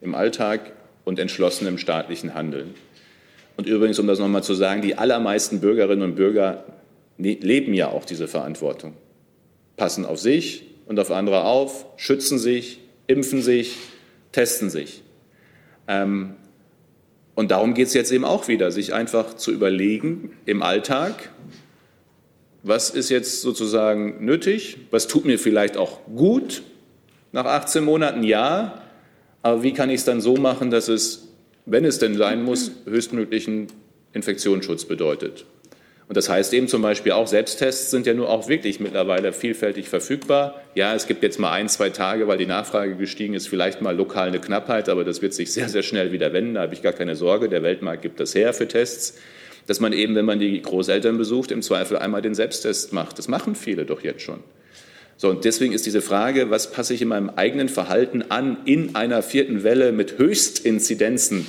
im 0.02 0.16
Alltag 0.16 0.72
und 1.06 1.20
entschlossenem 1.20 1.78
staatlichen 1.78 2.34
Handeln. 2.34 2.74
Und 3.58 3.68
übrigens, 3.68 4.00
um 4.00 4.08
das 4.08 4.18
nochmal 4.18 4.42
zu 4.42 4.56
sagen, 4.56 4.82
die 4.82 4.98
allermeisten 4.98 5.62
Bürgerinnen 5.62 6.02
und 6.02 6.16
Bürger 6.16 6.66
ne-, 7.20 7.38
leben 7.40 7.76
ja 7.76 7.90
auch 7.90 8.06
diese 8.06 8.28
Verantwortung. 8.28 8.96
Passen 9.78 10.04
auf 10.04 10.20
sich 10.20 10.64
und 10.88 11.00
auf 11.00 11.12
andere 11.12 11.44
auf, 11.44 11.86
schützen 11.96 12.40
sich, 12.40 12.80
impfen 13.06 13.44
sich, 13.44 13.78
testen 14.32 14.72
sich. 14.72 15.04
Ähm, 15.88 16.38
und 17.36 17.52
darum 17.52 17.74
geht 17.74 17.88
es 17.88 17.94
jetzt 17.94 18.12
eben 18.12 18.26
auch 18.26 18.48
wieder, 18.48 18.72
sich 18.72 18.94
einfach 18.94 19.36
zu 19.36 19.52
überlegen 19.52 20.34
im 20.46 20.64
Alltag, 20.64 21.30
was 22.64 22.90
ist 22.90 23.10
jetzt 23.10 23.42
sozusagen 23.42 24.24
nötig, 24.24 24.78
was 24.92 25.08
tut 25.08 25.26
mir 25.26 25.40
vielleicht 25.40 25.78
auch 25.78 26.06
gut 26.16 26.64
nach 27.32 27.46
18 27.46 27.84
Monaten, 27.84 28.24
ja, 28.24 28.82
aber 29.42 29.64
wie 29.64 29.74
kann 29.74 29.90
ich 29.90 29.98
es 29.98 30.06
dann 30.06 30.22
so 30.22 30.36
machen, 30.36 30.70
dass 30.70 30.88
es, 30.88 31.30
wenn 31.66 31.86
es 31.86 31.98
denn 32.00 32.16
sein 32.16 32.44
muss, 32.44 32.72
höchstmöglichen 32.86 33.68
Infektionsschutz 34.14 34.86
bedeutet. 34.86 35.46
Und 36.12 36.18
das 36.18 36.28
heißt 36.28 36.54
eben 36.54 36.68
zum 36.68 36.82
Beispiel 36.82 37.14
auch, 37.14 37.26
Selbsttests 37.26 37.90
sind 37.90 38.06
ja 38.06 38.14
nur 38.14 38.30
auch 38.30 38.50
wirklich 38.50 38.82
mittlerweile 38.82 39.32
vielfältig 39.32 39.88
verfügbar. 39.88 40.62
Ja, 40.76 40.94
es 40.94 41.08
gibt 41.08 41.24
jetzt 41.24 41.40
mal 41.40 41.54
ein, 41.54 41.70
zwei 41.70 41.90
Tage, 41.90 42.28
weil 42.28 42.38
die 42.38 42.46
Nachfrage 42.46 42.98
gestiegen 42.98 43.34
ist, 43.34 43.48
vielleicht 43.48 43.82
mal 43.82 43.96
lokal 43.96 44.28
eine 44.28 44.42
Knappheit, 44.42 44.90
aber 44.90 45.06
das 45.06 45.22
wird 45.22 45.34
sich 45.34 45.54
sehr, 45.54 45.70
sehr 45.70 45.84
schnell 45.84 46.12
wieder 46.12 46.34
wenden. 46.34 46.56
Da 46.56 46.64
habe 46.64 46.74
ich 46.74 46.82
gar 46.82 46.92
keine 46.92 47.16
Sorge. 47.16 47.48
Der 47.48 47.64
Weltmarkt 47.64 48.02
gibt 48.02 48.20
das 48.20 48.36
her 48.36 48.54
für 48.54 48.68
Tests. 48.68 49.18
Dass 49.72 49.80
man 49.80 49.94
eben, 49.94 50.16
wenn 50.16 50.26
man 50.26 50.38
die 50.38 50.62
Großeltern 50.62 51.18
besucht, 51.18 51.50
im 51.50 51.62
Zweifel 51.62 51.96
einmal 51.96 52.22
den 52.22 52.36
Selbsttest 52.36 52.92
macht. 52.92 53.18
Das 53.18 53.30
machen 53.30 53.56
viele 53.56 53.86
doch 53.86 54.04
jetzt 54.04 54.22
schon. 54.22 54.44
So, 55.16 55.30
und 55.30 55.46
deswegen 55.46 55.72
ist 55.72 55.86
diese 55.86 56.02
Frage, 56.02 56.50
was 56.50 56.74
passe 56.74 56.94
ich 56.94 57.02
in 57.02 57.08
meinem 57.08 57.30
eigenen 57.30 57.70
Verhalten 57.70 58.22
an 58.32 58.58
in 58.66 58.98
einer 58.98 59.24
vierten 59.24 59.64
Welle 59.64 59.94
mit 59.94 60.18
Höchstinzidenzen 60.18 61.48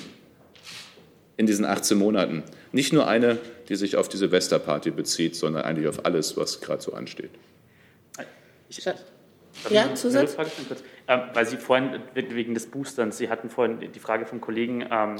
in 1.37 1.47
diesen 1.47 1.65
18 1.65 1.99
Monaten? 1.99 2.45
Nicht 2.71 2.93
nur 2.93 3.09
eine, 3.09 3.39
die 3.69 3.75
sich 3.75 3.97
auf 3.97 4.09
die 4.09 4.19
Silvesterparty 4.19 4.93
bezieht, 4.93 5.35
sondern 5.35 5.65
eigentlich 5.65 5.89
auf 5.89 6.05
alles, 6.07 6.37
was 6.37 6.61
gerade 6.61 6.81
so 6.81 6.93
ansteht. 6.93 7.33
Ich, 8.69 8.85
ja, 9.69 9.93
Zusatz? 9.97 10.37
Ähm, 11.09 11.23
weil 11.35 11.45
Sie 11.45 11.57
vorhin 11.57 11.99
wegen 12.15 12.55
des 12.55 12.67
Boosterns, 12.67 13.19
Sie 13.19 13.29
hatten 13.29 13.51
vorhin 13.51 13.81
die 13.93 13.99
Frage 13.99 14.27
vom 14.27 14.41
Kollegen, 14.41 14.87
ähm, 14.93 15.17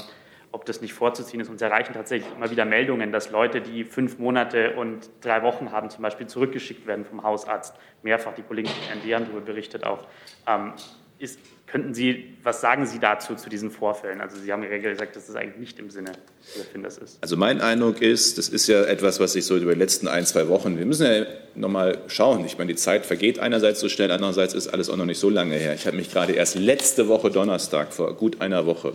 ob 0.53 0.65
das 0.65 0.81
nicht 0.81 0.93
vorzuziehen 0.93 1.41
ist. 1.41 1.49
Und 1.49 1.57
Sie 1.57 1.65
erreichen 1.65 1.93
tatsächlich 1.93 2.31
immer 2.33 2.49
wieder 2.49 2.63
Meldungen, 2.63 3.11
dass 3.11 3.31
Leute, 3.31 3.59
die 3.59 3.83
fünf 3.83 4.19
Monate 4.19 4.75
und 4.75 5.09
drei 5.21 5.41
Wochen 5.41 5.71
haben, 5.71 5.89
zum 5.89 6.03
Beispiel 6.03 6.27
zurückgeschickt 6.27 6.85
werden 6.87 7.05
vom 7.05 7.23
Hausarzt. 7.23 7.75
Mehrfach, 8.03 8.33
die 8.35 8.43
Kollegen 8.43 8.69
von 8.69 8.99
ND 8.99 9.15
haben 9.15 9.25
darüber 9.25 9.41
berichtet 9.41 9.83
auch. 9.83 10.07
Ähm, 10.47 10.73
ist, 11.17 11.39
könnten 11.65 11.95
Sie, 11.95 12.35
was 12.43 12.61
sagen 12.61 12.85
Sie 12.85 12.99
dazu, 12.99 13.33
zu 13.33 13.49
diesen 13.49 13.71
Vorfällen? 13.71 14.21
Also 14.21 14.37
Sie 14.37 14.51
haben 14.51 14.61
ja 14.61 14.77
gesagt, 14.77 15.15
dass 15.15 15.25
das 15.25 15.35
eigentlich 15.35 15.57
nicht 15.57 15.79
im 15.79 15.89
Sinne 15.89 16.11
des 16.45 16.57
Erfinders 16.57 16.99
ist. 16.99 17.17
Also 17.21 17.35
mein 17.35 17.59
Eindruck 17.59 18.01
ist, 18.01 18.37
das 18.37 18.49
ist 18.49 18.67
ja 18.67 18.83
etwas, 18.83 19.19
was 19.19 19.33
sich 19.33 19.45
so 19.45 19.57
über 19.57 19.73
die 19.73 19.79
letzten 19.79 20.07
ein, 20.07 20.25
zwei 20.25 20.47
Wochen, 20.49 20.77
wir 20.77 20.85
müssen 20.85 21.07
ja 21.07 21.25
nochmal 21.55 22.03
schauen. 22.07 22.45
Ich 22.45 22.59
meine, 22.59 22.73
die 22.73 22.77
Zeit 22.77 23.07
vergeht 23.07 23.39
einerseits 23.39 23.79
so 23.79 23.89
schnell, 23.89 24.11
andererseits 24.11 24.53
ist 24.53 24.67
alles 24.67 24.91
auch 24.91 24.97
noch 24.97 25.05
nicht 25.05 25.19
so 25.19 25.31
lange 25.31 25.55
her. 25.55 25.73
Ich 25.73 25.87
habe 25.87 25.97
mich 25.97 26.11
gerade 26.11 26.33
erst 26.33 26.55
letzte 26.55 27.07
Woche 27.07 27.31
Donnerstag, 27.31 27.91
vor 27.91 28.15
gut 28.15 28.41
einer 28.41 28.67
Woche, 28.67 28.93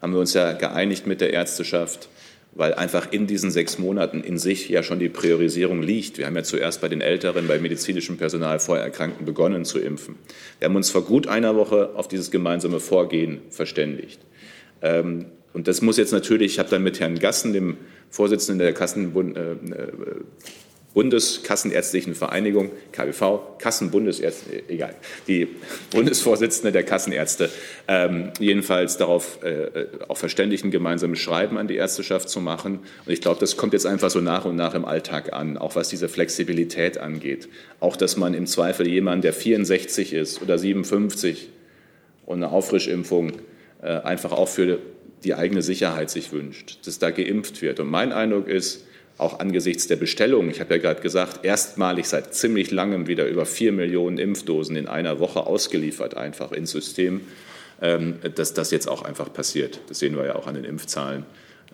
haben 0.00 0.12
wir 0.12 0.20
uns 0.20 0.34
ja 0.34 0.52
geeinigt 0.52 1.06
mit 1.06 1.20
der 1.20 1.32
Ärzteschaft, 1.32 2.08
weil 2.52 2.74
einfach 2.74 3.12
in 3.12 3.26
diesen 3.26 3.50
sechs 3.50 3.78
Monaten 3.78 4.22
in 4.22 4.38
sich 4.38 4.68
ja 4.68 4.82
schon 4.82 4.98
die 4.98 5.08
Priorisierung 5.08 5.82
liegt. 5.82 6.18
Wir 6.18 6.26
haben 6.26 6.36
ja 6.36 6.42
zuerst 6.42 6.80
bei 6.80 6.88
den 6.88 7.00
Älteren, 7.00 7.46
bei 7.46 7.58
medizinischem 7.58 8.16
Personal, 8.16 8.58
Vorerkrankten 8.58 9.24
begonnen 9.24 9.64
zu 9.64 9.78
impfen. 9.78 10.16
Wir 10.58 10.68
haben 10.68 10.76
uns 10.76 10.90
vor 10.90 11.04
gut 11.04 11.26
einer 11.26 11.54
Woche 11.54 11.90
auf 11.94 12.08
dieses 12.08 12.30
gemeinsame 12.30 12.80
Vorgehen 12.80 13.40
verständigt. 13.50 14.20
Ähm, 14.82 15.26
und 15.52 15.68
das 15.68 15.82
muss 15.82 15.96
jetzt 15.96 16.12
natürlich, 16.12 16.52
ich 16.52 16.58
habe 16.58 16.70
dann 16.70 16.82
mit 16.82 17.00
Herrn 17.00 17.18
Gassen, 17.18 17.52
dem 17.52 17.76
Vorsitzenden 18.08 18.58
der 18.58 18.72
Kassenbund, 18.72 19.36
äh, 19.36 19.52
äh 19.52 19.56
Bundeskassenärztlichen 20.92 22.16
Vereinigung, 22.16 22.70
KBV, 22.90 23.58
Kassenbundesärzte, 23.58 24.64
egal, 24.68 24.96
die 25.28 25.46
Bundesvorsitzende 25.92 26.72
der 26.72 26.82
Kassenärzte, 26.82 27.48
ähm, 27.86 28.30
jedenfalls 28.40 28.96
darauf 28.96 29.38
äh, 29.44 29.86
auch 30.08 30.16
verständigen, 30.16 30.72
gemeinsame 30.72 31.14
Schreiben 31.14 31.58
an 31.58 31.68
die 31.68 31.76
Ärzteschaft 31.76 32.28
zu 32.28 32.40
machen. 32.40 32.80
Und 33.06 33.12
ich 33.12 33.20
glaube, 33.20 33.38
das 33.38 33.56
kommt 33.56 33.72
jetzt 33.72 33.86
einfach 33.86 34.10
so 34.10 34.20
nach 34.20 34.44
und 34.44 34.56
nach 34.56 34.74
im 34.74 34.84
Alltag 34.84 35.32
an, 35.32 35.58
auch 35.58 35.76
was 35.76 35.90
diese 35.90 36.08
Flexibilität 36.08 36.98
angeht. 36.98 37.48
Auch, 37.78 37.96
dass 37.96 38.16
man 38.16 38.34
im 38.34 38.46
Zweifel 38.46 38.88
jemanden, 38.88 39.22
der 39.22 39.32
64 39.32 40.12
ist 40.12 40.42
oder 40.42 40.58
57 40.58 41.50
und 42.26 42.38
eine 42.42 42.50
Auffrischimpfung 42.50 43.34
äh, 43.80 43.86
einfach 43.86 44.32
auch 44.32 44.48
für 44.48 44.80
die 45.22 45.34
eigene 45.34 45.62
Sicherheit 45.62 46.10
sich 46.10 46.32
wünscht, 46.32 46.86
dass 46.86 46.98
da 46.98 47.10
geimpft 47.10 47.62
wird. 47.62 47.78
Und 47.78 47.90
mein 47.90 48.12
Eindruck 48.12 48.48
ist, 48.48 48.86
auch 49.20 49.38
angesichts 49.38 49.86
der 49.86 49.96
Bestellung, 49.96 50.50
ich 50.50 50.60
habe 50.60 50.74
ja 50.74 50.80
gerade 50.80 51.00
gesagt, 51.00 51.44
erstmalig 51.44 52.06
seit 52.08 52.34
ziemlich 52.34 52.70
langem 52.70 53.06
wieder 53.06 53.26
über 53.26 53.46
vier 53.46 53.72
Millionen 53.72 54.18
Impfdosen 54.18 54.76
in 54.76 54.86
einer 54.86 55.20
Woche 55.20 55.46
ausgeliefert, 55.46 56.16
einfach 56.16 56.52
ins 56.52 56.70
System, 56.70 57.20
ähm, 57.82 58.16
dass 58.34 58.54
das 58.54 58.70
jetzt 58.70 58.88
auch 58.88 59.02
einfach 59.02 59.32
passiert. 59.32 59.80
Das 59.88 59.98
sehen 59.98 60.16
wir 60.16 60.26
ja 60.26 60.36
auch 60.36 60.46
an 60.46 60.54
den 60.54 60.64
Impfzahlen. 60.64 61.24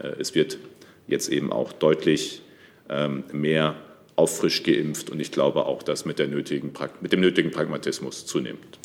Äh, 0.03 0.09
es 0.19 0.35
wird 0.35 0.59
jetzt 1.07 1.29
eben 1.29 1.53
auch 1.53 1.73
deutlich 1.73 2.43
ähm, 2.89 3.25
mehr 3.33 3.77
auffrisch 4.17 4.63
geimpft 4.63 5.11
und 5.11 5.21
ich 5.21 5.31
glaube 5.31 5.67
auch, 5.67 5.83
dass 5.83 6.05
mit, 6.05 6.19
nötigen, 6.19 6.73
mit 7.01 7.13
dem 7.13 7.21
nötigen 7.21 7.51
Pragmatismus 7.51 8.27
zunimmt. 8.27 8.79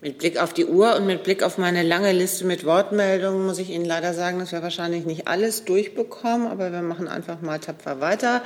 Mit 0.00 0.18
Blick 0.18 0.40
auf 0.40 0.52
die 0.52 0.64
Uhr 0.64 0.94
und 0.94 1.06
mit 1.06 1.24
Blick 1.24 1.42
auf 1.42 1.58
meine 1.58 1.82
lange 1.82 2.12
Liste 2.12 2.44
mit 2.44 2.64
Wortmeldungen 2.64 3.44
muss 3.44 3.58
ich 3.58 3.70
Ihnen 3.70 3.84
leider 3.84 4.14
sagen, 4.14 4.38
dass 4.38 4.52
wir 4.52 4.62
wahrscheinlich 4.62 5.04
nicht 5.06 5.26
alles 5.26 5.64
durchbekommen, 5.64 6.46
aber 6.46 6.70
wir 6.70 6.82
machen 6.82 7.08
einfach 7.08 7.40
mal 7.40 7.58
tapfer 7.58 8.00
weiter. 8.00 8.42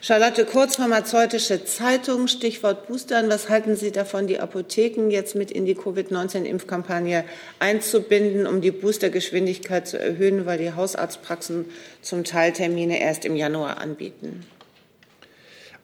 Charlotte 0.00 0.44
Kurz, 0.44 0.76
pharmazeutische 0.76 1.64
Zeitung, 1.64 2.28
Stichwort 2.28 2.86
Boostern. 2.86 3.28
Was 3.28 3.48
halten 3.48 3.74
Sie 3.74 3.90
davon, 3.90 4.28
die 4.28 4.38
Apotheken 4.38 5.10
jetzt 5.10 5.34
mit 5.34 5.50
in 5.50 5.64
die 5.64 5.74
Covid-19-Impfkampagne 5.74 7.24
einzubinden, 7.58 8.46
um 8.46 8.60
die 8.60 8.70
Boostergeschwindigkeit 8.70 9.88
zu 9.88 9.98
erhöhen, 9.98 10.46
weil 10.46 10.58
die 10.58 10.72
Hausarztpraxen 10.72 11.64
zum 12.00 12.22
Teil 12.22 12.52
Termine 12.52 13.00
erst 13.00 13.24
im 13.24 13.34
Januar 13.34 13.78
anbieten? 13.78 14.46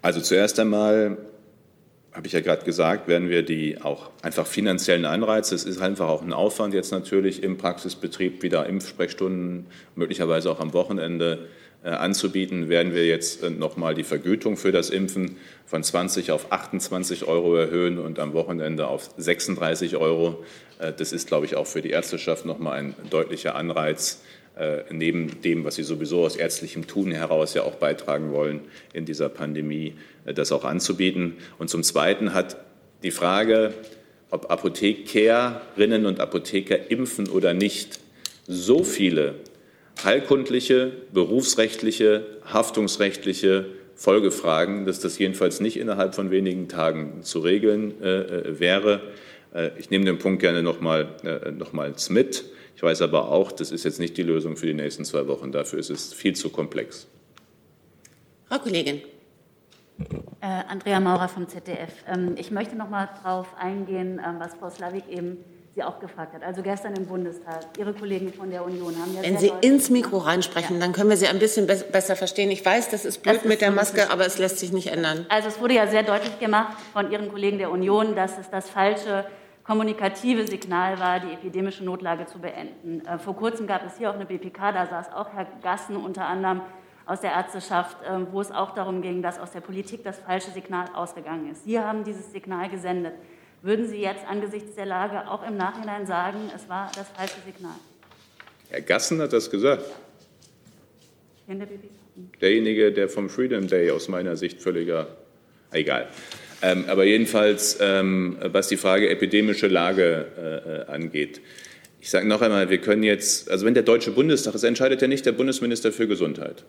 Also 0.00 0.20
zuerst 0.20 0.60
einmal 0.60 1.18
habe 2.12 2.26
ich 2.26 2.32
ja 2.32 2.40
gerade 2.40 2.64
gesagt, 2.64 3.06
werden 3.06 3.28
wir 3.28 3.42
die 3.42 3.80
auch 3.80 4.10
einfach 4.22 4.46
finanziellen 4.46 5.04
Anreize, 5.04 5.54
es 5.54 5.64
ist 5.64 5.80
einfach 5.80 6.08
auch 6.08 6.22
ein 6.22 6.32
Aufwand 6.32 6.74
jetzt 6.74 6.90
natürlich 6.90 7.42
im 7.42 7.58
Praxisbetrieb 7.58 8.42
wieder 8.42 8.66
Impfsprechstunden, 8.66 9.66
möglicherweise 9.94 10.50
auch 10.50 10.60
am 10.60 10.72
Wochenende 10.72 11.48
äh, 11.84 11.90
anzubieten, 11.90 12.68
werden 12.68 12.92
wir 12.92 13.06
jetzt 13.06 13.44
äh, 13.44 13.50
nochmal 13.50 13.94
die 13.94 14.02
Vergütung 14.02 14.56
für 14.56 14.72
das 14.72 14.90
Impfen 14.90 15.36
von 15.64 15.84
20 15.84 16.32
auf 16.32 16.50
28 16.50 17.28
Euro 17.28 17.54
erhöhen 17.54 17.98
und 17.98 18.18
am 18.18 18.32
Wochenende 18.32 18.88
auf 18.88 19.10
36 19.16 19.96
Euro. 19.96 20.44
Äh, 20.80 20.92
das 20.92 21.12
ist, 21.12 21.28
glaube 21.28 21.46
ich, 21.46 21.54
auch 21.54 21.68
für 21.68 21.80
die 21.80 21.90
Ärzteschaft 21.90 22.44
nochmal 22.46 22.80
ein 22.80 22.94
deutlicher 23.10 23.54
Anreiz, 23.54 24.22
neben 24.90 25.40
dem, 25.42 25.64
was 25.64 25.76
sie 25.76 25.84
sowieso 25.84 26.24
aus 26.24 26.34
ärztlichem 26.34 26.88
Tun 26.88 27.12
heraus 27.12 27.54
ja 27.54 27.62
auch 27.62 27.76
beitragen 27.76 28.32
wollen, 28.32 28.62
in 28.92 29.04
dieser 29.04 29.28
Pandemie 29.28 29.94
das 30.34 30.52
auch 30.52 30.64
anzubieten. 30.64 31.36
Und 31.58 31.70
zum 31.70 31.82
Zweiten 31.82 32.34
hat 32.34 32.56
die 33.02 33.10
Frage, 33.10 33.74
ob 34.30 34.50
Apothekerinnen 34.50 36.06
und 36.06 36.20
Apotheker 36.20 36.90
impfen 36.90 37.28
oder 37.28 37.54
nicht, 37.54 38.00
so 38.46 38.82
viele 38.82 39.34
heilkundliche, 40.04 40.92
berufsrechtliche, 41.12 42.24
haftungsrechtliche 42.44 43.66
Folgefragen, 43.94 44.86
dass 44.86 45.00
das 45.00 45.18
jedenfalls 45.18 45.60
nicht 45.60 45.76
innerhalb 45.76 46.14
von 46.14 46.30
wenigen 46.30 46.68
Tagen 46.68 47.22
zu 47.22 47.40
regeln 47.40 48.00
äh, 48.00 48.20
äh 48.20 48.60
wäre. 48.60 49.00
Äh, 49.52 49.70
ich 49.78 49.90
nehme 49.90 50.04
den 50.04 50.18
Punkt 50.18 50.40
gerne 50.40 50.62
nochmal, 50.62 51.08
äh, 51.24 51.50
nochmals 51.50 52.10
mit. 52.10 52.44
Ich 52.76 52.82
weiß 52.82 53.02
aber 53.02 53.30
auch, 53.32 53.50
das 53.50 53.72
ist 53.72 53.84
jetzt 53.84 53.98
nicht 53.98 54.16
die 54.16 54.22
Lösung 54.22 54.56
für 54.56 54.66
die 54.66 54.74
nächsten 54.74 55.04
zwei 55.04 55.26
Wochen. 55.26 55.50
Dafür 55.50 55.80
ist 55.80 55.90
es 55.90 56.12
viel 56.12 56.36
zu 56.36 56.48
komplex. 56.50 57.08
Frau 58.48 58.58
Kollegin. 58.60 59.02
Äh, 60.40 60.46
Andrea 60.68 61.00
Maurer 61.00 61.28
vom 61.28 61.48
ZDF. 61.48 61.92
Ähm, 62.06 62.34
ich 62.36 62.50
möchte 62.50 62.76
noch 62.76 62.88
mal 62.88 63.08
darauf 63.22 63.48
eingehen, 63.58 64.20
ähm, 64.24 64.36
was 64.38 64.54
Frau 64.54 64.70
Slavik 64.70 65.08
eben 65.08 65.38
Sie 65.74 65.82
auch 65.82 65.98
gefragt 66.00 66.34
hat. 66.34 66.42
Also 66.42 66.62
gestern 66.62 66.94
im 66.94 67.06
Bundestag, 67.06 67.60
Ihre 67.78 67.92
Kollegen 67.92 68.32
von 68.32 68.50
der 68.50 68.64
Union 68.64 68.94
haben 69.00 69.14
ja. 69.14 69.22
Wenn 69.22 69.38
Sie 69.38 69.52
ins 69.60 69.90
Mikro 69.90 70.18
reinsprechen, 70.18 70.76
ja. 70.76 70.82
dann 70.82 70.92
können 70.92 71.10
wir 71.10 71.16
Sie 71.16 71.26
ein 71.26 71.38
bisschen 71.38 71.66
be 71.66 71.76
besser 71.92 72.16
verstehen. 72.16 72.50
Ich 72.50 72.64
weiß, 72.64 72.90
das 72.90 73.04
ist 73.04 73.22
blöd 73.22 73.36
das 73.36 73.44
mit 73.44 73.54
ist 73.54 73.62
der 73.62 73.70
Maske, 73.72 74.10
aber 74.10 74.24
es 74.24 74.38
lässt 74.38 74.58
sich 74.58 74.72
nicht 74.72 74.88
ändern. 74.88 75.26
Also 75.28 75.48
es 75.48 75.60
wurde 75.60 75.74
ja 75.74 75.86
sehr 75.86 76.04
deutlich 76.04 76.38
gemacht 76.38 76.76
von 76.92 77.10
Ihren 77.10 77.28
Kollegen 77.28 77.58
der 77.58 77.70
Union, 77.70 78.14
dass 78.14 78.38
es 78.38 78.50
das 78.50 78.70
falsche 78.70 79.24
kommunikative 79.64 80.46
Signal 80.46 80.98
war, 80.98 81.20
die 81.20 81.32
epidemische 81.32 81.84
Notlage 81.84 82.26
zu 82.26 82.38
beenden. 82.38 83.04
Äh, 83.06 83.18
vor 83.18 83.36
kurzem 83.36 83.66
gab 83.66 83.84
es 83.84 83.98
hier 83.98 84.10
auch 84.10 84.14
eine 84.14 84.26
BPK, 84.26 84.72
da 84.72 84.86
saß 84.86 85.12
auch 85.12 85.32
Herr 85.34 85.46
Gassen 85.62 85.96
unter 85.96 86.26
anderem 86.26 86.62
aus 87.08 87.22
der 87.22 87.32
Ärzteschaft, 87.32 87.96
äh, 88.04 88.30
wo 88.30 88.40
es 88.40 88.50
auch 88.50 88.74
darum 88.74 89.00
ging, 89.00 89.22
dass 89.22 89.38
aus 89.38 89.50
der 89.50 89.60
Politik 89.60 90.04
das 90.04 90.18
falsche 90.18 90.50
Signal 90.50 90.88
ausgegangen 90.94 91.50
ist. 91.50 91.64
Sie 91.64 91.78
haben 91.78 92.04
dieses 92.04 92.30
Signal 92.32 92.68
gesendet. 92.68 93.14
Würden 93.62 93.88
Sie 93.88 93.96
jetzt 93.96 94.24
angesichts 94.28 94.76
der 94.76 94.86
Lage 94.86 95.28
auch 95.28 95.46
im 95.46 95.56
Nachhinein 95.56 96.06
sagen, 96.06 96.38
es 96.54 96.68
war 96.68 96.92
das 96.94 97.08
falsche 97.08 97.40
Signal? 97.44 97.74
Herr 98.68 98.82
Gassen 98.82 99.20
hat 99.20 99.32
das 99.32 99.50
gesagt. 99.50 99.84
Derjenige, 102.40 102.92
der 102.92 103.08
vom 103.08 103.30
Freedom 103.30 103.66
Day 103.66 103.90
aus 103.90 104.08
meiner 104.08 104.36
Sicht 104.36 104.60
völliger, 104.60 105.08
egal. 105.72 106.08
Ähm, 106.60 106.84
aber 106.88 107.04
jedenfalls, 107.04 107.78
ähm, 107.80 108.36
was 108.42 108.68
die 108.68 108.76
Frage 108.76 109.08
epidemische 109.08 109.68
Lage 109.68 110.86
äh, 110.86 110.92
angeht. 110.92 111.40
Ich 112.00 112.10
sage 112.10 112.28
noch 112.28 112.42
einmal, 112.42 112.68
wir 112.68 112.78
können 112.78 113.02
jetzt, 113.02 113.50
also 113.50 113.64
wenn 113.64 113.74
der 113.74 113.82
Deutsche 113.82 114.10
Bundestag, 114.10 114.54
es 114.54 114.62
entscheidet 114.62 115.00
ja 115.00 115.08
nicht 115.08 115.24
der 115.24 115.32
Bundesminister 115.32 115.90
für 115.90 116.06
Gesundheit, 116.06 116.64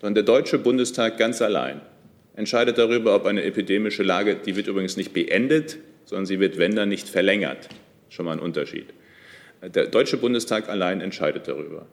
sondern 0.00 0.14
der 0.14 0.24
Deutsche 0.24 0.58
Bundestag 0.58 1.18
ganz 1.18 1.42
allein 1.42 1.80
entscheidet 2.38 2.78
darüber, 2.78 3.16
ob 3.16 3.26
eine 3.26 3.42
epidemische 3.42 4.04
Lage, 4.04 4.36
die 4.36 4.54
wird 4.54 4.68
übrigens 4.68 4.96
nicht 4.96 5.12
beendet, 5.12 5.78
sondern 6.04 6.24
sie 6.26 6.38
wird, 6.38 6.56
wenn 6.56 6.76
dann, 6.76 6.88
nicht 6.88 7.08
verlängert. 7.08 7.68
Schon 8.10 8.26
mal 8.26 8.32
ein 8.32 8.38
Unterschied. 8.38 8.86
Der 9.62 9.86
Deutsche 9.86 10.16
Bundestag 10.16 10.68
allein 10.68 11.00
entscheidet 11.00 11.48
darüber. 11.48 11.86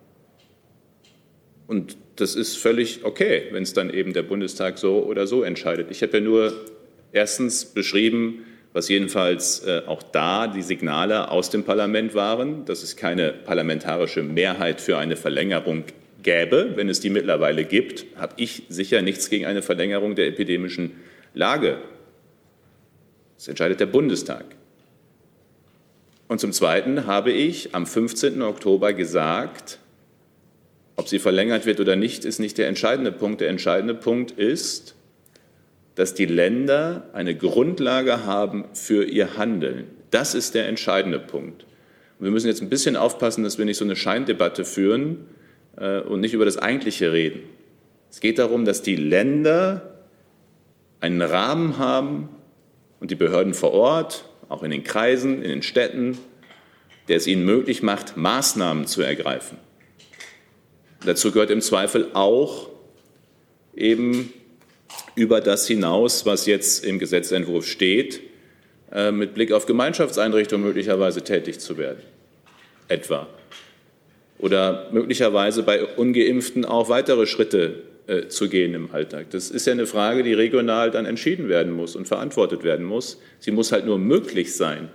Und 1.65 1.97
das 2.15 2.35
ist 2.35 2.57
völlig 2.57 3.03
okay, 3.03 3.45
wenn 3.51 3.63
es 3.63 3.73
dann 3.73 3.89
eben 3.89 4.13
der 4.13 4.21
Bundestag 4.21 4.77
so 4.77 5.03
oder 5.03 5.25
so 5.25 5.41
entscheidet. 5.41 5.89
Ich 5.89 6.03
habe 6.03 6.17
ja 6.17 6.23
nur 6.23 6.53
erstens 7.11 7.65
beschrieben, 7.65 8.45
was 8.71 8.87
jedenfalls 8.87 9.65
äh, 9.65 9.81
auch 9.87 10.03
da 10.03 10.47
die 10.47 10.61
Signale 10.61 11.31
aus 11.31 11.49
dem 11.49 11.63
Parlament 11.63 12.13
waren, 12.13 12.65
dass 12.65 12.83
es 12.83 12.95
keine 12.95 13.31
parlamentarische 13.31 14.21
Mehrheit 14.21 14.79
für 14.79 14.97
eine 14.97 15.15
Verlängerung 15.15 15.85
gäbe. 16.25 16.73
Wenn 16.75 16.89
es 16.89 16.99
die 16.99 17.09
mittlerweile 17.09 17.63
gibt, 17.63 18.05
habe 18.17 18.33
ich 18.35 18.63
sicher 18.67 19.01
nichts 19.01 19.29
gegen 19.29 19.45
eine 19.45 19.61
Verlängerung 19.61 20.15
der 20.15 20.27
epidemischen 20.27 20.91
Lage. 21.33 21.77
Das 23.37 23.47
entscheidet 23.47 23.79
der 23.79 23.85
Bundestag. 23.85 24.43
Und 26.27 26.41
zum 26.41 26.51
Zweiten 26.51 27.05
habe 27.05 27.31
ich 27.31 27.73
am 27.73 27.85
15. 27.85 28.41
Oktober 28.41 28.91
gesagt, 28.93 29.79
ob 30.97 31.07
sie 31.07 31.19
verlängert 31.19 31.65
wird 31.65 31.79
oder 31.79 31.95
nicht, 31.95 32.25
ist 32.25 32.39
nicht 32.39 32.57
der 32.57 32.67
entscheidende 32.67 33.11
Punkt. 33.11 33.41
Der 33.41 33.49
entscheidende 33.49 33.93
Punkt 33.93 34.31
ist, 34.31 34.95
dass 35.93 36.13
die 36.13 36.25
Länder 36.25 37.09
eine 37.13 37.35
Grundlage 37.35 38.25
haben 38.25 38.65
für 38.73 39.03
ihr 39.03 39.37
Handeln. 39.37 39.85
Das 40.09 40.33
ist 40.33 40.55
der 40.55 40.67
entscheidende 40.67 41.19
Punkt. 41.19 41.65
Und 42.17 42.25
wir 42.25 42.31
müssen 42.31 42.47
jetzt 42.47 42.61
ein 42.61 42.69
bisschen 42.69 42.95
aufpassen, 42.95 43.43
dass 43.43 43.57
wir 43.57 43.65
nicht 43.65 43.77
so 43.77 43.85
eine 43.85 43.95
Scheindebatte 43.95 44.65
führen 44.65 45.27
und 45.77 46.21
nicht 46.21 46.33
über 46.33 46.45
das 46.45 46.57
Eigentliche 46.57 47.11
reden. 47.11 47.41
Es 48.09 48.21
geht 48.21 48.39
darum, 48.39 48.63
dass 48.63 48.81
die 48.81 48.95
Länder 48.95 49.99
einen 51.01 51.21
Rahmen 51.21 51.77
haben 51.77 52.29
und 52.99 53.11
die 53.11 53.15
Behörden 53.15 53.53
vor 53.53 53.73
Ort, 53.73 54.25
auch 54.49 54.63
in 54.63 54.71
den 54.71 54.83
Kreisen, 54.83 55.41
in 55.41 55.49
den 55.49 55.63
Städten, 55.63 56.17
der 57.07 57.17
es 57.17 57.27
ihnen 57.27 57.45
möglich 57.45 57.83
macht, 57.83 58.17
Maßnahmen 58.17 58.87
zu 58.87 59.01
ergreifen. 59.01 59.57
Dazu 61.05 61.31
gehört 61.31 61.51
im 61.51 61.61
Zweifel 61.61 62.09
auch 62.13 62.69
eben 63.75 64.33
über 65.15 65.41
das 65.41 65.67
hinaus, 65.67 66.25
was 66.25 66.45
jetzt 66.45 66.83
im 66.83 66.99
Gesetzentwurf 66.99 67.67
steht, 67.67 68.21
äh, 68.91 69.11
mit 69.11 69.33
Blick 69.33 69.51
auf 69.51 69.65
Gemeinschaftseinrichtungen 69.65 70.65
möglicherweise 70.65 71.21
tätig 71.21 71.59
zu 71.59 71.77
werden. 71.77 72.01
Etwa. 72.87 73.27
Oder 74.37 74.89
möglicherweise 74.91 75.63
bei 75.63 75.83
ungeimpften 75.83 76.65
auch 76.65 76.89
weitere 76.89 77.25
Schritte 77.25 77.83
äh, 78.07 78.27
zu 78.27 78.49
gehen 78.49 78.73
im 78.73 78.91
Alltag. 78.91 79.29
Das 79.31 79.49
ist 79.49 79.65
ja 79.65 79.73
eine 79.73 79.87
Frage, 79.87 80.23
die 80.23 80.33
regional 80.33 80.91
dann 80.91 81.05
entschieden 81.05 81.49
werden 81.49 81.71
muss 81.71 81.95
und 81.95 82.07
verantwortet 82.07 82.63
werden 82.63 82.85
muss. 82.85 83.19
Sie 83.39 83.51
muss 83.51 83.71
halt 83.71 83.85
nur 83.85 83.97
möglich 83.97 84.55
sein. 84.55 84.89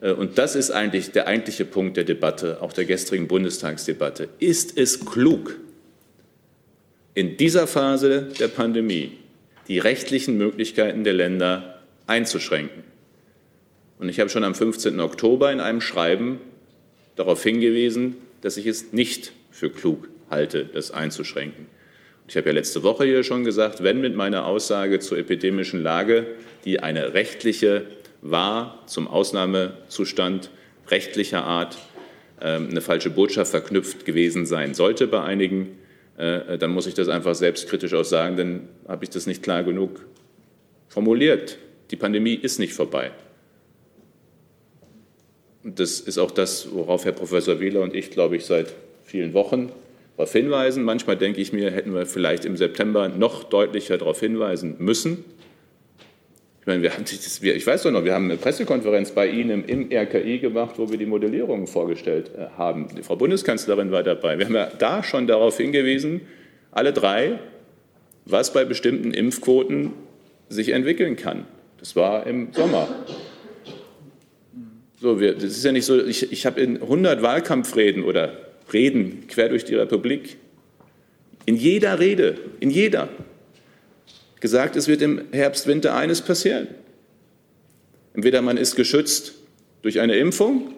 Äh, 0.00 0.12
und 0.12 0.38
das 0.38 0.56
ist 0.56 0.70
eigentlich 0.70 1.10
der 1.12 1.26
eigentliche 1.26 1.64
Punkt 1.64 1.96
der 1.96 2.04
Debatte, 2.04 2.62
auch 2.62 2.72
der 2.72 2.86
gestrigen 2.86 3.28
Bundestagsdebatte. 3.28 4.28
Ist 4.38 4.78
es 4.78 5.04
klug, 5.04 5.56
in 7.14 7.36
dieser 7.36 7.66
Phase 7.66 8.28
der 8.38 8.48
Pandemie 8.48 9.12
die 9.68 9.78
rechtlichen 9.78 10.38
Möglichkeiten 10.38 11.04
der 11.04 11.12
Länder 11.12 11.80
einzuschränken. 12.06 12.84
Und 13.98 14.08
ich 14.08 14.20
habe 14.20 14.30
schon 14.30 14.44
am 14.44 14.54
15. 14.54 14.98
Oktober 15.00 15.52
in 15.52 15.60
einem 15.60 15.80
Schreiben 15.80 16.40
darauf 17.16 17.42
hingewiesen, 17.42 18.16
dass 18.40 18.56
ich 18.56 18.66
es 18.66 18.92
nicht 18.92 19.32
für 19.50 19.70
klug 19.70 20.08
halte, 20.30 20.64
das 20.64 20.90
einzuschränken. 20.90 21.66
Ich 22.28 22.36
habe 22.36 22.48
ja 22.50 22.54
letzte 22.54 22.82
Woche 22.82 23.04
hier 23.04 23.24
schon 23.24 23.44
gesagt, 23.44 23.82
wenn 23.82 24.00
mit 24.00 24.14
meiner 24.14 24.46
Aussage 24.46 24.98
zur 24.98 25.16
epidemischen 25.16 25.82
Lage, 25.82 26.26
die 26.64 26.80
eine 26.80 27.14
rechtliche 27.14 27.86
war, 28.20 28.82
zum 28.86 29.08
Ausnahmezustand 29.08 30.50
rechtlicher 30.88 31.44
Art, 31.44 31.78
ähm, 32.40 32.68
eine 32.70 32.80
falsche 32.80 33.10
Botschaft 33.10 33.50
verknüpft 33.50 34.04
gewesen 34.04 34.44
sein 34.44 34.74
sollte 34.74 35.06
bei 35.06 35.22
einigen, 35.22 35.78
äh, 36.18 36.58
dann 36.58 36.70
muss 36.70 36.86
ich 36.86 36.94
das 36.94 37.08
einfach 37.08 37.34
selbstkritisch 37.34 37.94
auch 37.94 38.04
sagen, 38.04 38.36
dann 38.36 38.68
habe 38.86 39.04
ich 39.04 39.10
das 39.10 39.26
nicht 39.26 39.42
klar 39.42 39.62
genug 39.62 40.04
formuliert. 40.88 41.58
Die 41.90 41.96
Pandemie 41.96 42.34
ist 42.34 42.58
nicht 42.58 42.74
vorbei. 42.74 43.12
Das 45.64 46.00
ist 46.00 46.18
auch 46.18 46.30
das, 46.30 46.68
worauf 46.72 47.04
Herr 47.04 47.12
Professor 47.12 47.60
Wieler 47.60 47.80
und 47.80 47.94
ich, 47.94 48.10
glaube 48.10 48.36
ich, 48.36 48.44
seit 48.44 48.74
vielen 49.04 49.34
Wochen 49.34 49.70
darauf 50.16 50.32
hinweisen. 50.32 50.84
Manchmal 50.84 51.16
denke 51.16 51.40
ich 51.40 51.52
mir, 51.52 51.70
hätten 51.70 51.94
wir 51.94 52.06
vielleicht 52.06 52.44
im 52.44 52.56
September 52.56 53.08
noch 53.08 53.44
deutlicher 53.44 53.98
darauf 53.98 54.20
hinweisen 54.20 54.76
müssen 54.78 55.24
meine, 56.68 56.82
wir 56.82 56.92
haben, 56.92 57.04
ich 57.04 57.66
weiß 57.66 57.82
doch 57.82 57.90
noch, 57.90 58.04
wir 58.04 58.14
haben 58.14 58.26
eine 58.26 58.36
Pressekonferenz 58.36 59.10
bei 59.10 59.26
Ihnen 59.26 59.64
im 59.64 59.88
RKI 59.90 60.38
gemacht, 60.38 60.74
wo 60.76 60.88
wir 60.88 60.98
die 60.98 61.06
Modellierungen 61.06 61.66
vorgestellt 61.66 62.30
äh, 62.36 62.46
haben. 62.56 62.88
Die 62.96 63.02
Frau 63.02 63.16
Bundeskanzlerin 63.16 63.90
war 63.90 64.04
dabei. 64.04 64.38
Wir 64.38 64.46
haben 64.46 64.54
ja 64.54 64.70
da 64.78 65.02
schon 65.02 65.26
darauf 65.26 65.56
hingewiesen, 65.56 66.20
alle 66.70 66.92
drei, 66.92 67.40
was 68.26 68.52
bei 68.52 68.64
bestimmten 68.64 69.12
Impfquoten 69.12 69.92
sich 70.48 70.68
entwickeln 70.68 71.16
kann. 71.16 71.46
Das 71.80 71.96
war 71.96 72.26
im 72.26 72.52
Sommer. 72.52 72.88
So, 75.00 75.20
wir, 75.20 75.34
das 75.34 75.44
ist 75.44 75.64
ja 75.64 75.72
nicht 75.72 75.84
so, 75.84 76.04
ich, 76.04 76.32
ich 76.32 76.44
habe 76.44 76.60
in 76.60 76.82
100 76.82 77.22
Wahlkampfreden 77.22 78.02
oder 78.02 78.36
Reden 78.72 79.28
quer 79.28 79.48
durch 79.48 79.64
die 79.64 79.74
Republik, 79.74 80.38
in 81.46 81.56
jeder 81.56 81.98
Rede, 81.98 82.38
in 82.60 82.70
jeder, 82.70 83.08
gesagt, 84.40 84.76
es 84.76 84.88
wird 84.88 85.02
im 85.02 85.22
Herbst, 85.32 85.66
Winter 85.66 85.94
eines 85.94 86.20
passieren. 86.20 86.68
Entweder 88.12 88.42
man 88.42 88.56
ist 88.56 88.74
geschützt 88.74 89.34
durch 89.82 90.00
eine 90.00 90.16
Impfung 90.16 90.74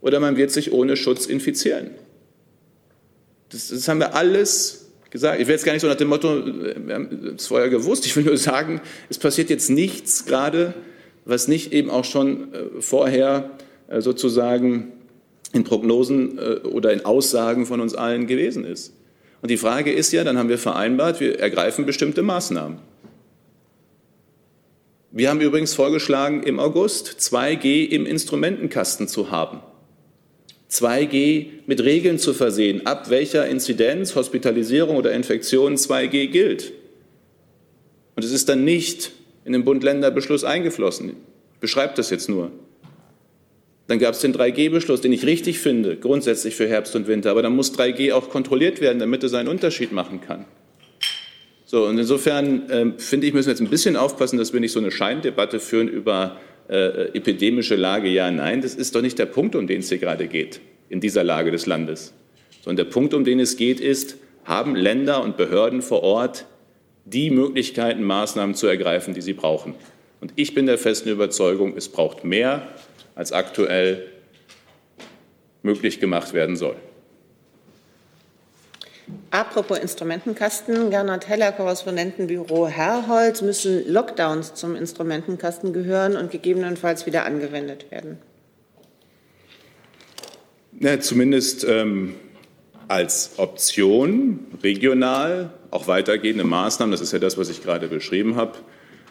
oder 0.00 0.20
man 0.20 0.36
wird 0.36 0.50
sich 0.50 0.72
ohne 0.72 0.96
Schutz 0.96 1.26
infizieren. 1.26 1.90
Das, 3.50 3.68
das 3.68 3.86
haben 3.88 4.00
wir 4.00 4.14
alles 4.14 4.90
gesagt. 5.10 5.40
Ich 5.40 5.46
will 5.46 5.54
jetzt 5.54 5.64
gar 5.64 5.72
nicht 5.72 5.82
so 5.82 5.88
nach 5.88 5.96
dem 5.96 6.08
Motto, 6.08 6.44
wir 6.46 6.94
haben 6.94 7.34
es 7.36 7.46
vorher 7.46 7.68
gewusst. 7.68 8.06
Ich 8.06 8.16
will 8.16 8.24
nur 8.24 8.36
sagen, 8.38 8.80
es 9.08 9.18
passiert 9.18 9.50
jetzt 9.50 9.68
nichts 9.68 10.24
gerade, 10.24 10.74
was 11.24 11.48
nicht 11.48 11.72
eben 11.72 11.90
auch 11.90 12.04
schon 12.04 12.52
äh, 12.52 12.80
vorher 12.80 13.50
äh, 13.88 14.00
sozusagen 14.00 14.92
in 15.52 15.64
Prognosen 15.64 16.38
äh, 16.38 16.66
oder 16.66 16.92
in 16.92 17.04
Aussagen 17.04 17.66
von 17.66 17.80
uns 17.80 17.94
allen 17.94 18.26
gewesen 18.26 18.64
ist. 18.64 18.94
Und 19.42 19.50
die 19.50 19.56
Frage 19.56 19.92
ist 19.92 20.12
ja, 20.12 20.24
dann 20.24 20.38
haben 20.38 20.48
wir 20.48 20.58
vereinbart, 20.58 21.20
wir 21.20 21.38
ergreifen 21.38 21.86
bestimmte 21.86 22.22
Maßnahmen. 22.22 22.78
Wir 25.12 25.28
haben 25.28 25.40
übrigens 25.40 25.74
vorgeschlagen, 25.74 26.42
im 26.44 26.60
August 26.60 27.16
2G 27.18 27.88
im 27.88 28.06
Instrumentenkasten 28.06 29.08
zu 29.08 29.30
haben. 29.30 29.60
2G 30.70 31.46
mit 31.66 31.82
Regeln 31.82 32.18
zu 32.18 32.32
versehen, 32.32 32.86
ab 32.86 33.10
welcher 33.10 33.48
Inzidenz, 33.48 34.14
Hospitalisierung 34.14 34.96
oder 34.96 35.12
Infektion 35.12 35.74
2G 35.74 36.28
gilt. 36.28 36.72
Und 38.14 38.24
es 38.24 38.30
ist 38.30 38.48
dann 38.48 38.64
nicht 38.64 39.10
in 39.44 39.52
den 39.52 39.64
Bund-Länder-Beschluss 39.64 40.44
eingeflossen. 40.44 41.16
Beschreibt 41.60 41.98
das 41.98 42.10
jetzt 42.10 42.28
nur. 42.28 42.50
Dann 43.86 43.98
gab 43.98 44.14
es 44.14 44.20
den 44.20 44.32
3G-Beschluss, 44.32 45.00
den 45.00 45.12
ich 45.12 45.26
richtig 45.26 45.58
finde, 45.58 45.96
grundsätzlich 45.96 46.54
für 46.54 46.68
Herbst 46.68 46.94
und 46.94 47.08
Winter. 47.08 47.32
Aber 47.32 47.42
dann 47.42 47.56
muss 47.56 47.76
3G 47.76 48.12
auch 48.12 48.28
kontrolliert 48.30 48.80
werden, 48.80 49.00
damit 49.00 49.24
es 49.24 49.34
einen 49.34 49.48
Unterschied 49.48 49.92
machen 49.92 50.20
kann. 50.20 50.44
So, 51.64 51.86
und 51.86 51.98
insofern 51.98 52.70
äh, 52.70 52.92
finde 52.98 53.26
ich, 53.26 53.32
müssen 53.32 53.46
wir 53.46 53.52
jetzt 53.52 53.60
ein 53.60 53.70
bisschen 53.70 53.96
aufpassen, 53.96 54.38
dass 54.38 54.52
wir 54.52 54.60
nicht 54.60 54.72
so 54.72 54.80
eine 54.80 54.90
Scheindebatte 54.90 55.60
führen 55.60 55.88
über 55.88 56.36
äh, 56.68 57.16
epidemische 57.16 57.74
Lage, 57.76 58.08
ja, 58.08 58.30
nein. 58.30 58.60
Das 58.60 58.74
ist 58.74 58.94
doch 58.94 59.02
nicht 59.02 59.18
der 59.18 59.26
Punkt, 59.26 59.56
um 59.56 59.66
den 59.66 59.80
es 59.80 59.88
hier 59.88 59.98
gerade 59.98 60.28
geht, 60.28 60.60
in 60.88 61.00
dieser 61.00 61.24
Lage 61.24 61.50
des 61.50 61.66
Landes. 61.66 62.14
Sondern 62.62 62.84
der 62.84 62.92
Punkt, 62.92 63.12
um 63.14 63.24
den 63.24 63.40
es 63.40 63.56
geht, 63.56 63.80
ist, 63.80 64.16
haben 64.44 64.76
Länder 64.76 65.22
und 65.22 65.36
Behörden 65.36 65.82
vor 65.82 66.02
Ort 66.02 66.46
die 67.04 67.30
Möglichkeiten, 67.30 68.02
Maßnahmen 68.02 68.54
zu 68.54 68.66
ergreifen, 68.66 69.14
die 69.14 69.22
sie 69.22 69.32
brauchen. 69.32 69.74
Und 70.20 70.32
ich 70.36 70.54
bin 70.54 70.66
der 70.66 70.78
festen 70.78 71.08
Überzeugung, 71.08 71.76
es 71.76 71.88
braucht 71.88 72.24
mehr, 72.24 72.68
als 73.14 73.32
aktuell 73.32 74.06
möglich 75.62 76.00
gemacht 76.00 76.32
werden 76.32 76.56
soll. 76.56 76.76
Apropos 79.30 79.78
Instrumentenkasten, 79.78 80.90
Gernot 80.90 81.28
Heller, 81.28 81.52
Korrespondentenbüro 81.52 82.68
Herrholz, 82.68 83.42
müssen 83.42 83.90
Lockdowns 83.90 84.54
zum 84.54 84.76
Instrumentenkasten 84.76 85.72
gehören 85.72 86.16
und 86.16 86.30
gegebenenfalls 86.30 87.06
wieder 87.06 87.24
angewendet 87.24 87.90
werden? 87.90 88.18
Ja, 90.78 90.98
zumindest 91.00 91.64
ähm, 91.68 92.14
als 92.90 93.34
Option 93.36 94.40
regional 94.64 95.50
auch 95.70 95.86
weitergehende 95.86 96.42
Maßnahmen, 96.42 96.90
das 96.90 97.00
ist 97.00 97.12
ja 97.12 97.20
das, 97.20 97.38
was 97.38 97.48
ich 97.48 97.62
gerade 97.62 97.86
beschrieben 97.86 98.34
habe, 98.34 98.58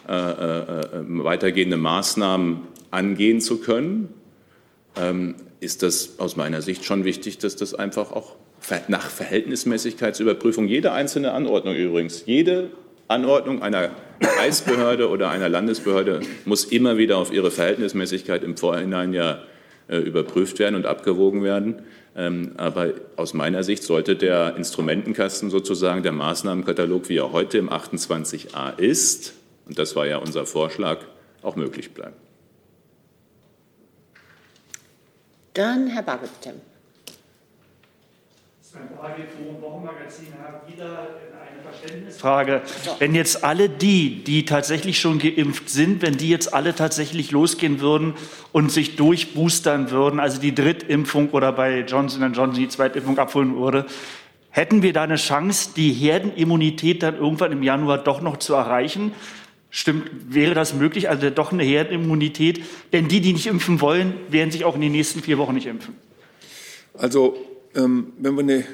äh, 0.07 0.13
äh, 0.13 0.79
äh 0.79 1.23
weitergehende 1.23 1.77
Maßnahmen 1.77 2.59
angehen 2.91 3.39
zu 3.39 3.59
können, 3.59 4.13
ähm, 4.97 5.35
ist 5.61 5.81
das 5.81 6.19
aus 6.19 6.35
meiner 6.35 6.61
Sicht 6.61 6.83
schon 6.83 7.05
wichtig, 7.05 7.37
dass 7.37 7.55
das 7.55 7.73
einfach 7.73 8.11
auch 8.11 8.35
nach 8.89 9.09
Verhältnismäßigkeitsüberprüfung, 9.09 10.67
jede 10.67 10.91
einzelne 10.91 11.31
Anordnung 11.31 11.75
übrigens, 11.75 12.23
jede 12.25 12.71
Anordnung 13.07 13.61
einer 13.63 13.91
Kreisbehörde 14.19 15.09
oder 15.09 15.29
einer 15.29 15.47
Landesbehörde 15.47 16.19
muss 16.43 16.65
immer 16.65 16.97
wieder 16.97 17.17
auf 17.17 17.31
ihre 17.31 17.49
Verhältnismäßigkeit 17.49 18.43
im 18.43 18.57
Vorhinein 18.57 19.13
ja 19.13 19.41
überprüft 19.97 20.59
werden 20.59 20.75
und 20.75 20.85
abgewogen 20.85 21.43
werden. 21.43 21.81
Ähm, 22.15 22.53
aber 22.57 22.93
aus 23.15 23.33
meiner 23.33 23.63
Sicht 23.63 23.83
sollte 23.83 24.15
der 24.15 24.55
Instrumentenkasten 24.55 25.49
sozusagen, 25.49 26.03
der 26.03 26.11
Maßnahmenkatalog, 26.11 27.09
wie 27.09 27.17
er 27.17 27.31
heute 27.31 27.57
im 27.57 27.69
28a 27.69 28.77
ist, 28.77 29.33
und 29.67 29.77
das 29.77 29.95
war 29.95 30.07
ja 30.07 30.17
unser 30.17 30.45
Vorschlag, 30.45 30.99
auch 31.41 31.55
möglich 31.55 31.93
bleiben. 31.93 32.15
Dann 35.53 35.87
Herr 35.87 36.03
bitte. 36.03 36.55
Frage. 42.17 42.61
Wenn 42.99 43.15
jetzt 43.15 43.43
alle 43.43 43.69
die, 43.69 44.23
die 44.23 44.45
tatsächlich 44.45 44.99
schon 44.99 45.19
geimpft 45.19 45.69
sind, 45.69 46.01
wenn 46.01 46.17
die 46.17 46.29
jetzt 46.29 46.53
alle 46.53 46.75
tatsächlich 46.75 47.31
losgehen 47.31 47.79
würden 47.79 48.13
und 48.51 48.71
sich 48.71 48.95
durchboostern 48.95 49.89
würden, 49.89 50.19
also 50.19 50.39
die 50.39 50.53
Drittimpfung 50.53 51.29
oder 51.31 51.51
bei 51.51 51.79
Johnson 51.79 52.21
Johnson 52.33 52.53
die 52.53 52.67
Zweitimpfung 52.67 53.17
abholen 53.17 53.55
würde, 53.55 53.85
hätten 54.49 54.83
wir 54.83 54.93
da 54.93 55.03
eine 55.03 55.15
Chance, 55.15 55.71
die 55.75 55.91
Herdenimmunität 55.91 57.01
dann 57.01 57.15
irgendwann 57.15 57.51
im 57.51 57.63
Januar 57.63 57.97
doch 57.97 58.21
noch 58.21 58.37
zu 58.37 58.53
erreichen? 58.53 59.13
Stimmt, 59.71 60.09
wäre 60.27 60.53
das 60.53 60.73
möglich? 60.73 61.09
Also 61.09 61.29
doch 61.29 61.51
eine 61.51 61.63
Herdenimmunität? 61.63 62.63
Denn 62.91 63.07
die, 63.07 63.21
die 63.21 63.33
nicht 63.33 63.47
impfen 63.47 63.81
wollen, 63.81 64.13
werden 64.29 64.51
sich 64.51 64.65
auch 64.65 64.75
in 64.75 64.81
den 64.81 64.91
nächsten 64.91 65.21
vier 65.21 65.37
Wochen 65.37 65.53
nicht 65.53 65.67
impfen. 65.67 65.95
Also 66.97 67.37
ähm, 67.75 68.13
wenn 68.17 68.35
wir 68.35 68.41
eine 68.41 68.65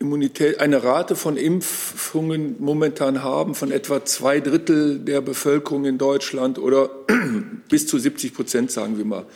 Immunität, 0.00 0.60
eine 0.60 0.84
Rate 0.84 1.16
von 1.16 1.36
Impfungen 1.36 2.56
momentan 2.60 3.22
haben 3.24 3.54
von 3.54 3.72
etwa 3.72 4.04
zwei 4.04 4.40
Drittel 4.40 5.00
der 5.00 5.20
Bevölkerung 5.20 5.84
in 5.84 5.98
Deutschland 5.98 6.58
oder 6.58 6.90
bis 7.68 7.86
zu 7.86 7.98
70 7.98 8.32
Prozent, 8.32 8.70
sagen 8.70 8.96
wir 8.96 9.04
mal. 9.04 9.26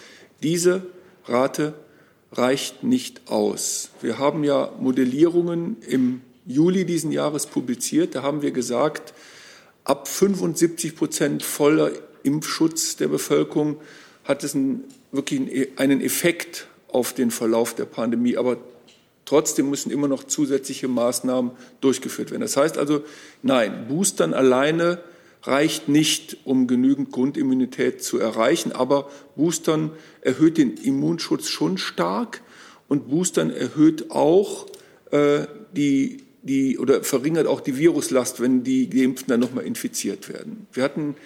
Diese 0.42 0.82
Rate 1.26 1.74
reicht 2.32 2.84
nicht 2.84 3.22
aus. 3.28 3.90
Wir 4.00 4.18
haben 4.18 4.44
ja 4.44 4.72
Modellierungen 4.78 5.76
im 5.86 6.20
Juli 6.46 6.84
diesen 6.84 7.12
Jahres 7.12 7.46
publiziert. 7.46 8.14
Da 8.14 8.22
haben 8.22 8.42
wir 8.42 8.52
gesagt, 8.52 9.14
ab 9.84 10.08
75 10.08 10.96
Prozent 10.96 11.42
voller 11.42 11.90
Impfschutz 12.22 12.96
der 12.96 13.08
Bevölkerung 13.08 13.76
hat 14.24 14.44
es 14.44 14.54
einen, 14.54 14.84
wirklich 15.10 15.68
einen 15.76 16.00
Effekt 16.00 16.68
auf 16.88 17.12
den 17.12 17.30
Verlauf 17.30 17.74
der 17.74 17.84
Pandemie. 17.84 18.36
Aber 18.36 18.58
Trotzdem 19.32 19.70
müssen 19.70 19.90
immer 19.90 20.08
noch 20.08 20.24
zusätzliche 20.24 20.88
Maßnahmen 20.88 21.52
durchgeführt 21.80 22.32
werden. 22.32 22.42
Das 22.42 22.58
heißt 22.58 22.76
also, 22.76 23.02
nein, 23.40 23.86
Boostern 23.88 24.34
alleine 24.34 24.98
reicht 25.44 25.88
nicht, 25.88 26.36
um 26.44 26.66
genügend 26.66 27.12
Grundimmunität 27.12 28.04
zu 28.04 28.18
erreichen, 28.18 28.72
aber 28.72 29.08
Boostern 29.34 29.92
erhöht 30.20 30.58
den 30.58 30.76
Immunschutz 30.76 31.48
schon 31.48 31.78
stark 31.78 32.42
und 32.88 33.08
Boostern 33.08 33.48
erhöht 33.48 34.10
auch 34.10 34.66
äh, 35.12 35.46
die, 35.74 36.24
die 36.42 36.78
oder 36.78 37.02
verringert 37.02 37.46
auch 37.46 37.62
die 37.62 37.78
Viruslast, 37.78 38.38
wenn 38.38 38.64
die 38.64 38.90
Geimpften 38.90 39.30
dann 39.30 39.40
nochmal 39.40 39.64
infiziert 39.64 40.28
werden. 40.28 40.66
Wir 40.74 40.84
hatten 40.84 41.16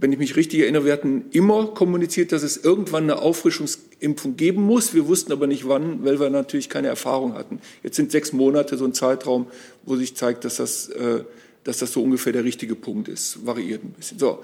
wenn 0.00 0.12
ich 0.12 0.18
mich 0.18 0.36
richtig 0.36 0.60
erinnere, 0.60 0.84
wir 0.84 0.92
hatten 0.92 1.24
immer 1.30 1.66
kommuniziert, 1.68 2.32
dass 2.32 2.42
es 2.42 2.56
irgendwann 2.56 3.04
eine 3.04 3.20
Auffrischungsimpfung 3.20 4.36
geben 4.36 4.62
muss. 4.62 4.94
Wir 4.94 5.08
wussten 5.08 5.32
aber 5.32 5.46
nicht 5.46 5.68
wann, 5.68 6.04
weil 6.04 6.20
wir 6.20 6.30
natürlich 6.30 6.68
keine 6.68 6.88
Erfahrung 6.88 7.34
hatten. 7.34 7.60
Jetzt 7.82 7.96
sind 7.96 8.12
sechs 8.12 8.32
Monate 8.32 8.76
so 8.76 8.84
ein 8.84 8.94
Zeitraum, 8.94 9.46
wo 9.84 9.96
sich 9.96 10.14
zeigt, 10.14 10.44
dass 10.44 10.56
das, 10.56 10.88
äh, 10.88 11.24
dass 11.64 11.78
das 11.78 11.92
so 11.92 12.02
ungefähr 12.02 12.32
der 12.32 12.44
richtige 12.44 12.74
Punkt 12.74 13.08
ist. 13.08 13.44
Variiert 13.44 13.84
ein 13.84 13.92
bisschen. 13.92 14.18
So. 14.18 14.40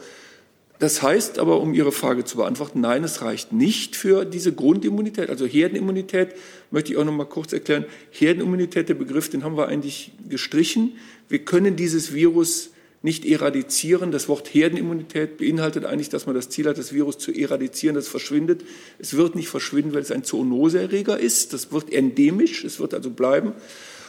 Das 0.80 1.02
heißt 1.02 1.38
aber, 1.38 1.60
um 1.60 1.72
Ihre 1.72 1.92
Frage 1.92 2.24
zu 2.24 2.36
beantworten, 2.36 2.80
nein, 2.80 3.04
es 3.04 3.22
reicht 3.22 3.52
nicht 3.52 3.94
für 3.94 4.24
diese 4.24 4.52
Grundimmunität. 4.52 5.30
Also 5.30 5.46
Herdenimmunität 5.46 6.34
möchte 6.72 6.92
ich 6.92 6.98
auch 6.98 7.04
noch 7.04 7.12
mal 7.12 7.26
kurz 7.26 7.52
erklären. 7.52 7.84
Herdenimmunität, 8.10 8.88
der 8.88 8.94
Begriff, 8.94 9.30
den 9.30 9.44
haben 9.44 9.56
wir 9.56 9.68
eigentlich 9.68 10.12
gestrichen. 10.28 10.96
Wir 11.28 11.38
können 11.38 11.76
dieses 11.76 12.12
Virus 12.12 12.70
nicht 13.04 13.26
eradizieren. 13.26 14.12
Das 14.12 14.30
Wort 14.30 14.54
Herdenimmunität 14.54 15.36
beinhaltet 15.36 15.84
eigentlich, 15.84 16.08
dass 16.08 16.24
man 16.24 16.34
das 16.34 16.48
Ziel 16.48 16.66
hat, 16.66 16.78
das 16.78 16.94
Virus 16.94 17.18
zu 17.18 17.32
eradizieren, 17.32 17.94
das 17.94 18.08
verschwindet. 18.08 18.64
Es 18.98 19.14
wird 19.14 19.34
nicht 19.34 19.50
verschwinden, 19.50 19.92
weil 19.92 20.00
es 20.00 20.10
ein 20.10 20.24
Zoonoseerreger 20.24 21.20
ist. 21.20 21.52
Das 21.52 21.70
wird 21.70 21.92
endemisch, 21.92 22.64
es 22.64 22.80
wird 22.80 22.94
also 22.94 23.10
bleiben. 23.10 23.52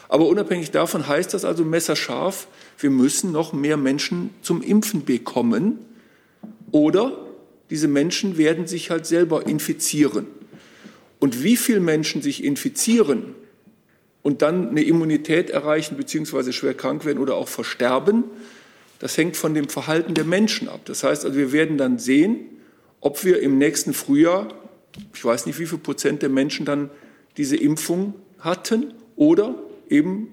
Aber 0.08 0.28
unabhängig 0.28 0.72
davon 0.72 1.10
heißt 1.10 1.34
das 1.34 1.44
also 1.44 1.66
messerscharf, 1.66 2.48
wir 2.80 2.90
müssen 2.90 3.34
noch 3.34 3.52
mehr 3.52 3.76
Menschen 3.76 4.30
zum 4.42 4.62
Impfen 4.62 5.04
bekommen 5.04 5.80
oder 6.72 7.26
diese 7.70 7.90
Menschen 7.90 8.38
werden 8.38 8.66
sich 8.66 8.92
halt 8.92 9.06
selber 9.06 9.46
infizieren. 9.46 10.28
Und 11.20 11.44
wie 11.44 11.58
viele 11.58 11.82
Menschen 11.82 12.22
sich 12.22 12.46
infizieren 12.46 13.36
und 14.22 14.42
dann 14.42 14.70
eine 14.70 14.84
Immunität 14.84 15.50
erreichen 15.50 15.98
bzw. 15.98 16.54
schwer 16.54 16.76
krank 16.76 17.04
werden 17.04 17.20
oder 17.20 17.36
auch 17.36 17.50
versterben, 17.50 18.24
das 19.00 19.18
hängt 19.18 19.38
von 19.38 19.54
dem 19.54 19.70
Verhalten 19.70 20.14
der 20.14 20.24
Menschen 20.24 20.70
ab. 20.70 20.82
Das 20.86 21.04
heißt 21.04 21.26
also, 21.26 21.38
wir 21.38 21.52
werden 21.52 21.78
dann 21.78 22.00
sehen, 22.00 22.40
ob 23.02 23.24
wir 23.24 23.42
im 23.42 23.58
nächsten 23.58 23.94
Frühjahr, 23.94 24.54
ich 25.14 25.24
weiß 25.24 25.46
nicht, 25.46 25.60
wie 25.60 25.66
viel 25.66 25.78
Prozent 25.78 26.22
der 26.22 26.30
Menschen 26.30 26.66
dann 26.66 26.90
diese 27.38 27.58
Impfung 27.58 28.14
hatten 28.40 28.94
oder 29.16 29.56
eben 29.90 30.30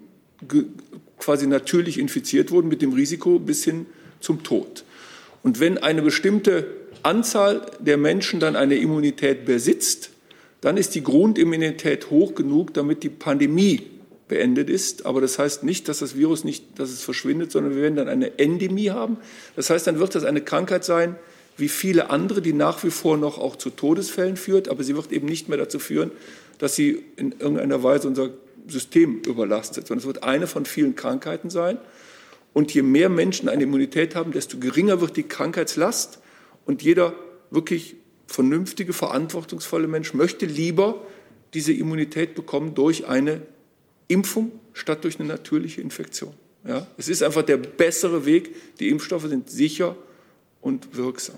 quasi 1.18 1.46
natürlich 1.46 1.98
infiziert 1.98 2.50
wurden 2.50 2.68
mit 2.68 2.82
dem 2.82 2.92
Risiko 2.92 3.38
bis 3.38 3.64
hin 3.64 3.86
zum 4.20 4.42
Tod. 4.42 4.84
Und 5.42 5.60
wenn 5.60 5.78
eine 5.78 6.02
bestimmte 6.02 6.66
Anzahl 7.02 7.66
der 7.80 7.96
Menschen 7.96 8.40
dann 8.40 8.56
eine 8.56 8.76
Immunität 8.76 9.44
besitzt, 9.44 10.10
dann 10.60 10.76
ist 10.76 10.94
die 10.94 11.02
Grundimmunität 11.02 12.10
hoch 12.10 12.34
genug, 12.34 12.72
damit 12.74 13.02
die 13.02 13.08
Pandemie 13.08 13.82
beendet 14.32 14.70
ist. 14.70 15.04
Aber 15.04 15.20
das 15.20 15.38
heißt 15.38 15.62
nicht, 15.62 15.88
dass 15.88 15.98
das 15.98 16.16
Virus 16.16 16.42
nicht, 16.42 16.78
dass 16.78 16.90
es 16.90 17.02
verschwindet, 17.02 17.52
sondern 17.52 17.74
wir 17.74 17.82
werden 17.82 17.96
dann 17.96 18.08
eine 18.08 18.38
Endemie 18.38 18.90
haben. 18.90 19.18
Das 19.56 19.68
heißt, 19.68 19.86
dann 19.86 19.98
wird 19.98 20.14
das 20.14 20.24
eine 20.24 20.40
Krankheit 20.40 20.84
sein, 20.84 21.16
wie 21.58 21.68
viele 21.68 22.08
andere, 22.08 22.40
die 22.40 22.54
nach 22.54 22.82
wie 22.82 22.90
vor 22.90 23.18
noch 23.18 23.38
auch 23.38 23.56
zu 23.56 23.68
Todesfällen 23.68 24.38
führt, 24.38 24.68
aber 24.68 24.82
sie 24.84 24.96
wird 24.96 25.12
eben 25.12 25.26
nicht 25.26 25.50
mehr 25.50 25.58
dazu 25.58 25.78
führen, 25.78 26.10
dass 26.58 26.74
sie 26.74 27.04
in 27.16 27.32
irgendeiner 27.32 27.82
Weise 27.82 28.08
unser 28.08 28.30
System 28.66 29.20
überlastet, 29.26 29.86
sondern 29.86 30.00
es 30.00 30.06
wird 30.06 30.22
eine 30.22 30.46
von 30.46 30.64
vielen 30.64 30.96
Krankheiten 30.96 31.50
sein. 31.50 31.76
Und 32.54 32.72
je 32.72 32.82
mehr 32.82 33.10
Menschen 33.10 33.50
eine 33.50 33.64
Immunität 33.64 34.14
haben, 34.14 34.32
desto 34.32 34.58
geringer 34.58 35.00
wird 35.02 35.16
die 35.16 35.24
Krankheitslast. 35.24 36.20
Und 36.64 36.82
jeder 36.82 37.14
wirklich 37.50 37.96
vernünftige, 38.26 38.94
verantwortungsvolle 38.94 39.88
Mensch 39.88 40.14
möchte 40.14 40.46
lieber 40.46 41.02
diese 41.52 41.72
Immunität 41.72 42.34
bekommen 42.34 42.74
durch 42.74 43.06
eine 43.06 43.42
Impfung 44.12 44.52
statt 44.72 45.04
durch 45.04 45.18
eine 45.18 45.28
natürliche 45.28 45.80
Infektion. 45.80 46.32
Ja, 46.66 46.86
es 46.96 47.08
ist 47.08 47.22
einfach 47.22 47.42
der 47.42 47.56
bessere 47.56 48.24
Weg. 48.24 48.54
Die 48.78 48.88
Impfstoffe 48.88 49.26
sind 49.26 49.50
sicher 49.50 49.96
und 50.60 50.96
wirksam. 50.96 51.36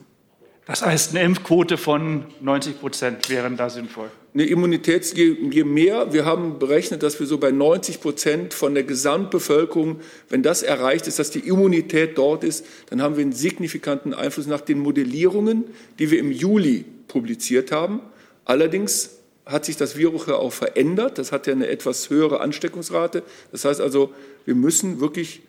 Das 0.67 0.85
heißt, 0.85 1.11
eine 1.11 1.23
Impfquote 1.23 1.77
von 1.77 2.25
90 2.41 2.81
Prozent 2.81 3.29
wäre 3.29 3.51
da 3.51 3.69
sinnvoll. 3.69 4.11
Eine 4.33 4.47
Immunität, 4.47 5.05
je 5.15 5.65
mehr, 5.65 6.13
wir 6.13 6.25
haben 6.25 6.59
berechnet, 6.59 7.03
dass 7.03 7.21
wir 7.21 7.27
so 7.27 7.39
bei 7.39 7.51
90 7.51 8.01
Prozent 8.01 8.55
von 8.55 8.75
der 8.75 8.83
Gesamtbevölkerung, 8.83 10.01
wenn 10.29 10.43
das 10.43 10.63
erreicht 10.63 11.07
ist, 11.07 11.19
dass 11.19 11.31
die 11.31 11.41
Immunität 11.41 12.19
dort 12.19 12.45
ist, 12.45 12.65
dann 12.91 13.01
haben 13.01 13.17
wir 13.17 13.23
einen 13.23 13.33
signifikanten 13.33 14.15
Einfluss 14.15 14.47
nach 14.47 14.63
den 14.63 14.79
Modellierungen, 14.81 15.65
die 15.99 16.11
wir 16.11 16.19
im 16.19 16.33
Juli 16.33 16.85
publiziert 17.09 17.71
haben. 17.71 18.01
Allerdings 18.45 19.19
hat 19.47 19.65
sich 19.65 19.77
das 19.77 19.97
Virus 19.97 20.27
ja 20.27 20.37
auch 20.37 20.53
verändert. 20.53 21.19
Das 21.19 21.33
hat 21.33 21.47
ja 21.47 21.53
eine 21.53 21.69
etwas 21.69 22.11
höhere 22.11 22.41
Ansteckungsrate. 22.41 23.23
Das 23.53 23.65
heißt 23.65 23.81
also, 23.81 24.13
wir 24.45 24.55
müssen 24.55 25.01
wirklich, 25.01 25.43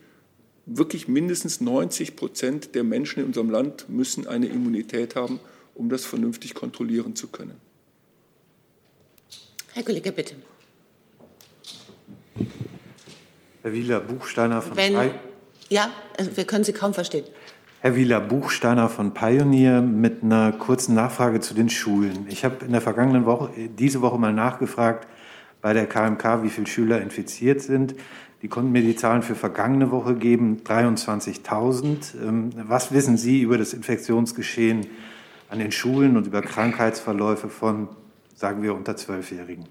wirklich 0.65 1.07
mindestens 1.07 1.61
90 1.61 2.15
Prozent 2.15 2.75
der 2.75 2.83
Menschen 2.83 3.21
in 3.21 3.27
unserem 3.27 3.49
Land 3.49 3.87
müssen 3.89 4.27
eine 4.27 4.47
Immunität 4.47 5.15
haben, 5.15 5.39
um 5.75 5.89
das 5.89 6.05
vernünftig 6.05 6.53
kontrollieren 6.53 7.15
zu 7.15 7.27
können. 7.27 7.55
Herr 9.73 9.83
Kollege, 9.83 10.11
bitte. 10.11 10.35
Herr 13.61 13.73
Wieler, 13.73 13.99
Buchsteiner 13.99 14.61
von 14.61 14.77
Wenn, 14.77 15.11
Ja, 15.69 15.91
also 16.17 16.35
wir 16.37 16.45
können 16.45 16.63
Sie 16.63 16.73
kaum 16.73 16.93
verstehen. 16.93 17.25
Herr 17.85 17.95
Wieler, 17.95 18.19
Buchsteiner 18.19 18.89
von 18.89 19.13
Pioneer 19.13 19.79
mit 19.79 20.23
einer 20.23 20.51
kurzen 20.53 20.95
Nachfrage 20.95 21.39
zu 21.39 21.53
den 21.53 21.69
Schulen. 21.69 22.25
Ich 22.29 22.43
habe 22.43 22.65
in 22.65 22.71
der 22.71 22.81
vergangenen 22.81 23.27
Woche, 23.27 23.51
diese 23.77 24.01
Woche 24.01 24.17
mal 24.17 24.33
nachgefragt 24.33 25.07
bei 25.61 25.71
der 25.73 25.85
KMK, 25.85 26.41
wie 26.41 26.49
viele 26.49 26.65
Schüler 26.65 26.99
infiziert 26.99 27.61
sind. 27.61 27.93
Die 28.41 28.47
konnten 28.47 28.71
mir 28.71 28.81
die 28.81 28.95
Zahlen 28.95 29.21
für 29.21 29.35
vergangene 29.35 29.91
Woche 29.91 30.15
geben, 30.15 30.61
23.000. 30.65 32.15
Ähm, 32.27 32.49
was 32.55 32.91
wissen 32.91 33.17
Sie 33.17 33.43
über 33.43 33.59
das 33.59 33.73
Infektionsgeschehen 33.73 34.87
an 35.51 35.59
den 35.59 35.71
Schulen 35.71 36.17
und 36.17 36.25
über 36.25 36.41
Krankheitsverläufe 36.41 37.49
von, 37.49 37.89
sagen 38.33 38.63
wir, 38.63 38.73
unter 38.73 38.97
Zwölfjährigen? 38.97 39.65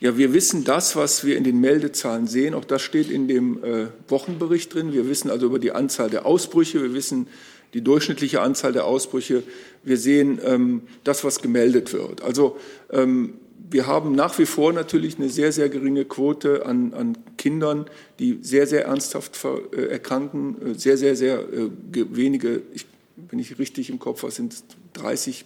Ja, 0.00 0.18
wir 0.18 0.32
wissen 0.32 0.64
das, 0.64 0.96
was 0.96 1.24
wir 1.24 1.36
in 1.36 1.44
den 1.44 1.60
Meldezahlen 1.60 2.26
sehen. 2.26 2.54
Auch 2.54 2.64
das 2.64 2.82
steht 2.82 3.10
in 3.10 3.28
dem 3.28 3.62
äh, 3.62 3.86
Wochenbericht 4.08 4.74
drin. 4.74 4.92
Wir 4.92 5.08
wissen 5.08 5.30
also 5.30 5.46
über 5.46 5.58
die 5.58 5.72
Anzahl 5.72 6.10
der 6.10 6.26
Ausbrüche. 6.26 6.82
Wir 6.82 6.94
wissen 6.94 7.28
die 7.74 7.80
durchschnittliche 7.80 8.40
Anzahl 8.40 8.72
der 8.72 8.84
Ausbrüche. 8.86 9.42
Wir 9.82 9.96
sehen 9.96 10.40
ähm, 10.44 10.82
das, 11.04 11.24
was 11.24 11.42
gemeldet 11.42 11.92
wird. 11.92 12.22
Also 12.22 12.56
ähm, 12.90 13.34
wir 13.70 13.86
haben 13.86 14.14
nach 14.14 14.38
wie 14.38 14.46
vor 14.46 14.72
natürlich 14.72 15.18
eine 15.18 15.28
sehr, 15.28 15.50
sehr 15.50 15.68
geringe 15.68 16.04
Quote 16.04 16.66
an, 16.66 16.92
an 16.92 17.18
Kindern, 17.36 17.86
die 18.18 18.38
sehr, 18.42 18.66
sehr 18.66 18.84
ernsthaft 18.84 19.38
äh, 19.72 19.86
erkranken. 19.86 20.72
Äh, 20.72 20.78
sehr, 20.78 20.96
sehr, 20.96 21.16
sehr 21.16 21.40
äh, 21.40 21.70
wenige, 21.92 22.62
ich, 22.72 22.86
wenn 23.16 23.38
ich 23.38 23.58
richtig 23.58 23.90
im 23.90 23.98
Kopf 23.98 24.22
habe, 24.22 24.32
sind 24.32 24.62
30 24.94 25.44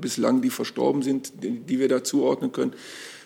bislang, 0.00 0.42
die 0.42 0.50
verstorben 0.50 1.02
sind, 1.02 1.42
die, 1.42 1.60
die 1.60 1.78
wir 1.78 1.88
da 1.88 2.04
zuordnen 2.04 2.52
können. 2.52 2.74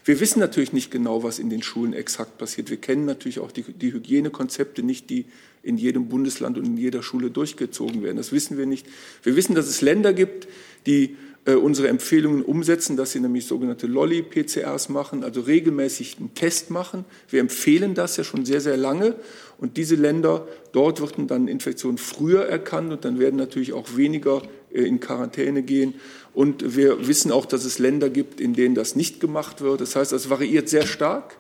Wir 0.06 0.20
wissen 0.20 0.38
natürlich 0.38 0.72
nicht 0.72 0.92
genau, 0.92 1.24
was 1.24 1.40
in 1.40 1.50
den 1.50 1.64
Schulen 1.64 1.92
exakt 1.92 2.38
passiert. 2.38 2.70
Wir 2.70 2.76
kennen 2.76 3.06
natürlich 3.06 3.40
auch 3.40 3.50
die, 3.50 3.64
die, 3.64 3.92
Hygienekonzepte 3.92 4.84
nicht, 4.84 5.10
die 5.10 5.24
in 5.64 5.78
jedem 5.78 6.08
Bundesland 6.08 6.56
und 6.56 6.64
in 6.64 6.76
jeder 6.76 7.02
Schule 7.02 7.28
durchgezogen 7.28 8.04
werden. 8.04 8.16
Das 8.16 8.30
wissen 8.30 8.56
wir 8.56 8.66
nicht. 8.66 8.86
Wir 9.24 9.34
wissen, 9.34 9.56
dass 9.56 9.66
es 9.66 9.80
Länder 9.80 10.12
gibt, 10.12 10.46
die 10.86 11.16
äh, 11.44 11.54
unsere 11.54 11.88
Empfehlungen 11.88 12.42
umsetzen, 12.42 12.96
dass 12.96 13.10
sie 13.10 13.20
nämlich 13.20 13.46
sogenannte 13.46 13.88
Lolly-PCRs 13.88 14.90
machen, 14.90 15.24
also 15.24 15.40
regelmäßig 15.40 16.18
einen 16.20 16.34
Test 16.34 16.70
machen. 16.70 17.04
Wir 17.28 17.40
empfehlen 17.40 17.94
das 17.94 18.16
ja 18.16 18.22
schon 18.22 18.44
sehr, 18.44 18.60
sehr 18.60 18.76
lange. 18.76 19.16
Und 19.58 19.76
diese 19.76 19.96
Länder, 19.96 20.46
dort 20.70 21.00
wird 21.00 21.14
dann 21.30 21.48
Infektionen 21.48 21.98
früher 21.98 22.46
erkannt 22.46 22.92
und 22.92 23.04
dann 23.04 23.18
werden 23.18 23.36
natürlich 23.36 23.72
auch 23.72 23.96
weniger 23.96 24.42
äh, 24.72 24.82
in 24.82 25.00
Quarantäne 25.00 25.62
gehen. 25.62 25.94
Und 26.36 26.76
wir 26.76 27.08
wissen 27.08 27.32
auch, 27.32 27.46
dass 27.46 27.64
es 27.64 27.78
Länder 27.78 28.10
gibt, 28.10 28.42
in 28.42 28.52
denen 28.52 28.74
das 28.74 28.94
nicht 28.94 29.20
gemacht 29.20 29.62
wird. 29.62 29.80
Das 29.80 29.96
heißt, 29.96 30.12
das 30.12 30.28
variiert 30.28 30.68
sehr 30.68 30.86
stark. 30.86 31.38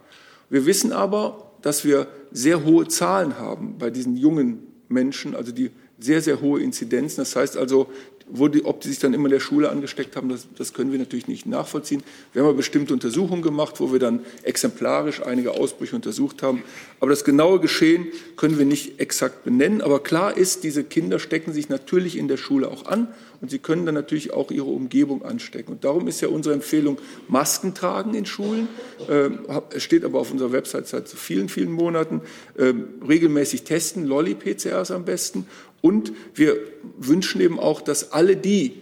Wir 0.48 0.64
wissen 0.64 0.90
aber, 0.90 1.52
dass 1.60 1.84
wir 1.84 2.06
sehr 2.32 2.64
hohe 2.64 2.88
Zahlen 2.88 3.38
haben 3.38 3.76
bei 3.78 3.90
diesen 3.90 4.16
jungen 4.16 4.66
Menschen, 4.88 5.36
also 5.36 5.52
die 5.52 5.70
sehr, 5.98 6.22
sehr 6.22 6.40
hohe 6.40 6.62
Inzidenzen. 6.62 7.18
Das 7.18 7.36
heißt 7.36 7.58
also, 7.58 7.88
wo 8.28 8.48
die, 8.48 8.64
ob 8.64 8.80
die 8.80 8.88
sich 8.88 8.98
dann 8.98 9.14
immer 9.14 9.26
in 9.26 9.32
der 9.32 9.40
Schule 9.40 9.70
angesteckt 9.70 10.16
haben, 10.16 10.28
das, 10.28 10.48
das 10.56 10.72
können 10.72 10.90
wir 10.90 10.98
natürlich 10.98 11.28
nicht 11.28 11.46
nachvollziehen. 11.46 12.02
Wir 12.32 12.42
haben 12.44 12.56
bestimmte 12.56 12.92
Untersuchungen 12.92 13.42
gemacht, 13.42 13.78
wo 13.78 13.92
wir 13.92 14.00
dann 14.00 14.20
exemplarisch 14.42 15.22
einige 15.22 15.52
Ausbrüche 15.52 15.94
untersucht 15.94 16.42
haben. 16.42 16.62
Aber 16.98 17.10
das 17.10 17.24
genaue 17.24 17.60
Geschehen 17.60 18.08
können 18.36 18.58
wir 18.58 18.66
nicht 18.66 18.98
exakt 18.98 19.44
benennen. 19.44 19.80
Aber 19.80 20.02
klar 20.02 20.36
ist, 20.36 20.64
diese 20.64 20.82
Kinder 20.82 21.18
stecken 21.18 21.52
sich 21.52 21.68
natürlich 21.68 22.18
in 22.18 22.26
der 22.26 22.36
Schule 22.36 22.68
auch 22.68 22.86
an 22.86 23.08
und 23.40 23.50
sie 23.50 23.58
können 23.58 23.86
dann 23.86 23.94
natürlich 23.94 24.32
auch 24.32 24.50
ihre 24.50 24.66
Umgebung 24.66 25.24
anstecken. 25.24 25.72
Und 25.72 25.84
darum 25.84 26.08
ist 26.08 26.20
ja 26.20 26.28
unsere 26.28 26.54
Empfehlung, 26.54 26.98
Masken 27.28 27.74
tragen 27.74 28.14
in 28.14 28.26
Schulen. 28.26 28.68
Ähm, 29.08 29.40
es 29.70 29.82
steht 29.82 30.04
aber 30.04 30.18
auf 30.18 30.32
unserer 30.32 30.52
Website 30.52 30.88
seit 30.88 31.08
vielen, 31.08 31.48
vielen 31.48 31.70
Monaten. 31.70 32.22
Ähm, 32.58 32.88
regelmäßig 33.06 33.62
testen, 33.62 34.04
Lolli-PCRs 34.06 34.90
am 34.90 35.04
besten 35.04 35.46
und 35.80 36.12
wir 36.34 36.56
wünschen 36.98 37.40
eben 37.40 37.58
auch, 37.58 37.80
dass 37.80 38.12
alle 38.12 38.36
die, 38.36 38.72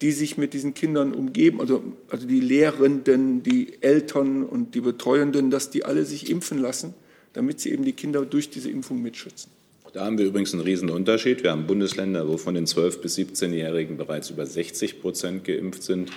die 0.00 0.12
sich 0.12 0.36
mit 0.36 0.52
diesen 0.52 0.74
Kindern 0.74 1.14
umgeben, 1.14 1.60
also, 1.60 1.82
also 2.08 2.26
die 2.26 2.40
Lehrenden, 2.40 3.42
die 3.42 3.82
Eltern 3.82 4.44
und 4.44 4.74
die 4.74 4.80
Betreuenden, 4.80 5.50
dass 5.50 5.70
die 5.70 5.84
alle 5.84 6.04
sich 6.04 6.28
impfen 6.28 6.58
lassen, 6.58 6.94
damit 7.32 7.60
sie 7.60 7.70
eben 7.70 7.84
die 7.84 7.92
Kinder 7.92 8.24
durch 8.24 8.50
diese 8.50 8.68
Impfung 8.68 9.00
mitschützen. 9.00 9.50
Da 9.92 10.06
haben 10.06 10.16
wir 10.16 10.24
übrigens 10.24 10.54
einen 10.54 10.62
riesen 10.62 10.88
Unterschied. 10.88 11.42
Wir 11.42 11.50
haben 11.50 11.66
Bundesländer, 11.66 12.26
wo 12.26 12.38
von 12.38 12.54
den 12.54 12.66
12- 12.66 13.00
bis 13.00 13.16
17-Jährigen 13.18 13.98
bereits 13.98 14.30
über 14.30 14.46
60 14.46 15.02
Prozent 15.02 15.44
geimpft 15.44 15.82
sind. 15.82 16.10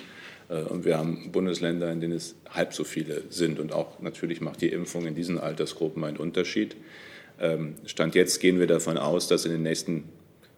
Äh, 0.50 0.62
und 0.62 0.86
wir 0.86 0.98
haben 0.98 1.32
Bundesländer, 1.32 1.92
in 1.92 2.00
denen 2.00 2.14
es 2.14 2.36
halb 2.50 2.74
so 2.74 2.86
viele 2.86 3.24
sind. 3.30 3.60
Und 3.60 3.74
auch 3.74 4.00
natürlich 4.00 4.40
macht 4.40 4.62
die 4.62 4.70
Impfung 4.70 5.06
in 5.06 5.14
diesen 5.14 5.38
Altersgruppen 5.38 6.04
einen 6.06 6.18
Unterschied. 6.18 6.78
Ähm, 7.40 7.76
Stand 7.86 8.16
jetzt 8.16 8.40
gehen 8.40 8.60
wir 8.60 8.68
davon 8.68 8.98
aus, 8.98 9.28
dass 9.28 9.46
in 9.46 9.52
den 9.52 9.64
nächsten 9.64 10.06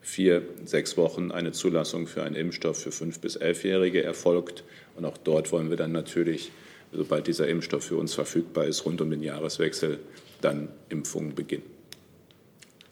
vier, 0.07 0.41
sechs 0.63 0.95
Wochen 0.95 1.31
eine 1.31 1.51
Zulassung 1.51 2.07
für 2.07 2.23
einen 2.23 2.33
Impfstoff 2.33 2.81
für 2.81 2.93
fünf 2.93 3.19
bis 3.19 3.35
elfjährige 3.35 4.01
erfolgt. 4.03 4.63
Und 4.95 5.03
auch 5.03 5.17
dort 5.17 5.51
wollen 5.51 5.69
wir 5.69 5.75
dann 5.75 5.91
natürlich, 5.91 6.51
sobald 6.93 7.27
dieser 7.27 7.49
Impfstoff 7.49 7.83
für 7.83 7.97
uns 7.97 8.13
verfügbar 8.13 8.65
ist, 8.65 8.85
rund 8.85 9.01
um 9.01 9.09
den 9.09 9.21
Jahreswechsel 9.21 9.99
dann 10.39 10.69
Impfungen 10.87 11.35
beginnen. 11.35 11.65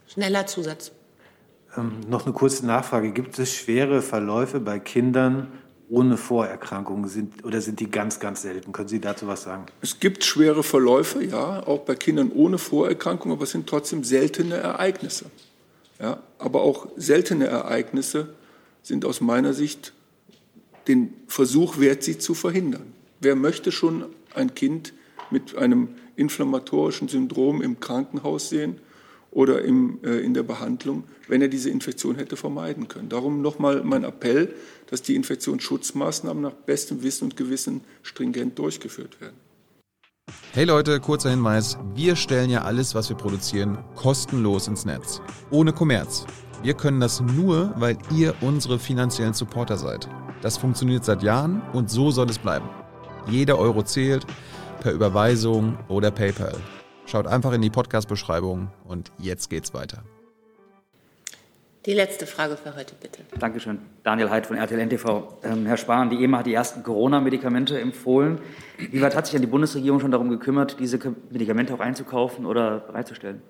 Schneller 0.07 0.45
Zusatz. 0.45 0.91
Ähm, 1.77 2.01
noch 2.09 2.25
eine 2.25 2.33
kurze 2.33 2.65
Nachfrage. 2.65 3.13
Gibt 3.13 3.39
es 3.39 3.55
schwere 3.55 4.01
Verläufe 4.01 4.59
bei 4.59 4.79
Kindern 4.79 5.47
ohne 5.87 6.17
Vorerkrankungen 6.17 7.07
sind, 7.07 7.45
oder 7.45 7.61
sind 7.61 7.79
die 7.79 7.89
ganz, 7.89 8.19
ganz 8.19 8.41
selten? 8.41 8.73
Können 8.73 8.89
Sie 8.89 8.99
dazu 8.99 9.27
was 9.27 9.43
sagen? 9.43 9.67
Es 9.81 10.01
gibt 10.01 10.25
schwere 10.25 10.63
Verläufe, 10.63 11.23
ja, 11.23 11.65
auch 11.65 11.79
bei 11.79 11.95
Kindern 11.95 12.31
ohne 12.33 12.57
Vorerkrankungen, 12.57 13.37
aber 13.37 13.43
es 13.43 13.51
sind 13.51 13.67
trotzdem 13.67 14.03
seltene 14.03 14.55
Ereignisse. 14.55 15.27
Ja, 15.99 16.21
aber 16.39 16.61
auch 16.61 16.87
seltene 16.97 17.47
Ereignisse 17.47 18.29
sind 18.83 19.05
aus 19.05 19.21
meiner 19.21 19.53
Sicht 19.53 19.93
den 20.87 21.13
Versuch 21.27 21.79
wert, 21.79 22.03
sie 22.03 22.17
zu 22.17 22.33
verhindern. 22.33 22.93
Wer 23.19 23.35
möchte 23.35 23.71
schon 23.71 24.05
ein 24.33 24.53
Kind 24.53 24.93
mit 25.31 25.55
einem 25.55 25.89
inflammatorischen 26.15 27.07
Syndrom 27.07 27.61
im 27.61 27.79
Krankenhaus 27.79 28.49
sehen 28.49 28.79
oder 29.31 29.63
im, 29.63 29.99
äh, 30.03 30.19
in 30.19 30.33
der 30.33 30.43
Behandlung, 30.43 31.03
wenn 31.27 31.41
er 31.41 31.47
diese 31.47 31.69
Infektion 31.69 32.15
hätte 32.15 32.35
vermeiden 32.35 32.87
können? 32.87 33.09
Darum 33.09 33.41
nochmal 33.41 33.83
mein 33.83 34.03
Appell, 34.03 34.53
dass 34.87 35.01
die 35.01 35.15
Infektionsschutzmaßnahmen 35.15 36.43
nach 36.43 36.53
bestem 36.53 37.03
Wissen 37.03 37.25
und 37.25 37.37
Gewissen 37.37 37.81
stringent 38.03 38.59
durchgeführt 38.59 39.19
werden. 39.21 39.44
Hey 40.55 40.63
Leute, 40.63 41.01
kurzer 41.01 41.31
Hinweis. 41.31 41.77
Wir 41.95 42.15
stellen 42.15 42.49
ja 42.49 42.61
alles, 42.61 42.95
was 42.95 43.09
wir 43.09 43.17
produzieren, 43.17 43.77
kostenlos 43.93 44.69
ins 44.69 44.85
Netz. 44.85 45.21
Ohne 45.51 45.73
Kommerz. 45.73 46.25
Wir 46.63 46.75
können 46.75 47.01
das 47.01 47.19
nur, 47.19 47.73
weil 47.75 47.97
ihr 48.09 48.33
unsere 48.39 48.79
finanziellen 48.79 49.33
Supporter 49.33 49.75
seid. 49.75 50.07
Das 50.41 50.57
funktioniert 50.57 51.03
seit 51.03 51.23
Jahren 51.23 51.61
und 51.73 51.89
so 51.89 52.09
soll 52.09 52.29
es 52.29 52.39
bleiben. 52.39 52.69
Jeder 53.27 53.59
Euro 53.59 53.83
zählt, 53.83 54.25
per 54.79 54.93
Überweisung 54.93 55.77
oder 55.89 56.09
PayPal. 56.09 56.55
Schaut 57.05 57.27
einfach 57.27 57.51
in 57.51 57.61
die 57.61 57.69
Podcast-Beschreibung 57.69 58.69
und 58.85 59.11
jetzt 59.19 59.49
geht's 59.49 59.73
weiter. 59.73 60.03
Die 61.85 61.93
letzte 61.93 62.25
Frage 62.25 62.57
für 62.57 62.75
heute, 62.75 62.95
bitte. 62.99 63.19
Dankeschön. 63.39 63.77
Daniel 64.01 64.31
Heid 64.31 64.47
von 64.47 64.57
RTL 64.57 64.79
NTV. 64.79 65.37
Ähm, 65.43 65.67
Herr 65.67 65.77
Spahn, 65.77 66.09
die 66.09 66.23
EMA 66.23 66.39
hat 66.39 66.47
die 66.47 66.53
ersten 66.53 66.81
Corona-Medikamente 66.81 67.79
empfohlen. 67.79 68.39
Wie 68.89 69.01
weit 69.01 69.15
hat 69.15 69.27
sich 69.27 69.33
denn 69.33 69.41
die 69.41 69.47
Bundesregierung 69.47 69.99
schon 69.99 70.09
darum 70.09 70.31
gekümmert, 70.31 70.77
diese 70.79 70.97
Medikamente 71.29 71.75
auch 71.75 71.79
einzukaufen 71.79 72.47
oder 72.47 72.79
bereitzustellen? 72.79 73.43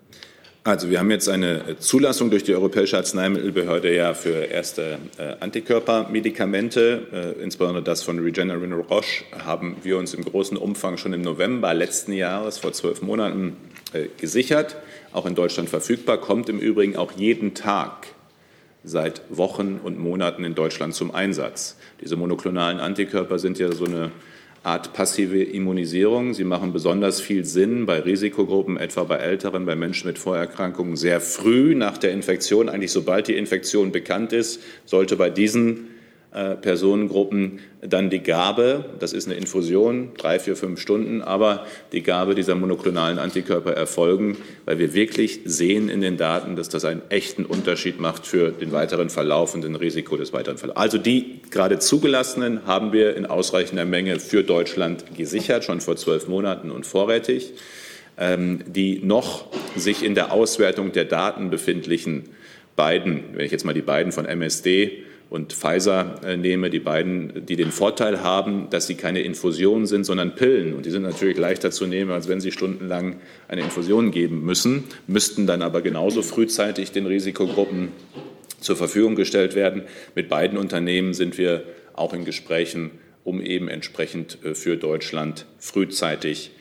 Also 0.65 0.89
wir 0.89 0.99
haben 0.99 1.11
jetzt 1.11 1.29
eine 1.29 1.77
Zulassung 1.77 2.29
durch 2.29 2.43
die 2.43 2.53
Europäische 2.53 2.97
Arzneimittelbehörde 2.97 3.95
ja 3.95 4.13
für 4.13 4.33
erste 4.33 4.97
äh, 5.17 5.35
Antikörpermedikamente, 5.39 7.35
äh, 7.39 7.41
insbesondere 7.41 7.83
das 7.83 8.03
von 8.03 8.19
Regeneron 8.19 8.73
Roche, 8.73 9.23
haben 9.45 9.77
wir 9.83 9.97
uns 9.97 10.13
im 10.13 10.25
großen 10.25 10.57
Umfang 10.57 10.97
schon 10.97 11.13
im 11.13 11.21
November 11.21 11.73
letzten 11.73 12.11
Jahres, 12.11 12.57
vor 12.57 12.73
zwölf 12.73 13.01
Monaten, 13.01 13.55
äh, 13.93 14.07
gesichert. 14.17 14.75
Auch 15.13 15.25
in 15.25 15.35
Deutschland 15.35 15.69
verfügbar, 15.69 16.17
kommt 16.17 16.49
im 16.49 16.59
Übrigen 16.59 16.97
auch 16.97 17.13
jeden 17.13 17.53
Tag 17.53 18.07
seit 18.85 19.21
Wochen 19.29 19.79
und 19.83 19.99
Monaten 19.99 20.43
in 20.43 20.55
Deutschland 20.55 20.93
zum 20.93 21.13
Einsatz. 21.13 21.77
Diese 22.01 22.15
monoklonalen 22.15 22.79
Antikörper 22.79 23.39
sind 23.39 23.59
ja 23.59 23.71
so 23.71 23.85
eine 23.85 24.11
Art 24.63 24.93
passive 24.93 25.43
Immunisierung. 25.43 26.33
Sie 26.33 26.43
machen 26.43 26.73
besonders 26.73 27.21
viel 27.21 27.45
Sinn 27.45 27.85
bei 27.85 27.99
Risikogruppen, 27.99 28.77
etwa 28.77 29.03
bei 29.03 29.17
Älteren, 29.17 29.65
bei 29.65 29.75
Menschen 29.75 30.07
mit 30.07 30.17
Vorerkrankungen 30.17 30.95
sehr 30.95 31.21
früh 31.21 31.75
nach 31.75 31.97
der 31.97 32.11
Infektion. 32.11 32.69
Eigentlich 32.69 32.91
sobald 32.91 33.27
die 33.27 33.37
Infektion 33.37 33.91
bekannt 33.91 34.33
ist, 34.33 34.61
sollte 34.85 35.17
bei 35.17 35.29
diesen 35.29 35.89
Personengruppen 36.35 37.59
dann 37.79 38.09
die 38.09 38.19
Gabe, 38.19 38.83
das 38.99 39.13
ist 39.13 39.25
eine 39.25 39.37
Infusion, 39.37 40.09
drei, 40.17 40.37
vier, 40.37 40.57
fünf 40.57 40.81
Stunden, 40.81 41.21
aber 41.21 41.65
die 41.93 42.03
Gabe 42.03 42.35
dieser 42.35 42.55
monoklonalen 42.55 43.19
Antikörper 43.19 43.71
erfolgen, 43.71 44.35
weil 44.65 44.77
wir 44.77 44.93
wirklich 44.93 45.39
sehen 45.45 45.87
in 45.87 46.01
den 46.01 46.17
Daten, 46.17 46.57
dass 46.57 46.67
das 46.67 46.83
einen 46.83 47.01
echten 47.07 47.45
Unterschied 47.45 48.01
macht 48.01 48.27
für 48.27 48.51
den 48.51 48.73
weiteren 48.73 49.09
Verlauf 49.09 49.55
und 49.55 49.63
den 49.63 49.75
Risiko 49.75 50.17
des 50.17 50.33
weiteren 50.33 50.57
Verlaufs. 50.57 50.77
Also 50.77 50.97
die 50.97 51.39
gerade 51.51 51.79
zugelassenen 51.79 52.65
haben 52.65 52.91
wir 52.91 53.15
in 53.15 53.25
ausreichender 53.25 53.85
Menge 53.85 54.19
für 54.19 54.43
Deutschland 54.43 55.15
gesichert, 55.15 55.63
schon 55.63 55.79
vor 55.79 55.95
zwölf 55.95 56.27
Monaten 56.27 56.69
und 56.69 56.85
vorrätig. 56.85 57.53
Ähm, 58.17 58.59
die 58.65 58.99
noch 59.03 59.47
sich 59.75 60.01
in 60.01 60.15
der 60.15 60.31
Auswertung 60.31 60.93
der 60.93 61.03
Daten 61.03 61.49
befindlichen 61.49 62.29
beiden, 62.77 63.23
wenn 63.33 63.45
ich 63.45 63.51
jetzt 63.51 63.65
mal 63.65 63.73
die 63.73 63.81
beiden 63.81 64.13
von 64.13 64.25
MSD 64.25 65.03
und 65.29 65.53
Pfizer 65.53 66.21
äh, 66.23 66.37
nehme, 66.37 66.69
die 66.69 66.79
beiden, 66.79 67.45
die 67.45 67.55
den 67.55 67.71
Vorteil 67.71 68.21
haben, 68.21 68.69
dass 68.69 68.87
sie 68.87 68.95
keine 68.95 69.21
Infusionen 69.21 69.87
sind, 69.87 70.03
sondern 70.05 70.35
Pillen. 70.35 70.73
Und 70.73 70.85
die 70.85 70.91
sind 70.91 71.01
natürlich 71.01 71.37
leichter 71.37 71.71
zu 71.71 71.87
nehmen, 71.87 72.11
als 72.11 72.27
wenn 72.27 72.41
sie 72.41 72.51
stundenlang 72.51 73.17
eine 73.47 73.61
Infusion 73.61 74.11
geben 74.11 74.45
müssen, 74.45 74.83
müssten 75.07 75.47
dann 75.47 75.61
aber 75.61 75.81
genauso 75.81 76.21
frühzeitig 76.21 76.91
den 76.91 77.05
Risikogruppen 77.05 77.89
zur 78.59 78.75
Verfügung 78.75 79.15
gestellt 79.15 79.55
werden. 79.55 79.83
Mit 80.13 80.29
beiden 80.29 80.57
Unternehmen 80.57 81.13
sind 81.13 81.37
wir 81.37 81.63
auch 81.93 82.13
in 82.13 82.25
Gesprächen, 82.25 82.91
um 83.23 83.41
eben 83.41 83.67
entsprechend 83.67 84.37
äh, 84.43 84.55
für 84.55 84.77
Deutschland 84.77 85.45
frühzeitig 85.59 86.51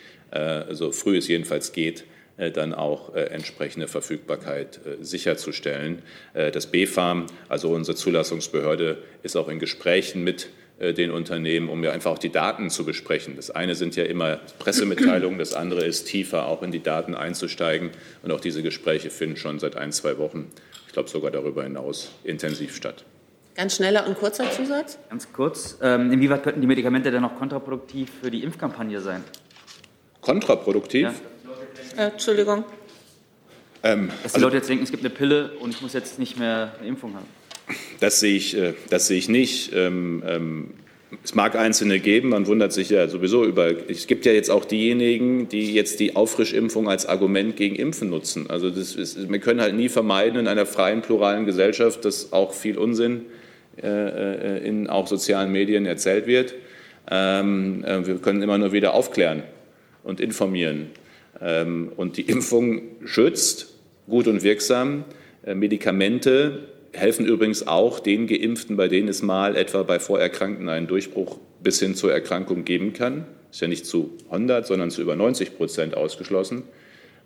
so 0.73 0.91
früh 0.91 1.17
es 1.17 1.29
jedenfalls 1.29 1.71
geht, 1.71 2.03
dann 2.37 2.75
auch 2.75 3.15
entsprechende 3.15 3.87
Verfügbarkeit 3.87 4.81
sicherzustellen. 5.01 6.03
Das 6.33 6.67
BfArM, 6.67 7.27
also 7.49 7.71
unsere 7.71 7.97
Zulassungsbehörde, 7.97 8.99
ist 9.23 9.37
auch 9.37 9.49
in 9.49 9.59
Gesprächen 9.59 10.25
mit 10.25 10.49
den 10.81 11.13
Unternehmen, 11.13 11.69
um 11.69 11.85
ja 11.85 11.93
einfach 11.93 12.11
auch 12.11 12.19
die 12.19 12.33
Daten 12.33 12.69
zu 12.69 12.85
besprechen. 12.85 13.37
Das 13.37 13.53
eine 13.53 13.77
sind 13.77 13.95
ja 13.95 14.03
immer 14.05 14.41
Pressemitteilungen, 14.59 15.39
das 15.39 15.55
andere 15.55 15.85
ist 15.85 16.07
tiefer 16.07 16.49
auch 16.49 16.65
in 16.65 16.73
die 16.73 16.83
Daten 16.83 17.15
einzusteigen. 17.15 17.91
Und 18.25 18.33
auch 18.33 18.41
diese 18.41 18.61
Gespräche 18.65 19.11
finden 19.11 19.37
schon 19.37 19.61
seit 19.61 19.77
ein, 19.77 19.93
zwei 19.93 20.19
Wochen, 20.19 20.51
ich 20.89 20.93
glaube 20.93 21.09
sogar 21.09 21.31
darüber 21.31 21.63
hinaus, 21.63 22.11
intensiv 22.25 22.75
statt. 22.75 23.05
Ganz 23.55 23.77
schneller 23.77 24.05
und 24.09 24.19
kurzer 24.19 24.51
Zusatz? 24.51 24.99
Ganz 25.09 25.33
kurz. 25.33 25.79
Ähm, 25.81 26.11
inwieweit 26.11 26.43
könnten 26.43 26.61
die 26.61 26.67
Medikamente 26.67 27.13
denn 27.13 27.23
noch 27.23 27.37
kontraproduktiv 27.37 28.11
für 28.21 28.33
die 28.33 28.43
Impfkampagne 28.43 29.01
sein? 29.01 29.23
Kontraproduktiv? 30.21 31.03
Ja. 31.03 31.15
Äh, 31.97 32.11
Entschuldigung. 32.11 32.65
Ähm, 33.83 34.09
Dass 34.23 34.33
die 34.33 34.37
also, 34.37 34.47
Leute 34.47 34.57
jetzt 34.57 34.69
denken, 34.69 34.85
es 34.85 34.91
gibt 34.91 35.05
eine 35.05 35.15
Pille 35.15 35.53
und 35.61 35.71
ich 35.75 35.83
muss 35.83 35.93
jetzt 35.93 36.19
nicht 36.19 36.39
mehr 36.39 36.75
eine 36.79 36.89
Impfung 36.89 37.15
haben. 37.15 37.27
Das 38.01 38.21
sehe 38.21 38.37
ich, 38.37 38.57
äh, 38.57 38.75
das 38.91 39.07
sehe 39.07 39.19
ich 39.19 39.29
nicht. 39.29 39.73
Ähm, 39.75 40.23
ähm, 40.27 40.71
es 41.23 41.35
mag 41.35 41.55
Einzelne 41.55 42.01
geben, 42.01 42.31
man 42.31 42.47
wundert 42.47 42.73
sich 42.73 42.91
ja 42.91 43.07
sowieso 43.09 43.45
über. 43.45 43.71
Es 43.89 44.07
gibt 44.07 44.27
ja 44.27 44.33
jetzt 44.33 44.51
auch 44.51 44.65
diejenigen, 44.65 45.49
die 45.49 45.73
jetzt 45.73 46.01
die 46.01 46.17
Auffrischimpfung 46.17 46.89
als 46.89 47.07
Argument 47.07 47.57
gegen 47.57 47.77
Impfen 47.77 48.11
nutzen. 48.11 48.51
Also 48.51 48.71
das 48.71 48.97
ist, 48.97 49.31
wir 49.31 49.39
können 49.39 49.61
halt 49.61 49.75
nie 49.75 49.89
vermeiden 49.89 50.41
in 50.41 50.49
einer 50.49 50.67
freien, 50.67 51.03
pluralen 51.03 51.47
Gesellschaft, 51.47 52.05
dass 52.05 52.33
auch 52.33 52.53
viel 52.53 52.79
Unsinn 52.79 53.27
äh, 53.83 53.87
äh, 53.87 54.67
in 54.67 54.89
auch 54.89 55.07
sozialen 55.07 55.53
Medien 55.53 55.87
erzählt 55.87 56.27
wird. 56.27 56.55
Ähm, 57.11 57.85
wir 57.85 58.17
können 58.17 58.43
immer 58.43 58.57
nur 58.57 58.73
wieder 58.73 58.95
aufklären 58.95 59.43
und 60.03 60.21
informieren. 60.21 60.91
Und 61.41 62.17
die 62.17 62.23
Impfung 62.23 62.83
schützt 63.05 63.75
gut 64.07 64.29
und 64.29 64.43
wirksam. 64.43 65.05
Medikamente 65.45 66.61
helfen 66.93 67.27
übrigens 67.27 67.67
auch 67.67 68.01
den 68.01 68.27
Geimpften, 68.27 68.77
bei 68.77 68.89
denen 68.89 69.09
es 69.09 69.23
mal 69.23 69.57
etwa 69.57 69.83
bei 69.83 69.99
Vorerkrankten 69.99 70.69
einen 70.69 70.87
Durchbruch 70.87 71.39
bis 71.63 71.81
hin 71.81 71.95
zur 71.95 72.13
Erkrankung 72.13 72.65
geben 72.65 72.93
kann. 72.93 73.27
Ist 73.51 73.61
ja 73.61 73.69
nicht 73.69 73.87
zu 73.87 74.13
100, 74.31 74.67
sondern 74.67 74.91
zu 74.91 75.03
über 75.03 75.17
90 75.17 75.57
Prozent 75.57 75.97
ausgeschlossen. 75.97 76.63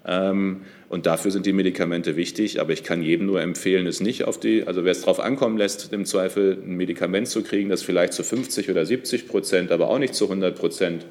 Ähm, 0.07 0.63
und 0.89 1.07
dafür 1.07 1.31
sind 1.31 1.45
die 1.45 1.53
Medikamente 1.53 2.17
wichtig. 2.17 2.61
Aber 2.61 2.73
ich 2.73 2.83
kann 2.83 3.03
jedem 3.03 3.27
nur 3.27 3.41
empfehlen, 3.41 3.87
es 3.87 4.01
nicht 4.01 4.25
auf 4.25 4.39
die, 4.39 4.65
also 4.65 4.85
wer 4.85 4.93
es 4.93 5.01
darauf 5.01 5.21
ankommen 5.21 5.59
lässt, 5.59 5.93
im 5.93 6.05
Zweifel 6.05 6.59
ein 6.65 6.77
Medikament 6.77 7.29
zu 7.29 7.43
kriegen, 7.43 7.69
das 7.69 7.83
vielleicht 7.83 8.13
zu 8.13 8.23
50 8.23 8.71
oder 8.71 8.87
70 8.87 9.29
Prozent, 9.29 9.71
aber 9.71 9.89
auch 9.89 9.99
nicht 9.99 10.15
zu 10.15 10.25
100 10.25 10.57
Prozent 10.57 11.07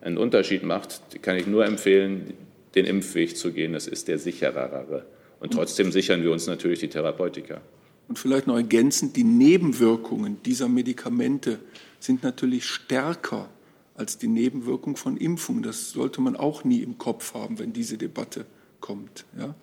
einen 0.00 0.18
Unterschied 0.18 0.62
macht, 0.62 1.22
kann 1.22 1.36
ich 1.36 1.46
nur 1.46 1.64
empfehlen, 1.64 2.34
den 2.74 2.86
Impfweg 2.86 3.36
zu 3.36 3.52
gehen. 3.52 3.72
Das 3.72 3.86
ist 3.86 4.08
der 4.08 4.18
sicherere. 4.18 5.04
Und 5.40 5.52
trotzdem 5.52 5.92
sichern 5.92 6.22
wir 6.22 6.32
uns 6.32 6.46
natürlich 6.46 6.80
die 6.80 6.88
Therapeutika. 6.88 7.60
Und 8.08 8.18
vielleicht 8.18 8.46
noch 8.46 8.56
ergänzend, 8.56 9.16
die 9.16 9.24
Nebenwirkungen 9.24 10.42
dieser 10.44 10.68
Medikamente 10.68 11.60
sind 12.00 12.22
natürlich 12.22 12.64
stärker 12.64 13.48
als 13.94 14.18
die 14.18 14.28
Nebenwirkung 14.28 14.96
von 14.96 15.16
Impfungen. 15.16 15.62
Das 15.62 15.90
sollte 15.90 16.20
man 16.20 16.36
auch 16.36 16.64
nie 16.64 16.82
im 16.82 16.98
Kopf 16.98 17.34
haben, 17.34 17.58
wenn 17.58 17.72
diese 17.72 17.98
Debatte 17.98 18.46
kommt. 18.80 19.24
Ja? 19.38 19.54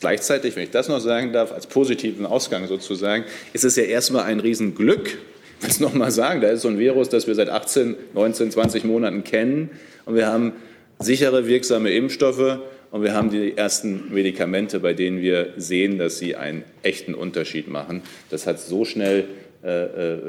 Gleichzeitig, 0.00 0.56
wenn 0.56 0.64
ich 0.64 0.70
das 0.70 0.88
noch 0.88 0.98
sagen 0.98 1.32
darf, 1.32 1.52
als 1.52 1.66
positiven 1.66 2.24
Ausgang 2.24 2.66
sozusagen, 2.66 3.24
ist 3.52 3.64
es 3.64 3.76
ja 3.76 3.82
erstmal 3.82 4.24
ein 4.24 4.40
Riesenglück, 4.40 5.18
will 5.60 5.70
es 5.70 5.80
nochmal 5.80 6.10
sagen, 6.10 6.40
da 6.40 6.48
ist 6.48 6.62
so 6.62 6.68
ein 6.68 6.78
Virus, 6.78 7.08
das 7.08 7.26
wir 7.26 7.34
seit 7.34 7.48
18, 7.48 7.96
19, 8.14 8.50
20 8.50 8.84
Monaten 8.84 9.24
kennen 9.24 9.70
und 10.04 10.14
wir 10.14 10.26
haben 10.26 10.52
sichere, 10.98 11.46
wirksame 11.46 11.90
Impfstoffe 11.90 12.60
und 12.90 13.02
wir 13.02 13.14
haben 13.14 13.30
die 13.30 13.56
ersten 13.56 14.12
Medikamente, 14.12 14.80
bei 14.80 14.94
denen 14.94 15.20
wir 15.20 15.54
sehen, 15.56 15.98
dass 15.98 16.18
sie 16.18 16.36
einen 16.36 16.64
echten 16.82 17.14
Unterschied 17.14 17.68
machen. 17.68 18.02
Das 18.30 18.46
hat 18.46 18.58
so 18.58 18.84
schnell 18.84 19.26
äh, 19.62 19.84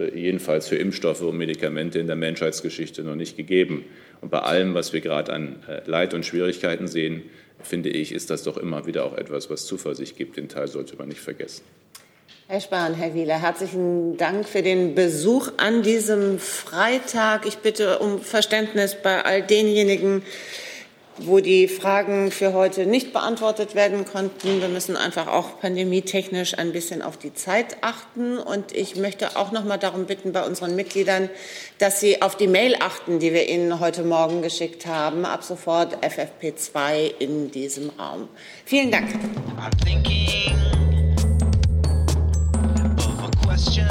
äh, 0.07 0.19
jedenfalls 0.19 0.67
für 0.67 0.75
Impfstoffe 0.75 1.21
und 1.21 1.37
Medikamente 1.37 1.99
in 1.99 2.07
der 2.07 2.17
Menschheitsgeschichte 2.17 3.03
noch 3.03 3.15
nicht 3.15 3.37
gegeben. 3.37 3.85
Und 4.19 4.29
bei 4.29 4.39
allem, 4.39 4.73
was 4.73 4.93
wir 4.93 5.01
gerade 5.01 5.33
an 5.33 5.55
äh, 5.67 5.81
Leid 5.89 6.13
und 6.13 6.25
Schwierigkeiten 6.25 6.87
sehen, 6.87 7.23
finde 7.63 7.89
ich, 7.89 8.11
ist 8.11 8.29
das 8.29 8.43
doch 8.43 8.57
immer 8.57 8.85
wieder 8.85 9.05
auch 9.05 9.17
etwas, 9.17 9.49
was 9.49 9.65
Zuversicht 9.65 10.17
gibt. 10.17 10.37
Den 10.37 10.49
Teil 10.49 10.67
sollte 10.67 10.97
man 10.97 11.07
nicht 11.07 11.21
vergessen. 11.21 11.63
Herr 12.51 12.59
Spahn, 12.59 12.95
Herr 12.95 13.13
Wieler, 13.13 13.41
herzlichen 13.41 14.17
Dank 14.17 14.45
für 14.45 14.61
den 14.61 14.93
Besuch 14.93 15.53
an 15.55 15.83
diesem 15.83 16.37
Freitag. 16.37 17.45
Ich 17.45 17.59
bitte 17.59 17.99
um 17.99 18.19
Verständnis 18.19 18.97
bei 19.01 19.23
all 19.23 19.41
denjenigen, 19.41 20.21
wo 21.17 21.39
die 21.39 21.69
Fragen 21.69 22.29
für 22.29 22.51
heute 22.51 22.85
nicht 22.85 23.13
beantwortet 23.13 23.73
werden 23.73 24.03
konnten. 24.03 24.59
Wir 24.59 24.67
müssen 24.67 24.97
einfach 24.97 25.27
auch 25.27 25.61
pandemietechnisch 25.61 26.57
ein 26.57 26.73
bisschen 26.73 27.01
auf 27.01 27.15
die 27.15 27.33
Zeit 27.33 27.77
achten. 27.79 28.37
Und 28.37 28.75
ich 28.75 28.97
möchte 28.97 29.37
auch 29.37 29.53
noch 29.53 29.63
mal 29.63 29.77
darum 29.77 30.05
bitten 30.05 30.33
bei 30.33 30.45
unseren 30.45 30.75
Mitgliedern, 30.75 31.29
dass 31.77 32.01
sie 32.01 32.21
auf 32.21 32.35
die 32.35 32.47
Mail 32.47 32.75
achten, 32.81 33.19
die 33.19 33.33
wir 33.33 33.47
Ihnen 33.47 33.79
heute 33.79 34.03
Morgen 34.03 34.41
geschickt 34.41 34.85
haben. 34.85 35.23
Ab 35.23 35.45
sofort 35.45 36.03
FFP2 36.03 37.13
in 37.17 37.49
diesem 37.49 37.91
Raum. 37.91 38.27
Vielen 38.65 38.91
Dank. 38.91 39.07
question. 43.51 43.90